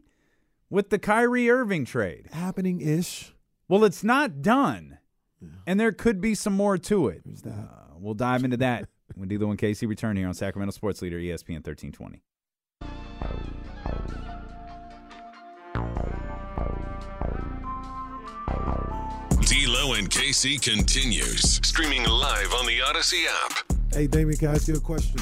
with 0.70 0.90
the 0.90 1.00
Kyrie 1.00 1.50
Irving 1.50 1.86
trade. 1.86 2.28
Happening 2.32 2.82
ish. 2.82 3.34
Well, 3.70 3.84
it's 3.84 4.04
not 4.04 4.42
done, 4.42 4.98
and 5.66 5.78
there 5.80 5.92
could 5.92 6.22
be 6.22 6.34
some 6.36 6.54
more 6.54 6.78
to 6.78 7.10
it. 7.10 7.22
Uh, 7.46 7.52
we'll 7.98 8.14
dive 8.14 8.44
into 8.46 8.58
that 8.58 8.88
when 9.18 9.28
D'Lo 9.30 9.50
and 9.50 9.60
Casey 9.60 9.86
return 9.86 10.16
here 10.16 10.28
on 10.28 10.34
Sacramento 10.34 10.72
Sports 10.72 11.02
Leader 11.02 11.18
ESPN 11.18 11.66
1320. 11.66 12.22
D'Lo 19.46 19.94
and 19.94 20.10
KC 20.10 20.62
continues. 20.62 21.66
Streaming 21.66 22.04
live 22.04 22.54
on 22.54 22.66
the 22.66 22.80
Audacy 22.80 23.26
app. 23.46 23.78
Hey, 23.94 24.08
Damien, 24.08 24.38
can 24.38 24.50
I 24.50 24.54
ask 24.56 24.68
you 24.68 24.76
a 24.76 24.80
question? 24.80 25.20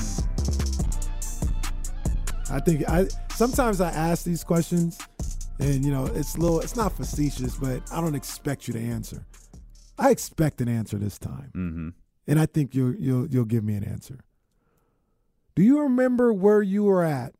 I 2.51 2.59
think 2.59 2.87
I 2.89 3.07
sometimes 3.31 3.81
I 3.81 3.89
ask 3.89 4.23
these 4.23 4.43
questions, 4.43 4.97
and 5.59 5.83
you 5.85 5.91
know 5.91 6.05
it's 6.07 6.35
a 6.35 6.39
little, 6.39 6.59
it's 6.59 6.75
not 6.75 6.95
facetious, 6.95 7.55
but 7.55 7.81
I 7.91 8.01
don't 8.01 8.15
expect 8.15 8.67
you 8.67 8.73
to 8.73 8.79
answer. 8.79 9.25
I 9.97 10.11
expect 10.11 10.61
an 10.61 10.67
answer 10.69 10.97
this 10.97 11.17
time, 11.17 11.51
Mm-hmm. 11.55 11.89
And 12.27 12.39
I 12.39 12.45
think 12.45 12.73
you'll 12.75 12.95
you'll 12.95 13.27
you'll 13.27 13.45
give 13.45 13.63
me 13.63 13.75
an 13.75 13.83
answer. 13.83 14.19
Do 15.55 15.63
you 15.63 15.81
remember 15.81 16.33
where 16.33 16.61
you 16.61 16.83
were 16.83 17.03
at 17.03 17.35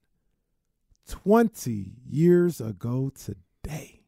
twenty 1.07 1.93
years 2.09 2.61
ago 2.61 3.11
today? 3.13 4.01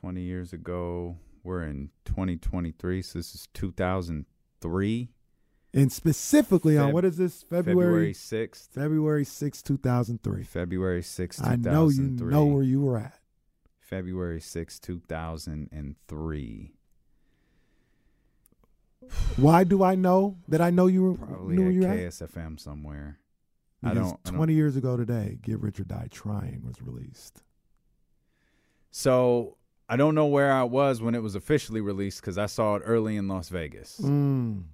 20 0.00 0.20
years 0.20 0.52
ago, 0.52 1.16
we're 1.42 1.62
in 1.64 1.90
2023, 2.04 3.02
so 3.02 3.18
this 3.18 3.34
is 3.34 3.48
2003, 3.52 5.08
And 5.74 5.92
specifically 5.92 6.78
on 6.78 6.92
what 6.92 7.04
is 7.04 7.16
this? 7.16 7.42
February 7.42 8.12
February 8.14 8.14
6th. 8.14 8.68
February 8.68 9.24
6th, 9.24 9.62
2003. 9.64 10.42
February 10.44 11.02
6th, 11.02 11.38
2003. 11.38 11.52
I 11.52 11.56
know 11.74 11.88
you 11.88 11.96
2003. 11.96 12.32
know 12.32 12.44
where 12.44 12.62
you 12.62 12.80
were 12.82 12.98
at. 12.98 13.18
February 13.80 14.38
6th, 14.40 14.80
2003. 14.80 16.74
Why 19.36 19.64
do 19.64 19.82
I 19.82 19.94
know 19.94 20.36
that 20.48 20.60
I 20.60 20.70
know 20.70 20.86
you 20.86 21.02
were 21.04 21.14
Probably 21.14 21.56
knew 21.56 21.68
at 21.68 21.74
you 21.74 21.80
were 21.82 21.88
at? 21.88 21.98
KSFM 21.98 22.58
somewhere. 22.60 23.18
I 23.82 23.90
Because 23.90 24.10
don't, 24.10 24.20
I 24.26 24.30
don't 24.30 24.36
20 24.38 24.54
years 24.54 24.76
ago 24.76 24.96
today, 24.96 25.38
Get 25.40 25.60
Rich 25.60 25.78
or 25.80 25.84
Die 25.84 26.08
Trying 26.10 26.62
was 26.66 26.82
released. 26.82 27.42
So 28.90 29.56
I 29.88 29.96
don't 29.96 30.14
know 30.14 30.26
where 30.26 30.52
I 30.52 30.64
was 30.64 31.00
when 31.00 31.14
it 31.14 31.22
was 31.22 31.34
officially 31.34 31.80
released 31.80 32.20
because 32.20 32.38
I 32.38 32.46
saw 32.46 32.76
it 32.76 32.82
early 32.84 33.16
in 33.16 33.28
Las 33.28 33.48
Vegas. 33.48 34.00
Mm. 34.02 34.64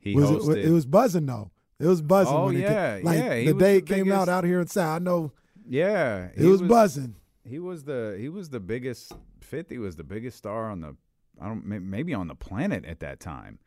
He 0.00 0.14
was 0.16 0.30
hosted. 0.30 0.56
it, 0.58 0.64
it 0.66 0.70
was 0.70 0.86
buzzing 0.86 1.26
though. 1.26 1.50
It 1.78 1.86
was 1.86 2.02
buzzing 2.02 2.34
Oh, 2.34 2.46
when 2.46 2.56
it 2.56 2.60
yeah, 2.60 2.96
came. 2.96 3.04
Like 3.04 3.18
yeah, 3.18 3.44
the 3.52 3.54
day 3.54 3.76
it 3.78 3.86
came 3.86 4.10
out 4.12 4.26
biggest- 4.26 4.28
out 4.28 4.44
here 4.44 4.60
in 4.60 4.66
South. 4.66 5.00
I 5.00 5.04
know 5.04 5.32
yeah, 5.68 6.28
it 6.34 6.44
was, 6.44 6.60
buzzing. 6.60 7.14
He 7.48 7.58
was 7.60 7.84
the 7.84 8.16
he 8.20 8.28
was 8.28 8.50
the 8.50 8.60
biggest. 8.60 9.12
Fifty 9.40 9.78
was 9.78 9.96
the 9.96 10.04
biggest 10.04 10.38
star 10.38 10.70
on 10.70 10.80
the 10.80 10.96
I 11.42 11.48
don't 11.48 11.66
may- 11.66 11.78
maybe 11.78 12.14
on 12.14 12.28
the 12.28 12.34
planet 12.34 12.84
at 12.84 13.00
that 13.00 13.20
time. 13.20 13.58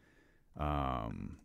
Um, 0.58 1.38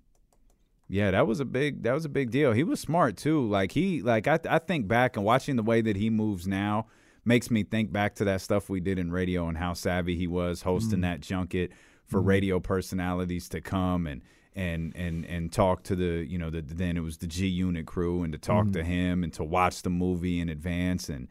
yeah, 0.88 1.10
that 1.10 1.26
was 1.26 1.40
a 1.40 1.44
big 1.44 1.82
that 1.84 1.92
was 1.92 2.04
a 2.04 2.08
big 2.08 2.30
deal. 2.30 2.52
He 2.52 2.64
was 2.64 2.80
smart 2.80 3.16
too. 3.16 3.46
Like 3.46 3.72
he 3.72 4.02
like 4.02 4.26
I 4.26 4.38
I 4.48 4.58
think 4.58 4.88
back 4.88 5.16
and 5.16 5.24
watching 5.24 5.56
the 5.56 5.62
way 5.62 5.80
that 5.80 5.96
he 5.96 6.10
moves 6.10 6.46
now 6.46 6.86
makes 7.24 7.50
me 7.50 7.62
think 7.62 7.92
back 7.92 8.14
to 8.16 8.24
that 8.24 8.40
stuff 8.40 8.68
we 8.68 8.80
did 8.80 8.98
in 8.98 9.12
radio 9.12 9.48
and 9.48 9.58
how 9.58 9.72
savvy 9.72 10.16
he 10.16 10.26
was 10.26 10.62
hosting 10.62 11.02
that 11.02 11.20
junket 11.20 11.70
for 12.06 12.20
radio 12.20 12.58
personalities 12.58 13.48
to 13.50 13.60
come 13.60 14.06
and 14.06 14.22
and 14.56 14.92
and 14.96 15.24
and 15.26 15.52
talk 15.52 15.84
to 15.84 15.94
the 15.94 16.26
you 16.28 16.38
know 16.38 16.50
the 16.50 16.60
then 16.60 16.96
it 16.96 17.00
was 17.00 17.18
the 17.18 17.26
G 17.26 17.46
Unit 17.46 17.86
crew 17.86 18.22
and 18.24 18.32
to 18.32 18.38
talk 18.38 18.72
to 18.72 18.82
him 18.82 19.22
and 19.22 19.32
to 19.34 19.44
watch 19.44 19.82
the 19.82 19.90
movie 19.90 20.40
in 20.40 20.48
advance 20.48 21.08
and 21.08 21.28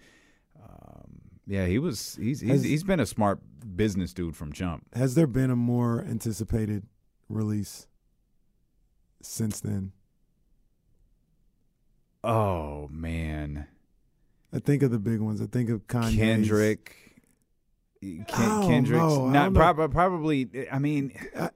um, 0.64 1.09
yeah 1.50 1.66
he 1.66 1.80
was 1.80 2.16
he's 2.22 2.40
he's, 2.40 2.50
Has- 2.52 2.64
he's 2.64 2.84
been 2.84 3.00
a 3.02 3.06
smart 3.06 3.40
business 3.76 4.14
dude 4.14 4.36
from 4.38 4.54
jump. 4.54 4.86
Has 4.96 5.16
there 5.16 5.28
been 5.28 5.50
a 5.52 5.56
more 5.56 6.02
anticipated 6.08 6.84
release 7.28 7.88
since 9.22 9.60
then? 9.60 9.92
Oh 12.24 12.88
man, 12.92 13.68
I 14.54 14.60
think 14.60 14.84
of 14.84 14.92
the 14.92 15.00
big 15.00 15.20
ones. 15.22 15.42
I 15.42 15.46
think 15.46 15.70
of 15.70 15.88
Kanye. 15.88 16.16
Kendrick. 16.18 16.96
Ken, 18.02 18.26
Kendrick's. 18.28 19.02
I 19.02 19.08
not 19.08 19.34
don't 19.34 19.54
know. 19.54 19.60
prob- 19.74 19.92
probably. 19.92 20.68
I 20.72 20.80
mean, 20.80 21.14
I, 21.38 21.50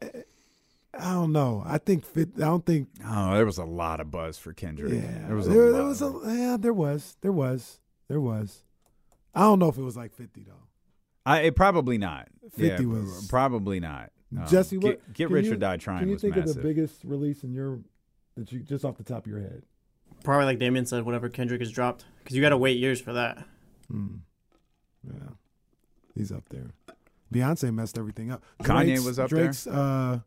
I 0.98 1.12
don't 1.14 1.32
know. 1.32 1.64
I 1.66 1.78
think 1.80 2.06
fit. 2.06 2.30
I 2.38 2.41
don't 2.41 2.66
think. 2.66 2.88
oh, 3.06 3.34
there 3.34 3.46
was 3.46 3.58
a 3.58 3.66
lot 3.66 4.00
of 4.00 4.10
buzz 4.12 4.38
for 4.38 4.54
Kendrick. 4.54 4.94
Yeah, 4.94 5.28
there 5.28 5.36
was 5.36 5.48
a 5.48 5.52
lot. 5.52 5.72
there 5.74 5.84
was 5.86 6.02
a 6.02 6.22
yeah. 6.28 6.58
There 6.60 6.74
was. 6.74 7.18
There 7.22 7.32
was. 7.32 7.80
There 8.08 8.22
was. 8.22 8.64
I 9.36 9.41
don't 9.41 9.59
know 9.59 9.69
if 9.69 9.77
it 9.77 9.81
was 9.84 9.97
like 9.97 10.13
fifty 10.13 10.43
though. 10.43 10.53
I, 11.25 11.39
it 11.41 11.55
probably 11.55 11.97
not. 11.97 12.27
50 12.57 12.65
yeah, 12.84 12.89
was- 12.89 13.27
probably 13.29 13.79
not. 13.79 14.11
Um, 14.36 14.45
Jesse, 14.47 14.77
what 14.77 14.84
get, 15.05 15.13
get 15.13 15.29
rich 15.31 15.45
you- 15.45 15.53
or 15.53 15.55
die 15.55 15.77
trying 15.77 15.99
Can 15.99 16.09
you 16.09 16.15
was 16.15 16.21
think 16.21 16.36
massive. 16.36 16.49
of 16.57 16.61
the 16.63 16.67
biggest 16.67 17.03
release 17.05 17.43
in 17.43 17.53
your 17.53 17.79
that 18.36 18.51
you 18.51 18.59
just 18.59 18.84
off 18.84 18.97
the 18.97 19.03
top 19.03 19.25
of 19.25 19.31
your 19.31 19.39
head? 19.39 19.63
Probably 20.23 20.45
like 20.45 20.59
Damien 20.59 20.86
said, 20.86 21.03
whatever 21.05 21.29
Kendrick 21.29 21.61
has 21.61 21.71
dropped, 21.71 22.05
because 22.23 22.36
you 22.36 22.41
got 22.41 22.49
to 22.49 22.57
wait 22.57 22.77
years 22.77 22.99
for 22.99 23.13
that. 23.13 23.38
Mm. 23.91 24.19
Yeah, 25.05 25.29
he's 26.15 26.31
up 26.31 26.47
there. 26.49 26.71
Beyonce 27.34 27.73
messed 27.73 27.97
everything 27.97 28.31
up. 28.31 28.43
Kanye 28.63 29.03
was 29.05 29.17
up 29.19 29.29
there? 29.29 29.43
Drake's, 29.45 29.65
Uh, 29.67 30.19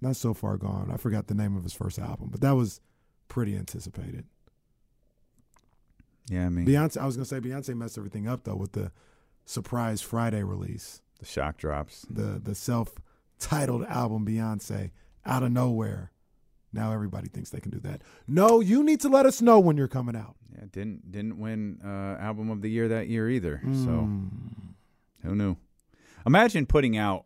not 0.00 0.16
so 0.16 0.34
far 0.34 0.56
gone. 0.56 0.90
I 0.92 0.96
forgot 0.96 1.26
the 1.28 1.34
name 1.34 1.56
of 1.56 1.62
his 1.62 1.72
first 1.72 1.98
album, 1.98 2.28
but 2.30 2.40
that 2.40 2.52
was 2.52 2.80
pretty 3.28 3.56
anticipated. 3.56 4.24
Yeah, 6.28 6.46
I 6.46 6.48
mean 6.48 6.66
Beyonce. 6.66 6.98
I 6.98 7.06
was 7.06 7.16
gonna 7.16 7.24
say 7.26 7.40
Beyonce 7.40 7.74
messed 7.76 7.98
everything 7.98 8.26
up 8.28 8.44
though 8.44 8.56
with 8.56 8.72
the 8.72 8.92
surprise 9.44 10.00
Friday 10.00 10.42
release. 10.42 11.00
the 11.18 11.26
shock 11.26 11.56
drops. 11.58 12.06
the 12.10 12.40
the 12.42 12.54
self 12.54 12.94
titled 13.38 13.84
album 13.84 14.24
Beyonce 14.26 14.90
out 15.26 15.42
of 15.42 15.52
nowhere. 15.52 16.10
Now 16.72 16.92
everybody 16.92 17.28
thinks 17.28 17.50
they 17.50 17.60
can 17.60 17.70
do 17.70 17.80
that. 17.80 18.02
No, 18.26 18.60
you 18.60 18.82
need 18.82 19.00
to 19.02 19.08
let 19.08 19.26
us 19.26 19.42
know 19.42 19.60
when 19.60 19.76
you're 19.76 19.88
coming 19.88 20.16
out. 20.16 20.36
Yeah, 20.54 20.64
didn't 20.72 21.10
didn't 21.12 21.38
win 21.38 21.80
uh, 21.84 22.16
album 22.20 22.50
of 22.50 22.62
the 22.62 22.70
year 22.70 22.88
that 22.88 23.08
year 23.08 23.28
either. 23.28 23.60
So 23.64 23.68
Mm. 24.08 24.28
who 25.22 25.34
knew? 25.34 25.56
Imagine 26.26 26.66
putting 26.66 26.96
out 26.96 27.24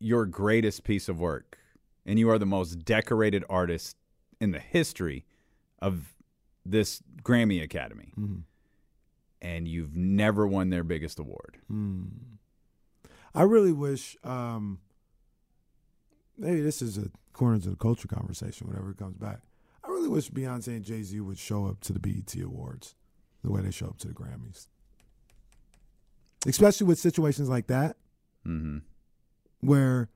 your 0.00 0.26
greatest 0.26 0.84
piece 0.84 1.08
of 1.08 1.18
work, 1.20 1.58
and 2.04 2.18
you 2.18 2.28
are 2.30 2.38
the 2.38 2.46
most 2.46 2.84
decorated 2.84 3.44
artist 3.48 3.96
in 4.40 4.50
the 4.52 4.58
history 4.60 5.24
of 5.80 6.14
this 6.70 7.02
Grammy 7.22 7.62
Academy, 7.62 8.12
Mhm. 8.18 8.42
and 9.42 9.66
you've 9.68 9.96
never 9.96 10.46
won 10.46 10.70
their 10.70 10.84
biggest 10.84 11.18
award. 11.18 11.58
Mm. 11.70 12.08
I 13.34 13.42
really 13.42 13.72
wish 13.72 14.16
um 14.24 14.80
maybe 16.38 16.60
this 16.60 16.80
is 16.82 16.96
a 16.98 17.10
corner 17.32 17.56
of 17.56 17.64
the 17.64 17.76
culture 17.76 18.08
conversation 18.08 18.66
whenever 18.66 18.90
it 18.90 18.96
comes 18.96 19.16
back. 19.16 19.40
I 19.84 19.88
really 19.88 20.08
wish 20.08 20.30
Beyonce 20.30 20.68
and 20.68 20.84
Jay 20.84 21.02
Z 21.02 21.20
would 21.20 21.38
show 21.38 21.66
up 21.66 21.80
to 21.82 21.92
the 21.92 22.00
BET 22.00 22.34
Awards 22.42 22.94
the 23.42 23.50
way 23.52 23.60
they 23.62 23.70
show 23.70 23.86
up 23.88 23.98
to 23.98 24.08
the 24.08 24.14
Grammys. 24.14 24.68
Especially 26.46 26.86
with 26.86 26.98
situations 26.98 27.48
like 27.48 27.66
that. 27.68 27.96
hmm 28.44 28.78
where 29.60 30.08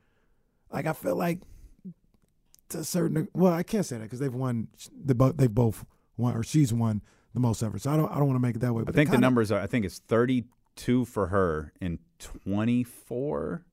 like 0.73 0.87
I 0.87 0.93
feel 0.93 1.17
like 1.17 1.41
to 2.69 2.79
a 2.79 2.85
certain 2.85 3.27
well 3.35 3.53
I 3.53 3.63
can't 3.65 3.85
say 3.85 3.97
that 3.97 4.05
because 4.05 4.21
they've 4.21 4.33
won 4.35 4.69
both 4.97 5.37
they've 5.37 5.53
both 5.55 5.85
won 6.21 6.37
or 6.37 6.43
she's 6.43 6.73
won 6.73 7.03
the 7.35 7.41
most 7.41 7.63
ever 7.63 7.79
so 7.79 7.91
I 7.91 7.97
don't 7.97 8.11
I 8.11 8.17
don't 8.17 8.27
want 8.27 8.37
to 8.37 8.41
make 8.43 8.57
it 8.57 8.61
that 8.61 8.73
way 8.75 8.85
I 8.87 8.93
think 8.93 9.11
the 9.11 9.19
numbers 9.19 9.51
are. 9.53 9.61
I 9.61 9.67
think 9.67 9.85
it's 9.85 9.99
thirty-two 9.99 11.05
for 11.07 11.29
her 11.29 11.73
and 11.81 11.99
twenty-four 12.19 13.65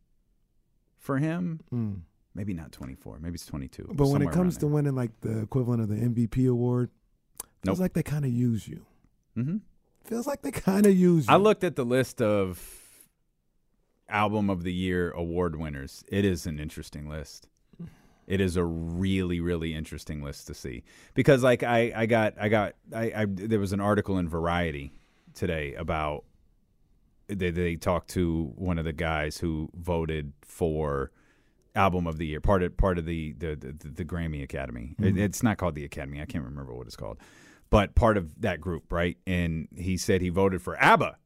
for 0.97 1.17
him. 1.17 1.59
Mm. 1.73 2.01
Maybe 2.35 2.53
not 2.53 2.71
twenty-four. 2.71 3.19
Maybe 3.19 3.35
it's 3.35 3.45
twenty-two. 3.45 3.91
but 3.93 4.07
when 4.07 4.21
it 4.21 4.31
comes 4.31 4.57
to 4.57 4.67
winning 4.67 4.95
like 4.95 5.11
the 5.21 5.39
equivalent 5.39 5.81
of 5.81 5.89
the 5.89 5.95
MVP 5.95 6.49
award 6.49 6.89
feels 7.63 7.79
Nope. 7.79 7.79
like 7.79 7.93
they 7.93 8.03
kind 8.03 8.25
of 8.25 8.31
use 8.31 8.67
you 8.67 8.85
there. 9.35 9.43
hmm 9.45 9.57
feels 10.05 10.25
like 10.25 10.41
they 10.41 10.51
kind 10.51 10.85
of 10.85 10.95
use 10.95 11.27
you 11.27 11.33
I 11.33 11.35
looked 11.37 11.65
at 11.65 11.75
the 11.75 11.83
list 11.83 12.21
of 12.21 12.61
album 14.07 14.49
of 14.49 14.63
the 14.63 14.71
year 14.71 15.11
award 15.11 15.57
winners. 15.57 16.03
It 16.07 16.23
is 16.23 16.45
an 16.45 16.59
interesting 16.59 17.09
list. 17.09 17.47
It 18.27 18.41
is 18.41 18.57
a 18.57 18.63
really, 18.63 19.39
really 19.39 19.73
interesting 19.73 20.21
list 20.21 20.47
to 20.47 20.53
see 20.53 20.83
because, 21.13 21.43
like, 21.43 21.63
I, 21.63 21.93
I 21.95 22.05
got, 22.05 22.33
I 22.39 22.49
got, 22.49 22.73
I, 22.93 23.11
I, 23.15 23.25
there 23.29 23.59
was 23.59 23.71
an 23.73 23.79
article 23.79 24.17
in 24.17 24.27
Variety 24.27 24.91
today 25.33 25.73
about 25.75 26.25
they, 27.27 27.51
they 27.51 27.75
talked 27.77 28.09
to 28.11 28.51
one 28.55 28.77
of 28.79 28.85
the 28.85 28.93
guys 28.93 29.37
who 29.37 29.69
voted 29.75 30.33
for 30.41 31.11
album 31.75 32.07
of 32.07 32.17
the 32.17 32.25
year, 32.25 32.41
part 32.41 32.63
of 32.63 32.75
part 32.75 32.97
of 32.97 33.05
the 33.05 33.33
the 33.37 33.55
the, 33.55 33.71
the 33.89 34.05
Grammy 34.05 34.43
Academy. 34.43 34.95
It, 34.99 35.15
Mhm. 35.15 35.19
it's 35.19 35.41
not 35.43 35.57
called 35.57 35.75
the 35.75 35.85
Academy. 35.85 36.21
I 36.21 36.25
can't 36.25 36.43
remember 36.43 36.73
what 36.73 36.87
it's 36.87 36.95
called, 36.95 37.17
but 37.69 37.95
part 37.95 38.17
of 38.17 38.41
that 38.41 38.59
group, 38.59 38.91
right? 38.91 39.17
And 39.27 39.67
he 39.75 39.95
said 39.97 40.21
he 40.21 40.29
voted 40.29 40.61
for 40.61 40.75
ABBA. 40.81 41.17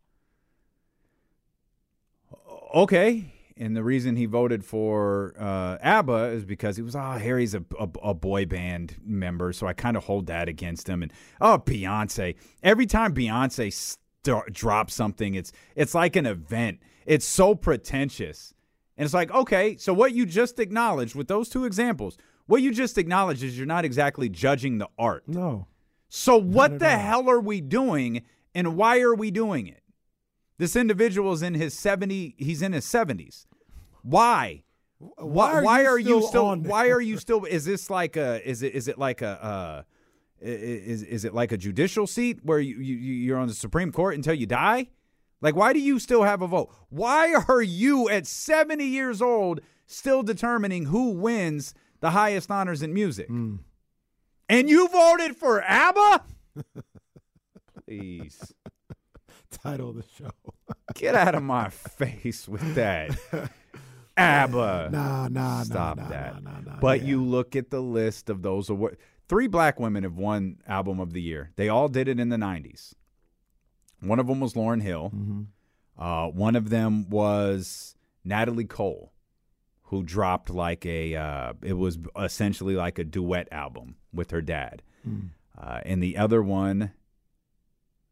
Okay. 2.75 3.33
And 3.57 3.75
the 3.75 3.83
reason 3.83 4.15
he 4.15 4.25
voted 4.25 4.63
for 4.63 5.33
uh, 5.39 5.77
ABBA 5.81 6.25
is 6.29 6.45
because 6.45 6.75
he 6.77 6.81
was, 6.81 6.95
oh, 6.95 7.11
Harry's 7.11 7.53
a, 7.53 7.63
a, 7.79 7.89
a 8.03 8.13
boy 8.13 8.45
band 8.45 8.97
member, 9.03 9.53
so 9.53 9.67
I 9.67 9.73
kind 9.73 9.97
of 9.97 10.03
hold 10.05 10.27
that 10.27 10.47
against 10.47 10.87
him. 10.87 11.03
And 11.03 11.13
oh, 11.39 11.59
Beyonce. 11.59 12.35
Every 12.63 12.85
time 12.85 13.13
Beyonce 13.13 13.71
st- 13.71 14.53
drops 14.53 14.93
something, 14.93 15.35
it's 15.35 15.51
it's 15.75 15.93
like 15.93 16.15
an 16.15 16.25
event. 16.25 16.79
It's 17.05 17.25
so 17.25 17.55
pretentious, 17.55 18.53
and 18.97 19.05
it's 19.05 19.13
like, 19.13 19.31
okay, 19.31 19.77
so 19.77 19.93
what 19.93 20.13
you 20.13 20.25
just 20.25 20.59
acknowledged 20.59 21.15
with 21.15 21.27
those 21.27 21.49
two 21.49 21.65
examples, 21.65 22.17
what 22.45 22.61
you 22.61 22.71
just 22.71 22.97
acknowledged 22.97 23.43
is 23.43 23.57
you're 23.57 23.65
not 23.65 23.85
exactly 23.85 24.29
judging 24.29 24.77
the 24.77 24.89
art. 24.97 25.27
No. 25.27 25.67
So 26.09 26.37
what 26.37 26.79
the 26.79 26.91
all. 26.91 26.97
hell 26.97 27.29
are 27.29 27.39
we 27.39 27.61
doing, 27.61 28.23
and 28.53 28.75
why 28.75 28.99
are 28.99 29.15
we 29.15 29.31
doing 29.31 29.67
it? 29.67 29.80
This 30.61 30.75
individual 30.75 31.33
is 31.33 31.41
in 31.41 31.55
his 31.55 31.73
70 31.73 32.35
he's 32.37 32.61
in 32.61 32.73
his 32.73 32.85
70s. 32.85 33.47
Why? 34.03 34.61
Why, 34.99 35.53
are 35.53 35.63
why 35.63 35.81
you 35.81 35.87
are 35.87 35.97
you 35.97 36.05
still 36.05 36.27
still 36.27 36.45
on 36.45 36.61
why 36.61 36.89
are 36.89 37.01
you 37.01 37.17
still 37.17 37.45
is 37.45 37.65
this 37.65 37.89
like 37.89 38.15
a 38.15 38.47
is 38.47 38.61
it 38.61 38.75
is 38.75 38.87
it 38.87 38.99
like 38.99 39.23
a 39.23 39.43
uh 39.43 39.83
is 40.39 41.01
is 41.01 41.25
it 41.25 41.33
like 41.33 41.51
a 41.51 41.57
judicial 41.57 42.05
seat 42.05 42.41
where 42.43 42.59
you, 42.59 42.77
you 42.79 42.95
you're 42.95 43.39
on 43.39 43.47
the 43.47 43.55
Supreme 43.55 43.91
Court 43.91 44.13
until 44.13 44.35
you 44.35 44.45
die? 44.45 44.89
Like 45.41 45.55
why 45.55 45.73
do 45.73 45.79
you 45.79 45.97
still 45.97 46.21
have 46.21 46.43
a 46.43 46.47
vote? 46.47 46.69
Why 46.89 47.33
are 47.47 47.63
you 47.63 48.07
at 48.09 48.27
70 48.27 48.85
years 48.85 49.19
old 49.19 49.61
still 49.87 50.21
determining 50.21 50.85
who 50.85 51.09
wins 51.09 51.73
the 52.01 52.11
highest 52.11 52.51
honors 52.51 52.83
in 52.83 52.93
music? 52.93 53.29
And 54.47 54.69
you 54.69 54.87
voted 54.89 55.35
for 55.35 55.63
ABBA? 55.63 56.23
Please. 57.87 58.53
Title 59.51 59.89
of 59.89 59.95
the 59.97 60.05
show. 60.17 60.31
Get 60.95 61.15
out 61.15 61.35
of 61.35 61.43
my 61.43 61.69
face 61.69 62.47
with 62.47 62.75
that. 62.75 63.17
ABBA. 64.17 64.89
Nah, 64.91 65.27
nah, 65.27 65.63
Stop 65.63 65.97
nah, 65.97 66.09
that. 66.09 66.43
nah, 66.43 66.59
nah, 66.59 66.79
but 66.79 67.01
yeah. 67.01 67.07
you 67.07 67.23
look 67.23 67.55
at 67.55 67.69
the 67.69 67.81
list 67.81 68.29
of 68.29 68.41
those 68.41 68.69
awards. 68.69 68.97
Three 69.27 69.47
black 69.47 69.79
women 69.79 70.03
have 70.03 70.17
won 70.17 70.57
Album 70.67 70.99
of 70.99 71.13
the 71.13 71.21
Year. 71.21 71.51
They 71.55 71.69
all 71.69 71.87
did 71.87 72.07
it 72.07 72.19
in 72.19 72.29
the 72.29 72.37
90s. 72.37 72.93
One 74.01 74.19
of 74.19 74.27
them 74.27 74.39
was 74.39 74.53
Lauryn 74.53 74.81
Hill. 74.81 75.11
Mm-hmm. 75.15 75.41
Uh, 75.97 76.27
one 76.27 76.55
of 76.55 76.69
them 76.69 77.09
was 77.09 77.95
Natalie 78.25 78.65
Cole, 78.65 79.13
who 79.83 80.03
dropped 80.03 80.49
like 80.49 80.85
a, 80.85 81.15
uh, 81.15 81.53
it 81.61 81.73
was 81.73 81.99
essentially 82.19 82.75
like 82.75 82.99
a 82.99 83.03
duet 83.03 83.47
album 83.51 83.95
with 84.13 84.31
her 84.31 84.41
dad. 84.41 84.81
Mm. 85.07 85.29
Uh, 85.57 85.79
and 85.85 86.01
the 86.01 86.17
other 86.17 86.41
one, 86.41 86.91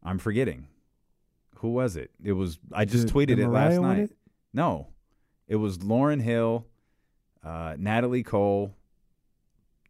I'm 0.02 0.18
forgetting. 0.18 0.68
Who 1.60 1.70
was 1.72 1.96
it? 1.96 2.10
It 2.22 2.32
was, 2.32 2.58
I 2.72 2.84
just 2.84 3.06
Did- 3.06 3.14
tweeted 3.14 3.26
did 3.36 3.38
it 3.40 3.48
last 3.48 3.80
night. 3.80 3.98
it? 3.98 4.16
No, 4.52 4.88
it 5.48 5.56
was 5.56 5.78
Lauryn 5.78 6.20
Hill, 6.20 6.66
uh, 7.44 7.76
Natalie 7.78 8.22
Cole. 8.22 8.74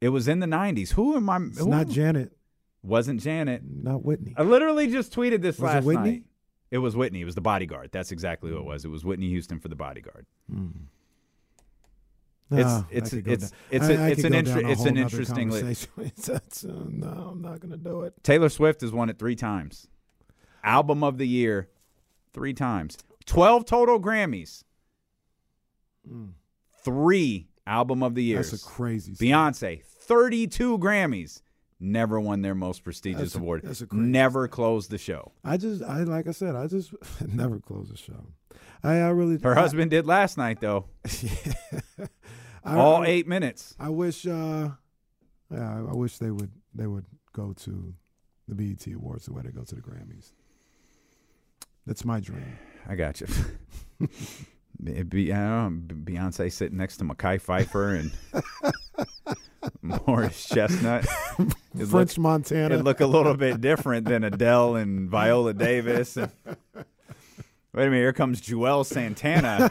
It 0.00 0.08
was 0.10 0.28
in 0.28 0.40
the 0.40 0.46
90s. 0.46 0.90
Who 0.92 1.16
am 1.16 1.28
I? 1.30 1.38
It's 1.38 1.58
who- 1.58 1.68
not 1.68 1.88
Janet, 1.88 2.36
wasn't 2.82 3.20
Janet. 3.20 3.62
not 3.64 4.04
Whitney. 4.04 4.34
I 4.36 4.42
literally 4.42 4.88
just 4.88 5.12
tweeted 5.14 5.42
this 5.42 5.58
Was 5.58 5.70
it 5.70 5.74
last 5.76 5.84
Whitney? 5.84 6.10
night. 6.10 6.24
It 6.70 6.78
was 6.78 6.94
Whitney. 6.96 7.20
It 7.22 7.24
was 7.24 7.34
the 7.34 7.40
bodyguard. 7.40 7.90
That's 7.92 8.12
exactly 8.12 8.50
who 8.50 8.56
it 8.58 8.64
was. 8.64 8.84
It 8.84 8.88
was 8.88 9.04
Whitney 9.04 9.28
Houston 9.28 9.58
for 9.60 9.68
the 9.68 9.74
bodyguard. 9.76 10.26
It's 12.52 12.64
Nah, 12.68 12.82
it's 12.90 13.14
I 13.14 13.16
it's 13.18 13.52
it's 13.70 13.84
I- 13.84 13.92
a, 13.92 14.00
I 14.04 14.08
it's 14.08 14.24
an 14.24 14.34
inter- 14.34 14.60
it's 14.68 14.84
an 14.84 14.96
interesting 14.96 15.50
list. 15.50 15.88
It's- 15.98 16.26
that's, 16.26 16.64
uh, 16.64 16.84
no, 16.88 17.30
I'm 17.32 17.40
not 17.42 17.60
gonna 17.60 17.76
do 17.76 18.02
it. 18.02 18.14
Taylor 18.24 18.48
Swift 18.48 18.80
has 18.80 18.90
won 18.92 19.08
it 19.08 19.18
three 19.20 19.36
times. 19.36 19.86
Album 20.62 21.02
of 21.04 21.18
the 21.18 21.26
year, 21.26 21.68
three 22.32 22.52
times. 22.54 22.98
Twelve 23.26 23.64
total 23.64 24.00
Grammys. 24.00 24.64
Three 26.84 27.48
album 27.66 28.02
of 28.02 28.14
the 28.14 28.24
year. 28.24 28.40
Mm. 28.40 28.50
That's 28.50 28.64
a 28.64 28.66
crazy. 28.66 29.14
stat. 29.14 29.26
Beyonce, 29.28 29.82
thirty-two 29.84 30.78
Grammys. 30.78 31.42
Never 31.82 32.20
won 32.20 32.42
their 32.42 32.54
most 32.54 32.84
prestigious 32.84 33.20
That's 33.20 33.34
a- 33.36 33.38
award. 33.38 33.62
that's 33.64 33.80
a 33.80 33.86
crazy 33.86 34.04
Never 34.04 34.48
closed 34.48 34.90
the 34.90 34.98
show. 34.98 35.32
I 35.42 35.56
just, 35.56 35.82
I 35.82 36.02
like 36.02 36.26
I 36.26 36.32
said, 36.32 36.54
I 36.54 36.66
just 36.66 36.92
never 37.26 37.58
closed 37.58 37.90
the 37.92 37.96
show. 37.96 38.26
I, 38.82 38.96
I 38.96 39.08
really. 39.10 39.38
Her 39.38 39.56
I- 39.56 39.60
husband 39.62 39.90
did 39.90 40.06
last 40.06 40.36
night 40.36 40.60
though. 40.60 40.86
I- 42.64 42.76
All 42.76 43.04
eight 43.04 43.26
minutes. 43.26 43.74
I 43.78 43.88
wish, 43.88 44.26
uh, 44.26 44.70
yeah, 45.50 45.74
I, 45.74 45.78
I 45.78 45.94
wish 45.94 46.18
they 46.18 46.30
would, 46.30 46.50
they 46.74 46.86
would 46.86 47.06
go 47.32 47.54
to 47.54 47.94
the 48.46 48.54
BET 48.54 48.86
Awards 48.94 49.24
the 49.26 49.32
way 49.32 49.42
they 49.42 49.50
go 49.50 49.62
to 49.64 49.74
the 49.74 49.80
Grammys. 49.80 50.32
That's 51.86 52.04
my 52.04 52.20
dream. 52.20 52.58
I 52.88 52.94
got 52.94 53.20
you. 53.20 53.26
Be, 54.82 55.32
I 55.32 55.36
don't 55.36 55.88
know, 55.88 55.94
Beyonce 55.94 56.50
sitting 56.50 56.78
next 56.78 56.96
to 56.98 57.04
Mekhi 57.04 57.40
Phifer 57.40 57.98
and 58.00 58.12
Morris 59.82 60.48
Chestnut. 60.48 61.06
It'd 61.74 61.88
French 61.90 62.16
look, 62.16 62.22
Montana. 62.22 62.74
It'd 62.74 62.84
look 62.84 63.00
a 63.00 63.06
little 63.06 63.34
bit 63.34 63.60
different 63.60 64.08
than 64.08 64.24
Adele 64.24 64.76
and 64.76 65.10
Viola 65.10 65.52
Davis. 65.52 66.16
And, 66.16 66.30
wait 66.74 66.84
a 67.74 67.90
minute, 67.90 67.96
here 67.96 68.12
comes 68.14 68.40
Juelz 68.40 68.86
Santana. 68.86 69.70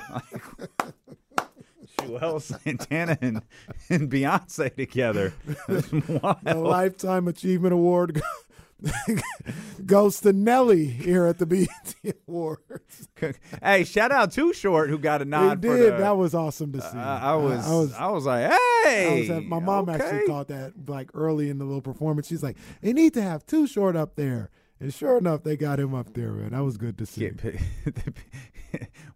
Juelz 1.98 2.62
Santana 2.64 3.18
and, 3.22 3.42
and 3.90 4.12
Beyonce 4.12 4.76
together. 4.76 5.34
The 5.68 6.56
Lifetime 6.56 7.28
Achievement 7.28 7.74
Award 7.74 8.22
goes 9.86 10.20
to 10.22 10.34
Nelly 10.34 10.86
here 10.86 11.26
at 11.26 11.38
the 11.40 11.46
BET 11.46 12.16
Awards. 12.28 13.10
Hey, 13.62 13.84
shout 13.84 14.12
out 14.12 14.32
to 14.34 14.54
Short 14.54 14.90
who 14.90 14.98
got 14.98 15.22
a 15.22 15.26
nod 15.26 15.62
for 15.62 15.76
did. 15.78 15.94
the. 15.94 15.98
that 15.98 16.16
was 16.18 16.34
awesome 16.34 16.72
to 16.72 16.82
see. 16.82 16.98
I, 16.98 17.34
I 17.34 17.36
was, 17.36 17.68
I 17.68 17.72
was, 17.74 17.94
I 17.94 18.08
was 18.10 18.26
like, 18.26 18.52
I 18.52 18.58
hey, 18.86 19.20
was 19.22 19.30
at- 19.30 19.44
my 19.44 19.60
mom 19.60 19.90
okay. 19.90 20.02
actually 20.02 20.26
caught 20.26 20.48
that 20.48 20.74
like 20.88 21.10
early 21.14 21.50
in 21.50 21.58
the 21.58 21.66
little 21.66 21.82
performance. 21.82 22.28
She's 22.28 22.42
like, 22.44 22.56
"They 22.82 22.94
need 22.94 23.14
to 23.16 23.22
have 23.22 23.46
Too 23.46 23.68
Short 23.68 23.98
up 23.98 24.16
there," 24.16 24.50
and 24.80 24.94
sure 24.94 25.18
enough, 25.18 25.44
they 25.44 25.58
got 25.58 25.80
him 25.82 25.94
up 25.94 26.14
there. 26.14 26.32
Man, 26.32 26.52
that 26.52 26.64
was 26.64 26.78
good 26.78 26.98
to 27.00 27.06
see. 27.06 27.30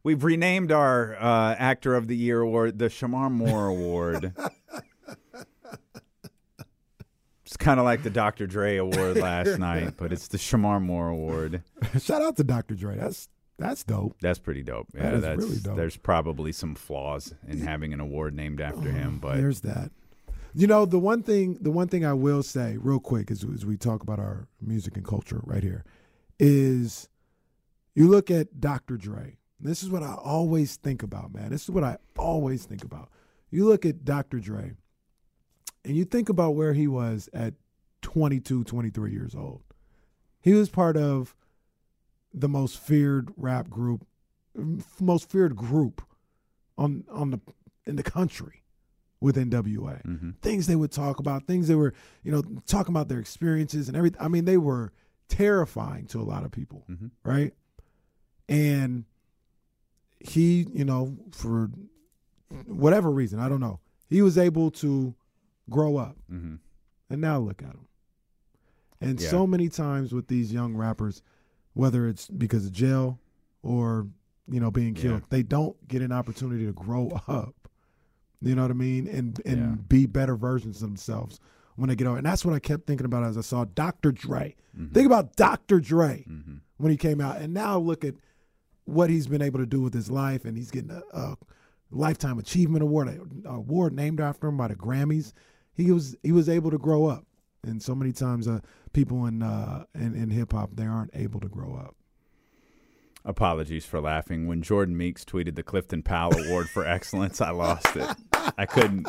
We've 0.04 0.24
renamed 0.24 0.72
our 0.74 1.16
uh, 1.16 1.56
Actor 1.58 1.96
of 1.96 2.08
the 2.08 2.18
Year 2.18 2.42
award 2.42 2.78
the 2.78 2.90
Shemar 2.90 3.32
Moore 3.32 3.68
Award. 3.68 4.34
Kind 7.64 7.80
of 7.80 7.86
like 7.86 8.04
the 8.04 8.10
Dr. 8.10 8.46
Dre 8.46 8.76
Award 8.76 9.16
last 9.16 9.58
night, 9.58 9.94
but 9.96 10.12
it's 10.12 10.28
the 10.28 10.38
Shemar 10.38 10.82
Moore 10.82 11.08
Award. 11.08 11.64
Shout 12.02 12.22
out 12.22 12.36
to 12.36 12.44
Dr. 12.44 12.76
Dre. 12.76 12.98
That's 12.98 13.30
that's 13.58 13.86
dope. 13.86 14.18
That's 14.22 14.40
pretty 14.40 14.64
dope. 14.64 14.88
Yeah, 14.94 15.04
That 15.04 15.14
is 15.14 15.22
that's 15.22 15.44
really 15.44 15.60
dope. 15.60 15.76
there's 15.78 15.96
probably 15.96 16.52
some 16.52 16.76
flaws 16.76 17.34
in 17.48 17.62
having 17.62 17.94
an 17.94 18.02
award 18.02 18.36
named 18.36 18.60
after 18.60 18.90
oh, 18.90 18.92
him, 18.92 19.20
but 19.20 19.38
There's 19.38 19.62
that. 19.62 19.92
You 20.54 20.68
know, 20.68 20.86
the 20.86 21.00
one 21.00 21.24
thing 21.24 21.58
the 21.62 21.72
one 21.72 21.88
thing 21.88 22.06
I 22.06 22.12
will 22.12 22.44
say 22.44 22.76
real 22.78 23.00
quick 23.00 23.32
as, 23.32 23.46
as 23.46 23.66
we 23.66 23.78
talk 23.78 24.04
about 24.04 24.20
our 24.20 24.50
music 24.62 24.98
and 24.98 25.06
culture 25.06 25.40
right 25.46 25.64
here 25.64 25.86
is 26.40 27.08
you 27.96 28.10
look 28.10 28.30
at 28.30 28.60
Dr. 28.60 28.98
Dre. 28.98 29.38
This 29.58 29.84
is 29.84 29.90
what 29.90 30.04
I 30.04 30.16
always 30.16 30.76
think 30.76 31.02
about, 31.02 31.34
man. 31.34 31.50
This 31.52 31.64
is 31.64 31.70
what 31.70 31.86
I 31.86 31.98
always 32.18 32.66
think 32.66 32.84
about. 32.84 33.10
You 33.50 33.66
look 33.66 33.86
at 33.86 34.04
Dr. 34.04 34.40
Dre 34.40 34.74
and 35.86 35.96
you 35.96 36.06
think 36.06 36.30
about 36.30 36.56
where 36.56 36.74
he 36.74 36.88
was 36.88 37.30
at 37.34 37.54
22, 38.02 38.64
23 38.64 39.12
years 39.12 39.36
old. 39.36 39.64
He 40.42 40.54
was 40.54 40.70
part 40.70 40.98
of 40.98 41.36
the 42.34 42.50
most 42.50 42.78
feared 42.78 43.30
rap 43.38 43.70
group, 43.70 44.06
mm, 44.58 44.84
most 45.00 45.30
feared 45.30 45.56
group 45.56 46.02
on 46.78 47.06
on 47.12 47.32
the 47.32 47.40
in 47.86 47.96
the 47.96 48.04
country 48.04 48.64
with 49.22 49.38
NWA. 49.38 50.06
Mm-hmm. 50.06 50.32
Things 50.42 50.68
they 50.68 50.76
would 50.76 50.92
talk 50.92 51.20
about, 51.20 51.48
things 51.48 51.68
they 51.68 51.76
were, 51.76 51.94
you 52.24 52.32
know, 52.32 52.44
talking 52.68 52.94
about 52.94 53.08
their 53.08 53.20
experiences 53.20 53.88
and 53.88 53.96
everything. 53.96 54.22
I 54.22 54.28
mean, 54.28 54.46
they 54.46 54.58
were 54.58 54.92
terrifying 55.30 56.08
to 56.08 56.20
a 56.20 56.24
lot 56.24 56.44
of 56.44 56.52
people, 56.52 56.86
mm-hmm. 56.90 57.08
right? 57.24 57.54
And 58.50 59.06
he, 60.20 60.68
you 60.74 60.84
know, 60.84 61.16
for 61.32 61.70
whatever 62.66 63.10
reason, 63.10 63.40
I 63.40 63.48
don't 63.48 63.62
know, 63.62 63.80
he 64.10 64.22
was 64.22 64.38
able 64.38 64.72
to 64.72 65.16
grow 65.70 65.98
up. 65.98 66.18
Mhm. 66.32 66.60
And 67.10 67.22
now 67.22 67.40
look 67.40 67.62
at 67.62 67.70
them. 67.74 67.88
And 69.02 69.20
Yeah. 69.20 69.30
so 69.30 69.46
many 69.48 69.70
times 69.70 70.14
with 70.14 70.28
these 70.28 70.52
young 70.54 70.76
rappers, 70.76 71.22
whether 71.74 72.08
it's 72.08 72.28
because 72.30 72.66
of 72.66 72.72
jail 72.72 73.20
or, 73.62 74.08
you 74.48 74.60
know, 74.60 74.72
being 74.72 74.94
killed, 74.94 75.22
Yeah. 75.22 75.28
they 75.30 75.44
don't 75.44 75.88
get 75.88 76.02
an 76.02 76.12
opportunity 76.12 76.66
to 76.66 76.74
grow 76.74 77.10
up. 77.28 77.56
You 78.42 78.56
know 78.56 78.64
what 78.64 78.72
I 78.72 78.76
mean? 78.76 79.08
And 79.08 79.40
and 79.46 79.58
Yeah. 79.60 79.76
be 79.88 80.06
better 80.06 80.36
versions 80.36 80.78
of 80.82 80.90
themselves 80.90 81.40
when 81.76 81.90
they 81.90 81.96
get 81.96 82.08
over. 82.08 82.18
And 82.18 82.26
that's 82.26 82.44
what 82.46 82.54
I 82.54 82.60
kept 82.60 82.86
thinking 82.86 83.06
about 83.06 83.24
as 83.24 83.38
I 83.38 83.42
saw 83.42 83.66
Dr. 83.66 84.12
Dre. 84.12 84.56
Mm-hmm. 84.78 84.94
Think 84.94 85.06
about 85.06 85.36
Dr. 85.36 85.80
Dre 85.80 86.26
when 86.78 86.92
he 86.92 86.98
came 86.98 87.22
out, 87.22 87.38
and 87.42 87.54
now 87.54 87.80
look 87.80 88.04
at 88.04 88.16
what 88.86 89.10
he's 89.10 89.28
been 89.28 89.42
able 89.42 89.60
to 89.60 89.66
do 89.66 89.80
with 89.82 89.94
his 89.94 90.12
life, 90.12 90.44
and 90.44 90.58
he's 90.58 90.72
getting 90.72 90.92
a, 90.92 91.02
a 91.14 91.38
lifetime 91.90 92.38
achievement 92.38 92.84
award, 92.84 93.08
a 93.46 93.50
award 93.50 93.94
named 93.94 94.20
after 94.20 94.48
him 94.48 94.58
by 94.58 94.68
the 94.68 94.76
Grammys. 94.76 95.32
He 95.74 95.92
was 95.92 96.16
he 96.24 96.32
was 96.32 96.48
able 96.50 96.72
to 96.72 96.78
grow 96.78 97.08
up, 97.08 97.26
and 97.64 97.82
so 97.82 97.96
many 97.96 98.12
times 98.12 98.48
uh, 98.48 98.60
people 98.94 99.26
in 99.26 99.42
uh, 99.42 99.86
in, 99.96 100.16
in 100.16 100.30
hip 100.30 100.54
hop 100.54 100.72
they 100.76 100.86
aren't 100.86 101.12
able 101.14 101.40
to 101.40 101.48
grow 101.48 101.76
up. 101.76 101.96
Apologies 103.26 103.86
for 103.86 104.02
laughing. 104.02 104.48
When 104.48 104.62
Jordan 104.62 104.98
Meeks 104.98 105.24
tweeted 105.24 105.56
the 105.56 105.64
Clifton 105.64 106.04
Powell 106.04 106.38
Award 106.38 106.70
for 106.70 106.86
Excellence, 106.86 107.40
I 107.40 107.52
lost 107.52 107.96
it. 107.96 108.10
I 108.58 108.66
couldn't. 108.66 109.08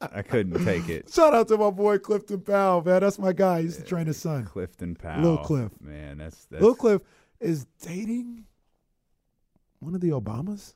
I 0.00 0.22
couldn't 0.22 0.64
take 0.64 0.88
it. 0.88 1.12
Shout 1.12 1.34
out 1.34 1.48
to 1.48 1.58
my 1.58 1.70
boy 1.70 1.98
Clifton 1.98 2.40
Powell, 2.40 2.82
man. 2.82 3.02
That's 3.02 3.18
my 3.18 3.34
guy. 3.34 3.58
He 3.58 3.64
used 3.64 3.80
to 3.80 3.84
train 3.84 4.06
his 4.06 4.16
son. 4.16 4.46
Clifton 4.46 4.96
Powell. 4.96 5.22
Lil 5.22 5.38
Cliff. 5.38 5.72
Man, 5.80 6.18
that's 6.18 6.46
that's 6.46 6.62
Lil 6.62 6.74
Cliff 6.74 7.02
is 7.40 7.66
dating 7.82 8.44
one 9.80 9.94
of 9.94 10.00
the 10.00 10.10
Obamas. 10.10 10.74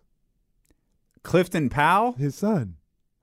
Clifton 1.23 1.71
Powell. 1.71 2.13
His 2.13 2.35
son. 2.35 2.77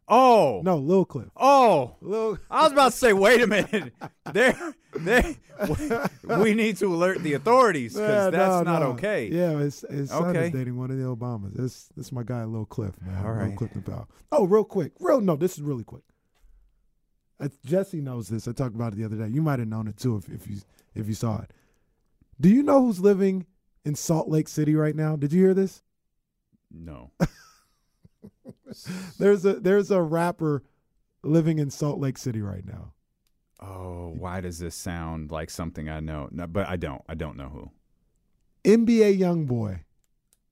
Oh 0.07 0.61
No, 0.65 0.77
Lil 0.77 1.05
Cliff. 1.05 1.29
Oh, 1.35 1.95
Lil. 2.01 2.37
I 2.51 2.63
was 2.63 2.71
about 2.73 2.91
to 2.91 2.97
say, 2.97 3.13
wait 3.13 3.41
a 3.41 3.47
minute. 3.47 3.93
There, 4.33 4.73
there. 4.95 5.35
We 6.27 6.53
need 6.55 6.77
to 6.77 6.87
alert 6.93 7.21
the 7.21 7.33
authorities 7.33 7.93
because 7.93 8.09
Yeah, 8.09 8.29
that's 8.31 8.65
no, 8.65 8.71
not 8.71 8.79
no. 8.81 8.87
okay. 8.93 9.27
Yeah, 9.31 9.59
his, 9.59 9.85
his 9.89 10.09
son 10.09 10.29
Okay. 10.35 10.47
is 10.47 10.51
dating 10.53 10.75
one 10.77 10.89
of 10.91 10.97
the 10.97 11.03
Obamas. 11.03 11.53
This 11.53 11.89
this 11.95 12.07
is 12.07 12.11
my 12.11 12.23
guy, 12.23 12.43
Lil 12.45 12.65
Cliff, 12.65 12.95
man. 13.01 13.17
All 13.23 13.31
Lil 13.33 13.47
right. 13.49 13.55
Clifton 13.57 13.83
Powell. 13.83 14.09
Oh, 14.31 14.45
real 14.45 14.63
quick. 14.63 14.93
Real 14.99 15.21
no, 15.21 15.35
this 15.35 15.53
is 15.53 15.61
really 15.61 15.83
quick. 15.83 16.03
Uh, 17.39 17.49
Jesse 17.65 18.01
knows 18.01 18.27
this. 18.29 18.47
I 18.47 18.53
talked 18.53 18.75
about 18.75 18.93
it 18.93 18.95
the 18.97 19.05
other 19.05 19.17
day. 19.17 19.27
You 19.27 19.41
might 19.41 19.59
have 19.59 19.67
known 19.67 19.87
it 19.87 19.97
too 19.97 20.17
if, 20.17 20.29
if 20.29 20.47
you 20.49 20.57
if 20.95 21.07
you 21.07 21.13
saw 21.13 21.41
it. 21.41 21.51
Do 22.41 22.49
you 22.49 22.63
know 22.63 22.81
who's 22.85 22.99
living 22.99 23.45
in 23.85 23.93
Salt 23.95 24.29
Lake 24.29 24.47
City 24.47 24.73
right 24.75 24.95
now? 24.95 25.15
Did 25.15 25.31
you 25.33 25.41
hear 25.43 25.53
this? 25.53 25.83
No. 26.71 27.11
There's 29.19 29.45
a 29.45 29.59
there's 29.59 29.91
a 29.91 30.01
rapper 30.01 30.63
living 31.23 31.59
in 31.59 31.69
Salt 31.69 31.99
Lake 31.99 32.17
City 32.17 32.41
right 32.41 32.65
now. 32.65 32.93
Oh, 33.59 34.13
why 34.17 34.41
does 34.41 34.59
this 34.59 34.75
sound 34.75 35.31
like 35.31 35.49
something 35.49 35.89
I 35.89 36.01
know? 36.01 36.27
No, 36.31 36.47
but 36.47 36.67
I 36.67 36.75
don't. 36.75 37.01
I 37.07 37.15
don't 37.15 37.37
know 37.37 37.49
who. 37.49 37.71
NBA 38.65 39.19
YoungBoy 39.19 39.81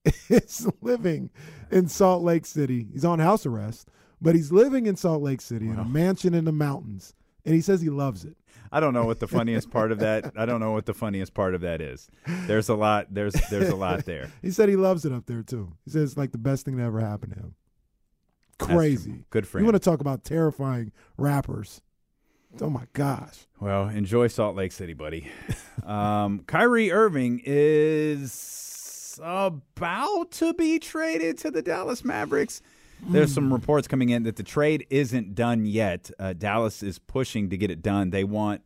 is 0.30 0.68
living 0.82 1.30
in 1.70 1.88
Salt 1.88 2.24
Lake 2.24 2.46
City. 2.46 2.88
He's 2.92 3.06
on 3.06 3.20
house 3.20 3.46
arrest, 3.46 3.90
but 4.22 4.36
he's 4.36 4.52
living 4.52 4.86
in 4.86 4.96
Salt 4.96 5.22
Lake 5.22 5.42
City 5.42 5.68
in 5.68 5.78
a 5.78 5.86
mansion 5.86 6.34
in 6.34 6.46
the 6.46 6.52
mountains, 6.52 7.14
and 7.46 7.54
he 7.54 7.62
says 7.62 7.82
he 7.82 7.90
loves 7.90 8.24
it. 8.24 8.38
I 8.72 8.80
don't 8.80 8.94
know 8.94 9.06
what 9.06 9.20
the 9.20 9.28
funniest 9.40 9.70
part 9.72 9.92
of 9.92 10.00
that. 10.00 10.32
I 10.38 10.46
don't 10.46 10.62
know 10.62 10.72
what 10.72 10.86
the 10.86 10.94
funniest 10.94 11.34
part 11.34 11.54
of 11.54 11.62
that 11.62 11.82
is. 11.82 12.08
There's 12.48 12.70
a 12.70 12.76
lot. 12.76 13.08
There's 13.10 13.34
there's 13.50 13.70
a 13.70 13.76
lot 13.76 14.06
there. 14.06 14.32
He 14.42 14.52
said 14.52 14.70
he 14.70 14.78
loves 14.78 15.04
it 15.04 15.12
up 15.12 15.26
there 15.26 15.44
too. 15.44 15.74
He 15.84 15.92
says 15.92 16.12
it's 16.12 16.18
like 16.18 16.32
the 16.32 16.38
best 16.38 16.66
thing 16.66 16.78
that 16.78 16.84
ever 16.84 17.02
happened 17.02 17.34
to 17.34 17.40
him. 17.40 17.56
Crazy. 18.62 19.26
Good 19.30 19.48
for 19.48 19.58
You 19.60 19.64
him. 19.66 19.72
want 19.72 19.82
to 19.84 19.90
talk 19.90 20.02
about 20.02 20.24
terrifying 20.24 20.92
rappers? 21.18 21.82
Oh 22.62 22.70
my 22.70 22.84
gosh. 22.94 23.48
Well, 23.60 23.88
enjoy 23.90 24.28
Salt 24.28 24.56
Lake 24.56 24.72
City, 24.72 24.94
buddy. 24.94 25.30
Um, 25.86 26.44
Kyrie 26.46 26.92
Irving 26.92 27.42
is 27.44 29.20
about 29.24 30.32
to 30.34 30.54
be 30.54 30.78
traded 30.78 31.40
to 31.40 31.50
the 31.50 31.64
Dallas 31.64 32.06
Mavericks. 32.06 32.62
There's 33.10 33.34
some 33.34 33.52
reports 33.52 33.88
coming 33.88 34.10
in 34.10 34.22
that 34.24 34.36
the 34.36 34.44
trade 34.44 34.86
isn't 34.92 35.34
done 35.34 35.66
yet. 35.66 36.12
Uh, 36.20 36.34
Dallas 36.34 36.84
is 36.84 37.00
pushing 37.00 37.50
to 37.50 37.58
get 37.58 37.72
it 37.72 37.82
done. 37.82 38.12
They 38.12 38.24
want 38.24 38.62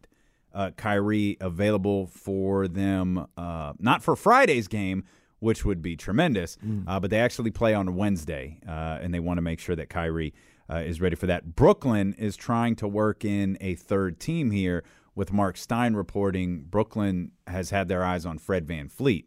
uh, 0.53 0.71
Kyrie 0.75 1.37
available 1.39 2.07
for 2.07 2.67
them, 2.67 3.27
uh, 3.37 3.73
not 3.79 4.03
for 4.03 4.17
Friday's 4.17 4.67
game, 4.67 5.05
which 5.39 5.65
would 5.65 5.81
be 5.81 5.95
tremendous, 5.95 6.57
uh, 6.87 6.99
but 6.99 7.09
they 7.09 7.19
actually 7.19 7.51
play 7.51 7.73
on 7.73 7.95
Wednesday, 7.95 8.59
uh, 8.67 8.99
and 9.01 9.13
they 9.13 9.19
want 9.19 9.37
to 9.37 9.41
make 9.41 9.59
sure 9.59 9.75
that 9.75 9.89
Kyrie 9.89 10.33
uh, 10.69 10.77
is 10.77 11.01
ready 11.01 11.15
for 11.15 11.27
that. 11.27 11.55
Brooklyn 11.55 12.13
is 12.17 12.35
trying 12.35 12.75
to 12.77 12.87
work 12.87 13.23
in 13.25 13.57
a 13.61 13.75
third 13.75 14.19
team 14.19 14.51
here 14.51 14.83
with 15.13 15.31
Mark 15.31 15.57
Stein 15.57 15.93
reporting. 15.93 16.63
Brooklyn 16.63 17.31
has 17.47 17.69
had 17.69 17.87
their 17.87 18.03
eyes 18.03 18.25
on 18.25 18.37
Fred 18.37 18.65
VanVleet. 18.65 19.25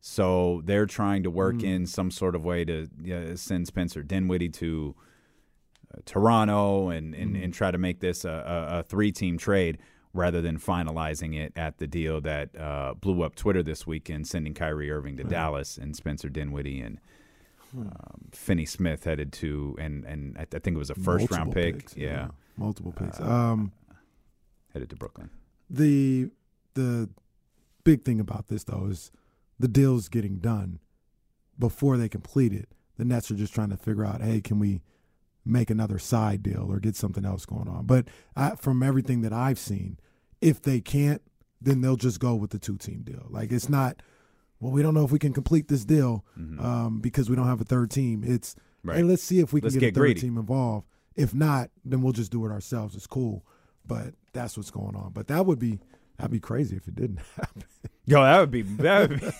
So 0.00 0.62
they're 0.64 0.86
trying 0.86 1.22
to 1.22 1.30
work 1.30 1.62
in 1.62 1.86
some 1.86 2.10
sort 2.10 2.34
of 2.34 2.44
way 2.44 2.64
to 2.64 2.88
uh, 3.12 3.36
send 3.36 3.68
Spencer 3.68 4.02
Dinwiddie 4.02 4.48
to 4.48 4.96
uh, 5.94 6.00
Toronto 6.04 6.88
and, 6.88 7.14
and, 7.14 7.36
and 7.36 7.54
try 7.54 7.70
to 7.70 7.78
make 7.78 8.00
this 8.00 8.24
a, 8.24 8.30
a, 8.30 8.78
a 8.80 8.82
three 8.82 9.12
team 9.12 9.38
trade 9.38 9.78
rather 10.14 10.42
than 10.42 10.58
finalizing 10.58 11.34
it 11.34 11.52
at 11.56 11.78
the 11.78 11.86
deal 11.86 12.20
that 12.20 12.54
uh, 12.58 12.94
blew 12.94 13.22
up 13.22 13.34
Twitter 13.34 13.62
this 13.62 13.86
weekend, 13.86 14.26
sending 14.26 14.54
Kyrie 14.54 14.90
Irving 14.90 15.16
to 15.16 15.24
Dallas 15.24 15.78
and 15.78 15.96
Spencer 15.96 16.28
Dinwiddie 16.28 16.80
and 16.80 16.98
um, 17.76 18.28
Finney 18.32 18.66
Smith 18.66 19.04
headed 19.04 19.32
to, 19.34 19.76
and, 19.78 20.04
and 20.04 20.36
I, 20.38 20.44
think 20.44 20.74
it 20.74 20.78
was 20.78 20.90
a 20.90 20.94
first 20.94 21.30
round 21.30 21.52
pick. 21.52 21.78
picks, 21.78 21.96
yeah, 21.96 22.28
Multiple 22.56 22.92
picks. 22.92 23.18
Uh, 23.18 23.24
um, 23.24 23.72
headed 24.72 24.90
to 24.90 24.96
Brooklyn. 24.96 25.30
the 25.70 26.30
the 26.74 27.08
big 27.84 28.04
thing 28.04 28.20
about 28.20 28.48
this 28.48 28.64
though 28.64 28.86
is 28.90 29.10
the 29.58 29.68
deal's 29.68 30.08
getting 30.08 30.38
done 30.38 30.78
before 31.58 31.96
they 31.96 32.08
complete 32.08 32.52
it. 32.52 32.68
The 32.98 33.04
Nets 33.04 33.30
are 33.30 33.34
just 33.34 33.54
trying 33.54 33.70
to 33.70 33.76
figure 33.76 34.04
out, 34.04 34.20
hey, 34.20 34.40
can 34.40 34.58
we 34.58 34.82
make 35.44 35.70
another 35.70 35.98
side 35.98 36.42
deal 36.42 36.66
or 36.70 36.78
get 36.80 36.96
something 36.96 37.24
else 37.24 37.44
going 37.46 37.68
on? 37.68 37.86
But 37.86 38.06
I, 38.36 38.54
from 38.56 38.82
everything 38.82 39.22
that 39.22 39.32
I've 39.32 39.58
seen, 39.58 39.98
if 40.40 40.60
they 40.62 40.80
can't, 40.80 41.22
then 41.60 41.80
they'll 41.80 41.96
just 41.96 42.18
go 42.20 42.34
with 42.34 42.50
the 42.50 42.58
two 42.58 42.76
team 42.76 43.02
deal. 43.02 43.26
Like 43.30 43.52
it's 43.52 43.68
not, 43.68 44.02
well, 44.60 44.72
we 44.72 44.82
don't 44.82 44.94
know 44.94 45.04
if 45.04 45.12
we 45.12 45.18
can 45.18 45.32
complete 45.32 45.68
this 45.68 45.84
deal 45.84 46.24
um, 46.36 47.00
because 47.00 47.28
we 47.30 47.36
don't 47.36 47.46
have 47.46 47.60
a 47.60 47.64
third 47.64 47.90
team. 47.90 48.22
It's 48.26 48.54
Mm-hmm. 48.54 48.88
Right. 48.88 48.96
hey, 48.96 49.02
let's 49.04 49.22
see 49.22 49.38
if 49.38 49.52
we 49.52 49.60
can 49.60 49.66
Let's 49.68 49.76
get, 49.76 49.80
get 49.80 49.86
a 49.90 49.94
third 49.94 50.00
greedy. 50.00 50.20
team 50.22 50.36
involved. 50.36 50.88
If 51.14 51.32
not, 51.34 51.70
then 51.84 52.02
we'll 52.02 52.12
just 52.12 52.32
do 52.32 52.44
it 52.46 52.50
ourselves. 52.50 52.96
It's 52.96 53.06
cool. 53.06 53.46
But 53.86 54.14
that's 54.32 54.56
what's 54.56 54.72
going 54.72 54.96
on. 54.96 55.12
But 55.12 55.28
that 55.28 55.46
would 55.46 55.60
be 55.60 55.78
that'd 56.18 56.32
be 56.32 56.40
crazy 56.40 56.74
if 56.74 56.88
it 56.88 56.96
didn't 56.96 57.20
happen. 57.36 57.62
Yo, 58.06 58.20
that 58.24 58.40
would 58.40 58.50
be 58.50 58.62
that 58.62 59.08
would 59.08 59.20
be 59.20 59.26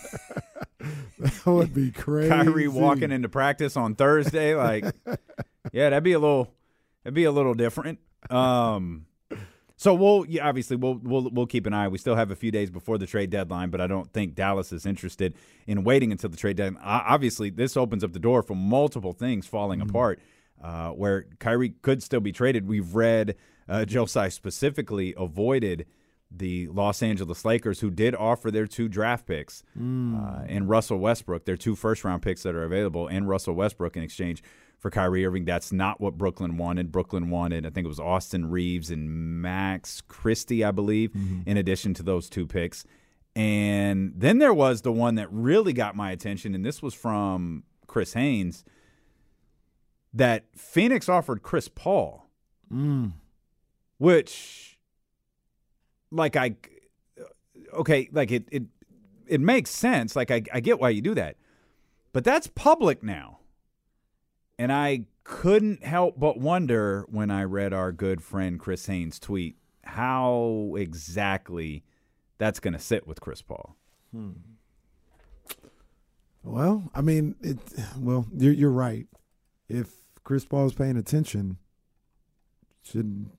that 1.18 1.46
would 1.46 1.74
be 1.74 1.90
crazy. 1.90 2.28
Kyrie 2.28 2.68
walking 2.68 3.10
into 3.10 3.28
practice 3.28 3.76
on 3.76 3.96
Thursday. 3.96 4.54
Like, 4.54 4.84
yeah, 5.70 5.90
that'd 5.90 6.02
be 6.02 6.12
a 6.12 6.18
little, 6.18 6.52
that'd 7.04 7.14
be 7.14 7.24
a 7.24 7.32
little 7.32 7.54
different. 7.54 7.98
Um, 8.30 9.06
so 9.76 9.94
we'll 9.94 10.24
yeah, 10.28 10.48
obviously 10.48 10.76
we'll 10.76 11.00
we'll 11.02 11.28
we'll 11.30 11.46
keep 11.46 11.66
an 11.66 11.74
eye. 11.74 11.88
We 11.88 11.98
still 11.98 12.14
have 12.14 12.30
a 12.30 12.36
few 12.36 12.50
days 12.50 12.70
before 12.70 12.98
the 12.98 13.06
trade 13.06 13.30
deadline, 13.30 13.70
but 13.70 13.80
I 13.80 13.86
don't 13.86 14.12
think 14.12 14.34
Dallas 14.34 14.72
is 14.72 14.86
interested 14.86 15.34
in 15.66 15.84
waiting 15.84 16.12
until 16.12 16.30
the 16.30 16.36
trade 16.36 16.56
deadline. 16.56 16.82
Obviously, 16.84 17.50
this 17.50 17.76
opens 17.76 18.04
up 18.04 18.12
the 18.12 18.18
door 18.20 18.42
for 18.42 18.54
multiple 18.54 19.12
things 19.12 19.46
falling 19.46 19.80
apart. 19.80 20.20
Uh, 20.62 20.90
where 20.90 21.26
Kyrie 21.40 21.70
could 21.82 22.04
still 22.04 22.20
be 22.20 22.30
traded. 22.30 22.68
We've 22.68 22.94
read 22.94 23.34
uh, 23.68 23.84
Josiah 23.84 24.30
specifically 24.30 25.12
avoided 25.16 25.86
the 26.34 26.68
Los 26.68 27.02
Angeles 27.02 27.44
Lakers, 27.44 27.80
who 27.80 27.90
did 27.90 28.14
offer 28.14 28.50
their 28.50 28.66
two 28.66 28.88
draft 28.88 29.26
picks 29.26 29.62
uh, 29.76 29.80
hmm. 29.80 30.16
and 30.46 30.68
Russell 30.68 30.98
Westbrook, 30.98 31.44
their 31.44 31.56
two 31.56 31.74
first 31.74 32.04
round 32.04 32.22
picks 32.22 32.42
that 32.42 32.54
are 32.54 32.64
available, 32.64 33.06
and 33.06 33.28
Russell 33.28 33.54
Westbrook 33.54 33.96
in 33.96 34.02
exchange 34.02 34.42
for 34.78 34.90
Kyrie 34.90 35.24
Irving. 35.24 35.44
That's 35.44 35.72
not 35.72 36.00
what 36.00 36.18
Brooklyn 36.18 36.56
wanted. 36.56 36.90
Brooklyn 36.90 37.30
wanted, 37.30 37.64
I 37.64 37.70
think 37.70 37.84
it 37.84 37.88
was 37.88 38.00
Austin 38.00 38.50
Reaves 38.50 38.90
and 38.90 39.08
Max 39.40 40.00
Christie, 40.00 40.64
I 40.64 40.72
believe, 40.72 41.12
mm-hmm. 41.12 41.42
in 41.46 41.56
addition 41.56 41.94
to 41.94 42.02
those 42.02 42.28
two 42.28 42.46
picks. 42.46 42.84
And 43.36 44.12
then 44.16 44.38
there 44.38 44.52
was 44.52 44.82
the 44.82 44.92
one 44.92 45.14
that 45.14 45.28
really 45.30 45.72
got 45.72 45.94
my 45.94 46.10
attention, 46.10 46.54
and 46.54 46.64
this 46.64 46.82
was 46.82 46.94
from 46.94 47.62
Chris 47.86 48.14
Haynes 48.14 48.64
that 50.12 50.44
Phoenix 50.56 51.08
offered 51.08 51.42
Chris 51.42 51.68
Paul, 51.68 52.28
hmm. 52.68 53.08
which, 53.98 54.71
like, 56.12 56.36
I, 56.36 56.56
okay, 57.72 58.08
like 58.12 58.30
it, 58.30 58.44
it, 58.52 58.64
it 59.26 59.40
makes 59.40 59.70
sense. 59.70 60.14
Like, 60.14 60.30
I, 60.30 60.42
I 60.52 60.60
get 60.60 60.78
why 60.78 60.90
you 60.90 61.02
do 61.02 61.14
that, 61.14 61.36
but 62.12 62.24
that's 62.24 62.46
public 62.46 63.02
now. 63.02 63.38
And 64.58 64.72
I 64.72 65.06
couldn't 65.24 65.82
help 65.84 66.20
but 66.20 66.38
wonder 66.38 67.06
when 67.08 67.30
I 67.30 67.44
read 67.44 67.72
our 67.72 67.90
good 67.90 68.22
friend 68.22 68.60
Chris 68.60 68.86
Haynes' 68.86 69.18
tweet 69.18 69.56
how 69.84 70.74
exactly 70.76 71.84
that's 72.38 72.60
going 72.60 72.72
to 72.74 72.78
sit 72.78 73.06
with 73.06 73.20
Chris 73.20 73.42
Paul. 73.42 73.76
Hmm. 74.12 74.32
Well, 76.42 76.90
I 76.94 77.00
mean, 77.02 77.36
it. 77.40 77.58
Well, 77.98 78.26
you're 78.36 78.52
you're 78.52 78.70
right. 78.70 79.06
If 79.68 79.90
Chris 80.24 80.44
Paul 80.44 80.66
is 80.66 80.74
paying 80.74 80.96
attention, 80.96 81.58
shouldn't 82.82 83.30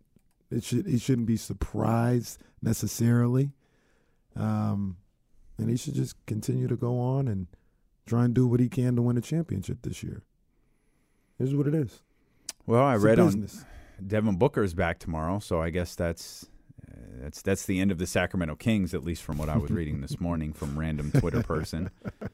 it 0.54 0.64
should 0.64 0.86
he 0.86 0.98
shouldn't 0.98 1.28
be 1.28 1.38
surprised 1.38 2.42
necessarily, 2.62 3.52
um, 4.36 4.98
and 5.58 5.70
he 5.70 5.78
should 5.78 5.96
just 5.96 6.16
continue 6.26 6.68
to 6.68 6.76
go 6.76 7.00
on 7.00 7.28
and 7.28 7.48
try 8.06 8.26
and 8.26 8.34
do 8.34 8.46
what 8.48 8.60
he 8.60 8.70
can 8.70 8.96
to 8.96 9.02
win 9.02 9.18
a 9.18 9.22
championship 9.22 9.80
this 9.82 10.04
year. 10.04 10.24
This 11.40 11.50
is 11.50 11.56
what 11.56 11.68
it 11.68 11.74
is. 11.76 12.02
Well, 12.66 12.84
I 12.84 12.96
It's 12.96 13.04
read 13.04 13.20
on. 13.20 13.50
Devin 14.06 14.38
Booker's 14.38 14.74
back 14.74 15.00
tomorrow, 15.00 15.40
so 15.40 15.62
I 15.62 15.70
guess 15.70 15.96
that's 15.96 16.46
uh, 16.88 16.96
that's 17.22 17.42
that's 17.42 17.66
the 17.66 17.80
end 17.80 17.92
of 17.92 17.98
the 17.98 18.08
Sacramento 18.08 18.56
Kings, 18.56 18.94
at 18.94 19.04
least 19.04 19.24
from 19.24 19.38
what 19.38 19.50
I 19.50 19.58
was 19.58 19.72
reading 19.72 20.02
this 20.02 20.20
morning 20.20 20.54
from 20.54 20.78
random 20.78 21.12
Twitter 21.12 21.44
person. 21.44 21.90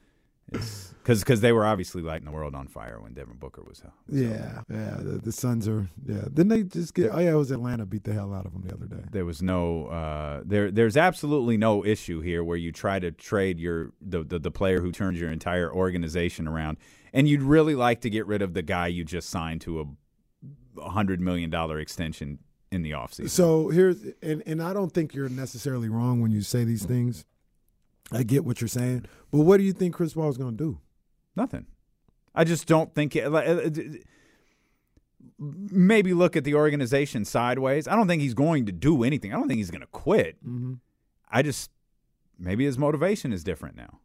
Because 0.50 1.20
because 1.20 1.40
they 1.40 1.52
were 1.52 1.64
obviously 1.64 2.02
lighting 2.02 2.26
the 2.26 2.30
world 2.30 2.54
on 2.54 2.66
fire 2.66 3.00
when 3.00 3.14
Devin 3.14 3.36
Booker 3.36 3.62
was 3.62 3.82
out. 3.84 3.94
Yeah, 4.08 4.62
yeah. 4.70 4.96
The, 4.98 5.20
the 5.22 5.32
Suns 5.32 5.66
are. 5.66 5.88
Yeah. 6.06 6.22
Didn't 6.22 6.48
they 6.48 6.62
just 6.62 6.94
get? 6.94 7.10
Oh 7.12 7.18
yeah, 7.18 7.30
it 7.30 7.34
was 7.34 7.50
Atlanta 7.50 7.86
beat 7.86 8.04
the 8.04 8.12
hell 8.12 8.34
out 8.34 8.46
of 8.46 8.52
them 8.52 8.62
the 8.66 8.74
other 8.74 8.86
day. 8.86 9.02
There 9.10 9.24
was 9.24 9.42
no 9.42 9.86
uh, 9.86 10.42
there. 10.44 10.70
There's 10.70 10.96
absolutely 10.96 11.56
no 11.56 11.84
issue 11.84 12.20
here 12.20 12.44
where 12.44 12.56
you 12.56 12.70
try 12.70 12.98
to 12.98 13.10
trade 13.10 13.58
your 13.58 13.92
the, 14.00 14.22
the 14.22 14.38
the 14.38 14.50
player 14.50 14.80
who 14.80 14.92
turns 14.92 15.18
your 15.18 15.30
entire 15.30 15.72
organization 15.72 16.46
around, 16.46 16.76
and 17.12 17.28
you'd 17.28 17.42
really 17.42 17.74
like 17.74 18.02
to 18.02 18.10
get 18.10 18.26
rid 18.26 18.42
of 18.42 18.54
the 18.54 18.62
guy 18.62 18.86
you 18.88 19.04
just 19.04 19.30
signed 19.30 19.62
to 19.62 19.96
a 20.78 20.90
hundred 20.90 21.20
million 21.20 21.50
dollar 21.50 21.78
extension 21.78 22.38
in 22.70 22.82
the 22.82 22.92
offseason. 22.92 23.30
So 23.30 23.68
here's 23.68 23.96
and 24.22 24.42
and 24.46 24.62
I 24.62 24.72
don't 24.72 24.92
think 24.92 25.14
you're 25.14 25.28
necessarily 25.28 25.88
wrong 25.88 26.20
when 26.20 26.30
you 26.30 26.42
say 26.42 26.64
these 26.64 26.84
things. 26.84 27.24
I 28.12 28.22
get 28.22 28.44
what 28.44 28.60
you're 28.60 28.68
saying, 28.68 29.06
but 29.30 29.40
what 29.40 29.58
do 29.58 29.62
you 29.62 29.72
think 29.72 29.94
Chris 29.94 30.14
Paul 30.14 30.28
is 30.28 30.36
going 30.36 30.56
to 30.56 30.64
do? 30.64 30.78
Nothing. 31.36 31.66
I 32.34 32.44
just 32.44 32.66
don't 32.66 32.94
think 32.94 33.16
it. 33.16 33.30
like, 33.30 33.48
uh, 33.48 33.70
Maybe 35.38 36.12
look 36.12 36.36
at 36.36 36.44
the 36.44 36.54
organization 36.54 37.24
sideways. 37.24 37.88
I 37.88 37.96
don't 37.96 38.08
think 38.08 38.20
he's 38.20 38.34
going 38.34 38.66
to 38.66 38.72
do 38.72 39.04
anything. 39.04 39.32
I 39.32 39.36
don't 39.36 39.48
think 39.48 39.58
he's 39.58 39.70
going 39.70 39.80
to 39.80 39.86
quit. 39.86 40.36
Mm-hmm. 40.46 40.74
I 41.30 41.42
just 41.42 41.70
maybe 42.38 42.64
his 42.64 42.78
motivation 42.78 43.32
is 43.32 43.42
different 43.44 43.76
now. 43.76 44.00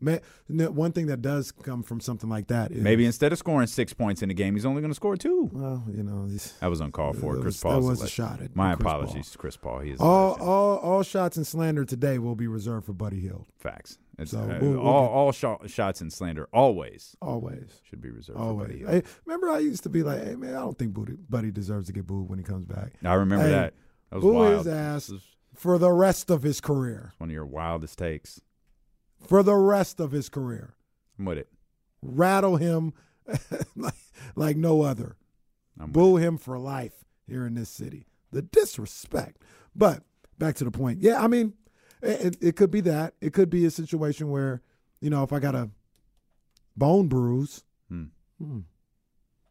One 0.00 0.92
thing 0.92 1.06
that 1.06 1.22
does 1.22 1.52
come 1.52 1.82
from 1.82 2.00
something 2.00 2.28
like 2.28 2.48
that 2.48 2.70
is 2.72 2.82
Maybe 2.82 3.06
instead 3.06 3.32
of 3.32 3.38
scoring 3.38 3.66
six 3.66 3.92
points 3.92 4.22
in 4.22 4.30
a 4.30 4.34
game, 4.34 4.54
he's 4.54 4.66
only 4.66 4.80
going 4.82 4.90
to 4.90 4.94
score 4.94 5.16
two. 5.16 5.50
Well, 5.52 5.84
you 5.90 6.02
know, 6.02 6.28
That 6.60 6.66
was 6.68 6.80
uncalled 6.80 7.18
for. 7.18 7.36
That 7.36 7.42
Chris 7.42 7.60
Paul. 7.62 7.80
was 7.82 8.02
a 8.02 8.08
shot 8.08 8.40
at 8.42 8.54
My 8.54 8.74
Chris 8.74 8.80
apologies, 8.86 9.30
to 9.30 9.38
Chris 9.38 9.56
Paul. 9.56 9.80
He 9.80 9.90
is 9.92 10.00
all 10.00 10.34
all 10.40 10.78
all 10.78 11.02
shots 11.02 11.36
and 11.36 11.46
slander 11.46 11.84
today 11.84 12.18
will 12.18 12.34
be 12.36 12.46
reserved 12.46 12.86
for 12.86 12.92
Buddy 12.92 13.20
Hield. 13.20 13.46
facts. 13.58 13.98
So 14.26 14.38
uh, 14.38 14.58
we'll- 14.60 14.72
we'll 14.74 14.80
all 14.80 15.08
all 15.08 15.32
shot, 15.32 15.68
shots 15.68 16.00
and 16.00 16.12
slander 16.12 16.48
always 16.52 17.16
Always, 17.20 17.80
should 17.82 18.00
be 18.00 18.10
reserved 18.10 18.38
for 18.38 18.54
Buddy 18.54 18.84
always. 18.84 19.02
Hey, 19.04 19.10
remember, 19.24 19.50
I 19.50 19.58
used 19.58 19.82
to 19.82 19.88
be 19.88 20.04
like, 20.04 20.22
"Hey, 20.22 20.36
man, 20.36 20.54
I 20.54 20.60
don't 20.60 20.78
think 20.78 20.94
Buddy, 20.94 21.14
Buddy 21.28 21.50
deserves 21.50 21.88
to 21.88 21.92
get 21.92 22.06
booed 22.06 22.28
when 22.28 22.38
he 22.38 22.44
comes 22.44 22.64
back." 22.64 22.92
I 23.04 23.14
remember 23.14 23.44
Hey, 23.46 23.50
that. 23.50 23.74
That 24.10 24.16
was 24.16 24.22
boo 24.22 24.32
wild. 24.34 24.58
his 24.58 24.68
ass 24.68 25.12
for 25.52 25.78
the 25.78 25.90
rest 25.90 26.30
of 26.30 26.42
his 26.44 26.60
career. 26.60 27.12
one 27.18 27.28
of 27.30 27.34
your 27.34 27.44
wildest 27.46 27.98
takes. 27.98 28.40
For 29.26 29.42
the 29.42 29.54
rest 29.54 30.00
of 30.00 30.12
his 30.12 30.28
career, 30.28 30.74
I'm 31.18 31.24
with 31.24 31.38
it. 31.38 31.48
rattle 32.02 32.56
him 32.56 32.92
like, 33.76 33.94
like 34.36 34.56
no 34.56 34.82
other. 34.82 35.16
I'm 35.80 35.90
Boo 35.90 36.16
him 36.16 36.38
for 36.38 36.58
life 36.58 37.04
here 37.26 37.46
in 37.46 37.54
this 37.54 37.68
city. 37.70 38.06
The 38.30 38.42
disrespect. 38.42 39.42
But 39.74 40.02
back 40.38 40.54
to 40.56 40.64
the 40.64 40.70
point. 40.70 41.00
Yeah, 41.02 41.22
I 41.22 41.26
mean, 41.28 41.54
it, 42.02 42.36
it 42.40 42.56
could 42.56 42.70
be 42.70 42.80
that. 42.82 43.14
It 43.20 43.32
could 43.32 43.50
be 43.50 43.64
a 43.64 43.70
situation 43.70 44.30
where, 44.30 44.62
you 45.00 45.10
know, 45.10 45.22
if 45.24 45.32
I 45.32 45.38
got 45.40 45.54
a 45.54 45.70
bone 46.76 47.08
bruise, 47.08 47.64
Hmm. 47.88 48.04
hmm, 48.38 48.60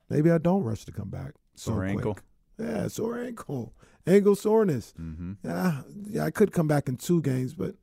maybe 0.10 0.32
I 0.32 0.38
don't 0.38 0.64
rush 0.64 0.86
to 0.86 0.92
come 0.92 1.10
back. 1.10 1.34
So 1.56 1.72
Sore 1.72 1.80
quick. 1.82 1.90
ankle? 1.90 2.18
Yeah, 2.60 2.88
sore 2.88 3.18
ankle. 3.20 3.74
Ankle 4.08 4.36
soreness. 4.36 4.94
Mm-hmm. 5.00 5.34
Yeah, 5.44 5.82
yeah, 6.10 6.26
I 6.26 6.32
could 6.32 6.52
come 6.52 6.68
back 6.68 6.88
in 6.90 6.98
two 6.98 7.22
games, 7.22 7.54
but 7.54 7.76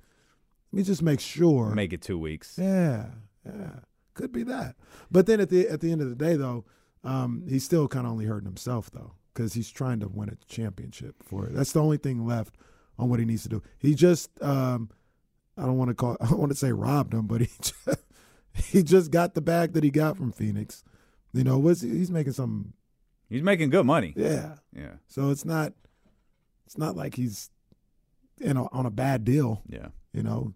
let 0.72 0.76
me 0.76 0.82
just 0.82 1.02
make 1.02 1.20
sure. 1.20 1.74
Make 1.74 1.92
it 1.92 2.02
two 2.02 2.18
weeks. 2.18 2.56
Yeah, 2.58 3.06
yeah, 3.44 3.80
could 4.14 4.32
be 4.32 4.42
that. 4.44 4.76
But 5.10 5.26
then 5.26 5.40
at 5.40 5.50
the 5.50 5.68
at 5.68 5.80
the 5.80 5.90
end 5.92 6.00
of 6.02 6.08
the 6.08 6.14
day, 6.14 6.36
though, 6.36 6.64
um, 7.04 7.44
he's 7.48 7.64
still 7.64 7.88
kind 7.88 8.06
of 8.06 8.12
only 8.12 8.26
hurting 8.26 8.46
himself 8.46 8.90
though, 8.90 9.12
because 9.32 9.54
he's 9.54 9.70
trying 9.70 10.00
to 10.00 10.08
win 10.08 10.28
a 10.28 10.36
championship 10.52 11.16
for 11.22 11.46
it. 11.46 11.54
That's 11.54 11.72
the 11.72 11.82
only 11.82 11.96
thing 11.96 12.26
left 12.26 12.56
on 12.98 13.08
what 13.08 13.18
he 13.18 13.24
needs 13.24 13.42
to 13.44 13.48
do. 13.48 13.62
He 13.78 13.94
just, 13.94 14.30
um, 14.42 14.90
I 15.56 15.62
don't 15.62 15.78
want 15.78 15.88
to 15.88 15.94
call, 15.94 16.16
I 16.20 16.26
don't 16.28 16.38
want 16.38 16.52
to 16.52 16.56
say 16.58 16.70
robbed 16.72 17.14
him, 17.14 17.26
but 17.26 17.40
he 17.40 17.48
just, 17.62 17.74
he 18.54 18.82
just 18.82 19.10
got 19.10 19.34
the 19.34 19.40
bag 19.40 19.72
that 19.72 19.82
he 19.82 19.90
got 19.90 20.16
from 20.16 20.32
Phoenix. 20.32 20.84
You 21.32 21.44
know, 21.44 21.58
what's 21.58 21.80
he's 21.80 22.10
making 22.10 22.32
some, 22.34 22.74
He's 23.28 23.42
making 23.42 23.70
good 23.70 23.86
money. 23.86 24.12
yeah. 24.16 24.56
Yeah. 24.76 24.94
So 25.08 25.30
it's 25.30 25.44
not, 25.44 25.72
it's 26.66 26.76
not 26.76 26.96
like 26.96 27.14
he's, 27.14 27.50
you 28.38 28.52
know, 28.52 28.68
on 28.72 28.86
a 28.86 28.90
bad 28.90 29.24
deal. 29.24 29.62
Yeah. 29.68 29.88
You 30.12 30.22
know, 30.22 30.54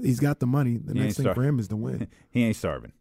he's 0.00 0.20
got 0.20 0.40
the 0.40 0.46
money. 0.46 0.76
The 0.76 0.92
He 0.92 1.00
next 1.00 1.16
thing 1.16 1.24
star- 1.24 1.34
for 1.34 1.42
him 1.42 1.58
is 1.58 1.68
to 1.68 1.76
win. 1.76 2.08
He 2.30 2.44
ain't 2.44 2.56
starving. 2.56 2.92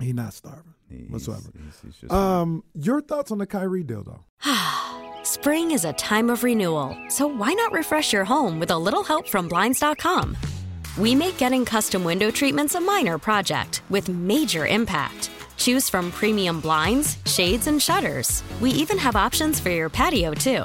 He's 0.00 0.14
not 0.14 0.32
starving 0.34 0.74
he's- 0.88 1.10
whatsoever. 1.10 1.50
he's- 1.54 1.80
he's 1.84 1.96
just- 1.96 2.12
um, 2.12 2.64
your 2.74 3.00
thoughts 3.02 3.30
on 3.30 3.38
the 3.38 3.46
Kyrie 3.46 3.82
deal, 3.84 4.02
though? 4.04 4.24
Spring 5.22 5.70
is 5.70 5.84
a 5.84 5.92
time 5.94 6.30
of 6.30 6.42
renewal, 6.44 6.96
so 7.08 7.26
why 7.26 7.52
not 7.52 7.72
refresh 7.72 8.12
your 8.12 8.24
home 8.24 8.58
with 8.58 8.70
a 8.70 8.78
little 8.78 9.04
help 9.04 9.28
from 9.28 9.48
Blinds.com? 9.48 10.36
We 10.98 11.14
make 11.14 11.36
getting 11.38 11.64
custom 11.64 12.02
window 12.04 12.30
treatments 12.30 12.74
a 12.74 12.80
minor 12.80 13.18
project 13.18 13.82
with 13.90 14.08
major 14.08 14.66
impact. 14.66 15.30
Choose 15.56 15.88
from 15.90 16.10
premium 16.10 16.60
blinds, 16.60 17.18
shades, 17.26 17.66
and 17.66 17.80
shutters. 17.80 18.42
We 18.60 18.70
even 18.70 18.96
have 18.98 19.14
options 19.14 19.60
for 19.60 19.68
your 19.70 19.90
patio, 19.90 20.32
too. 20.32 20.64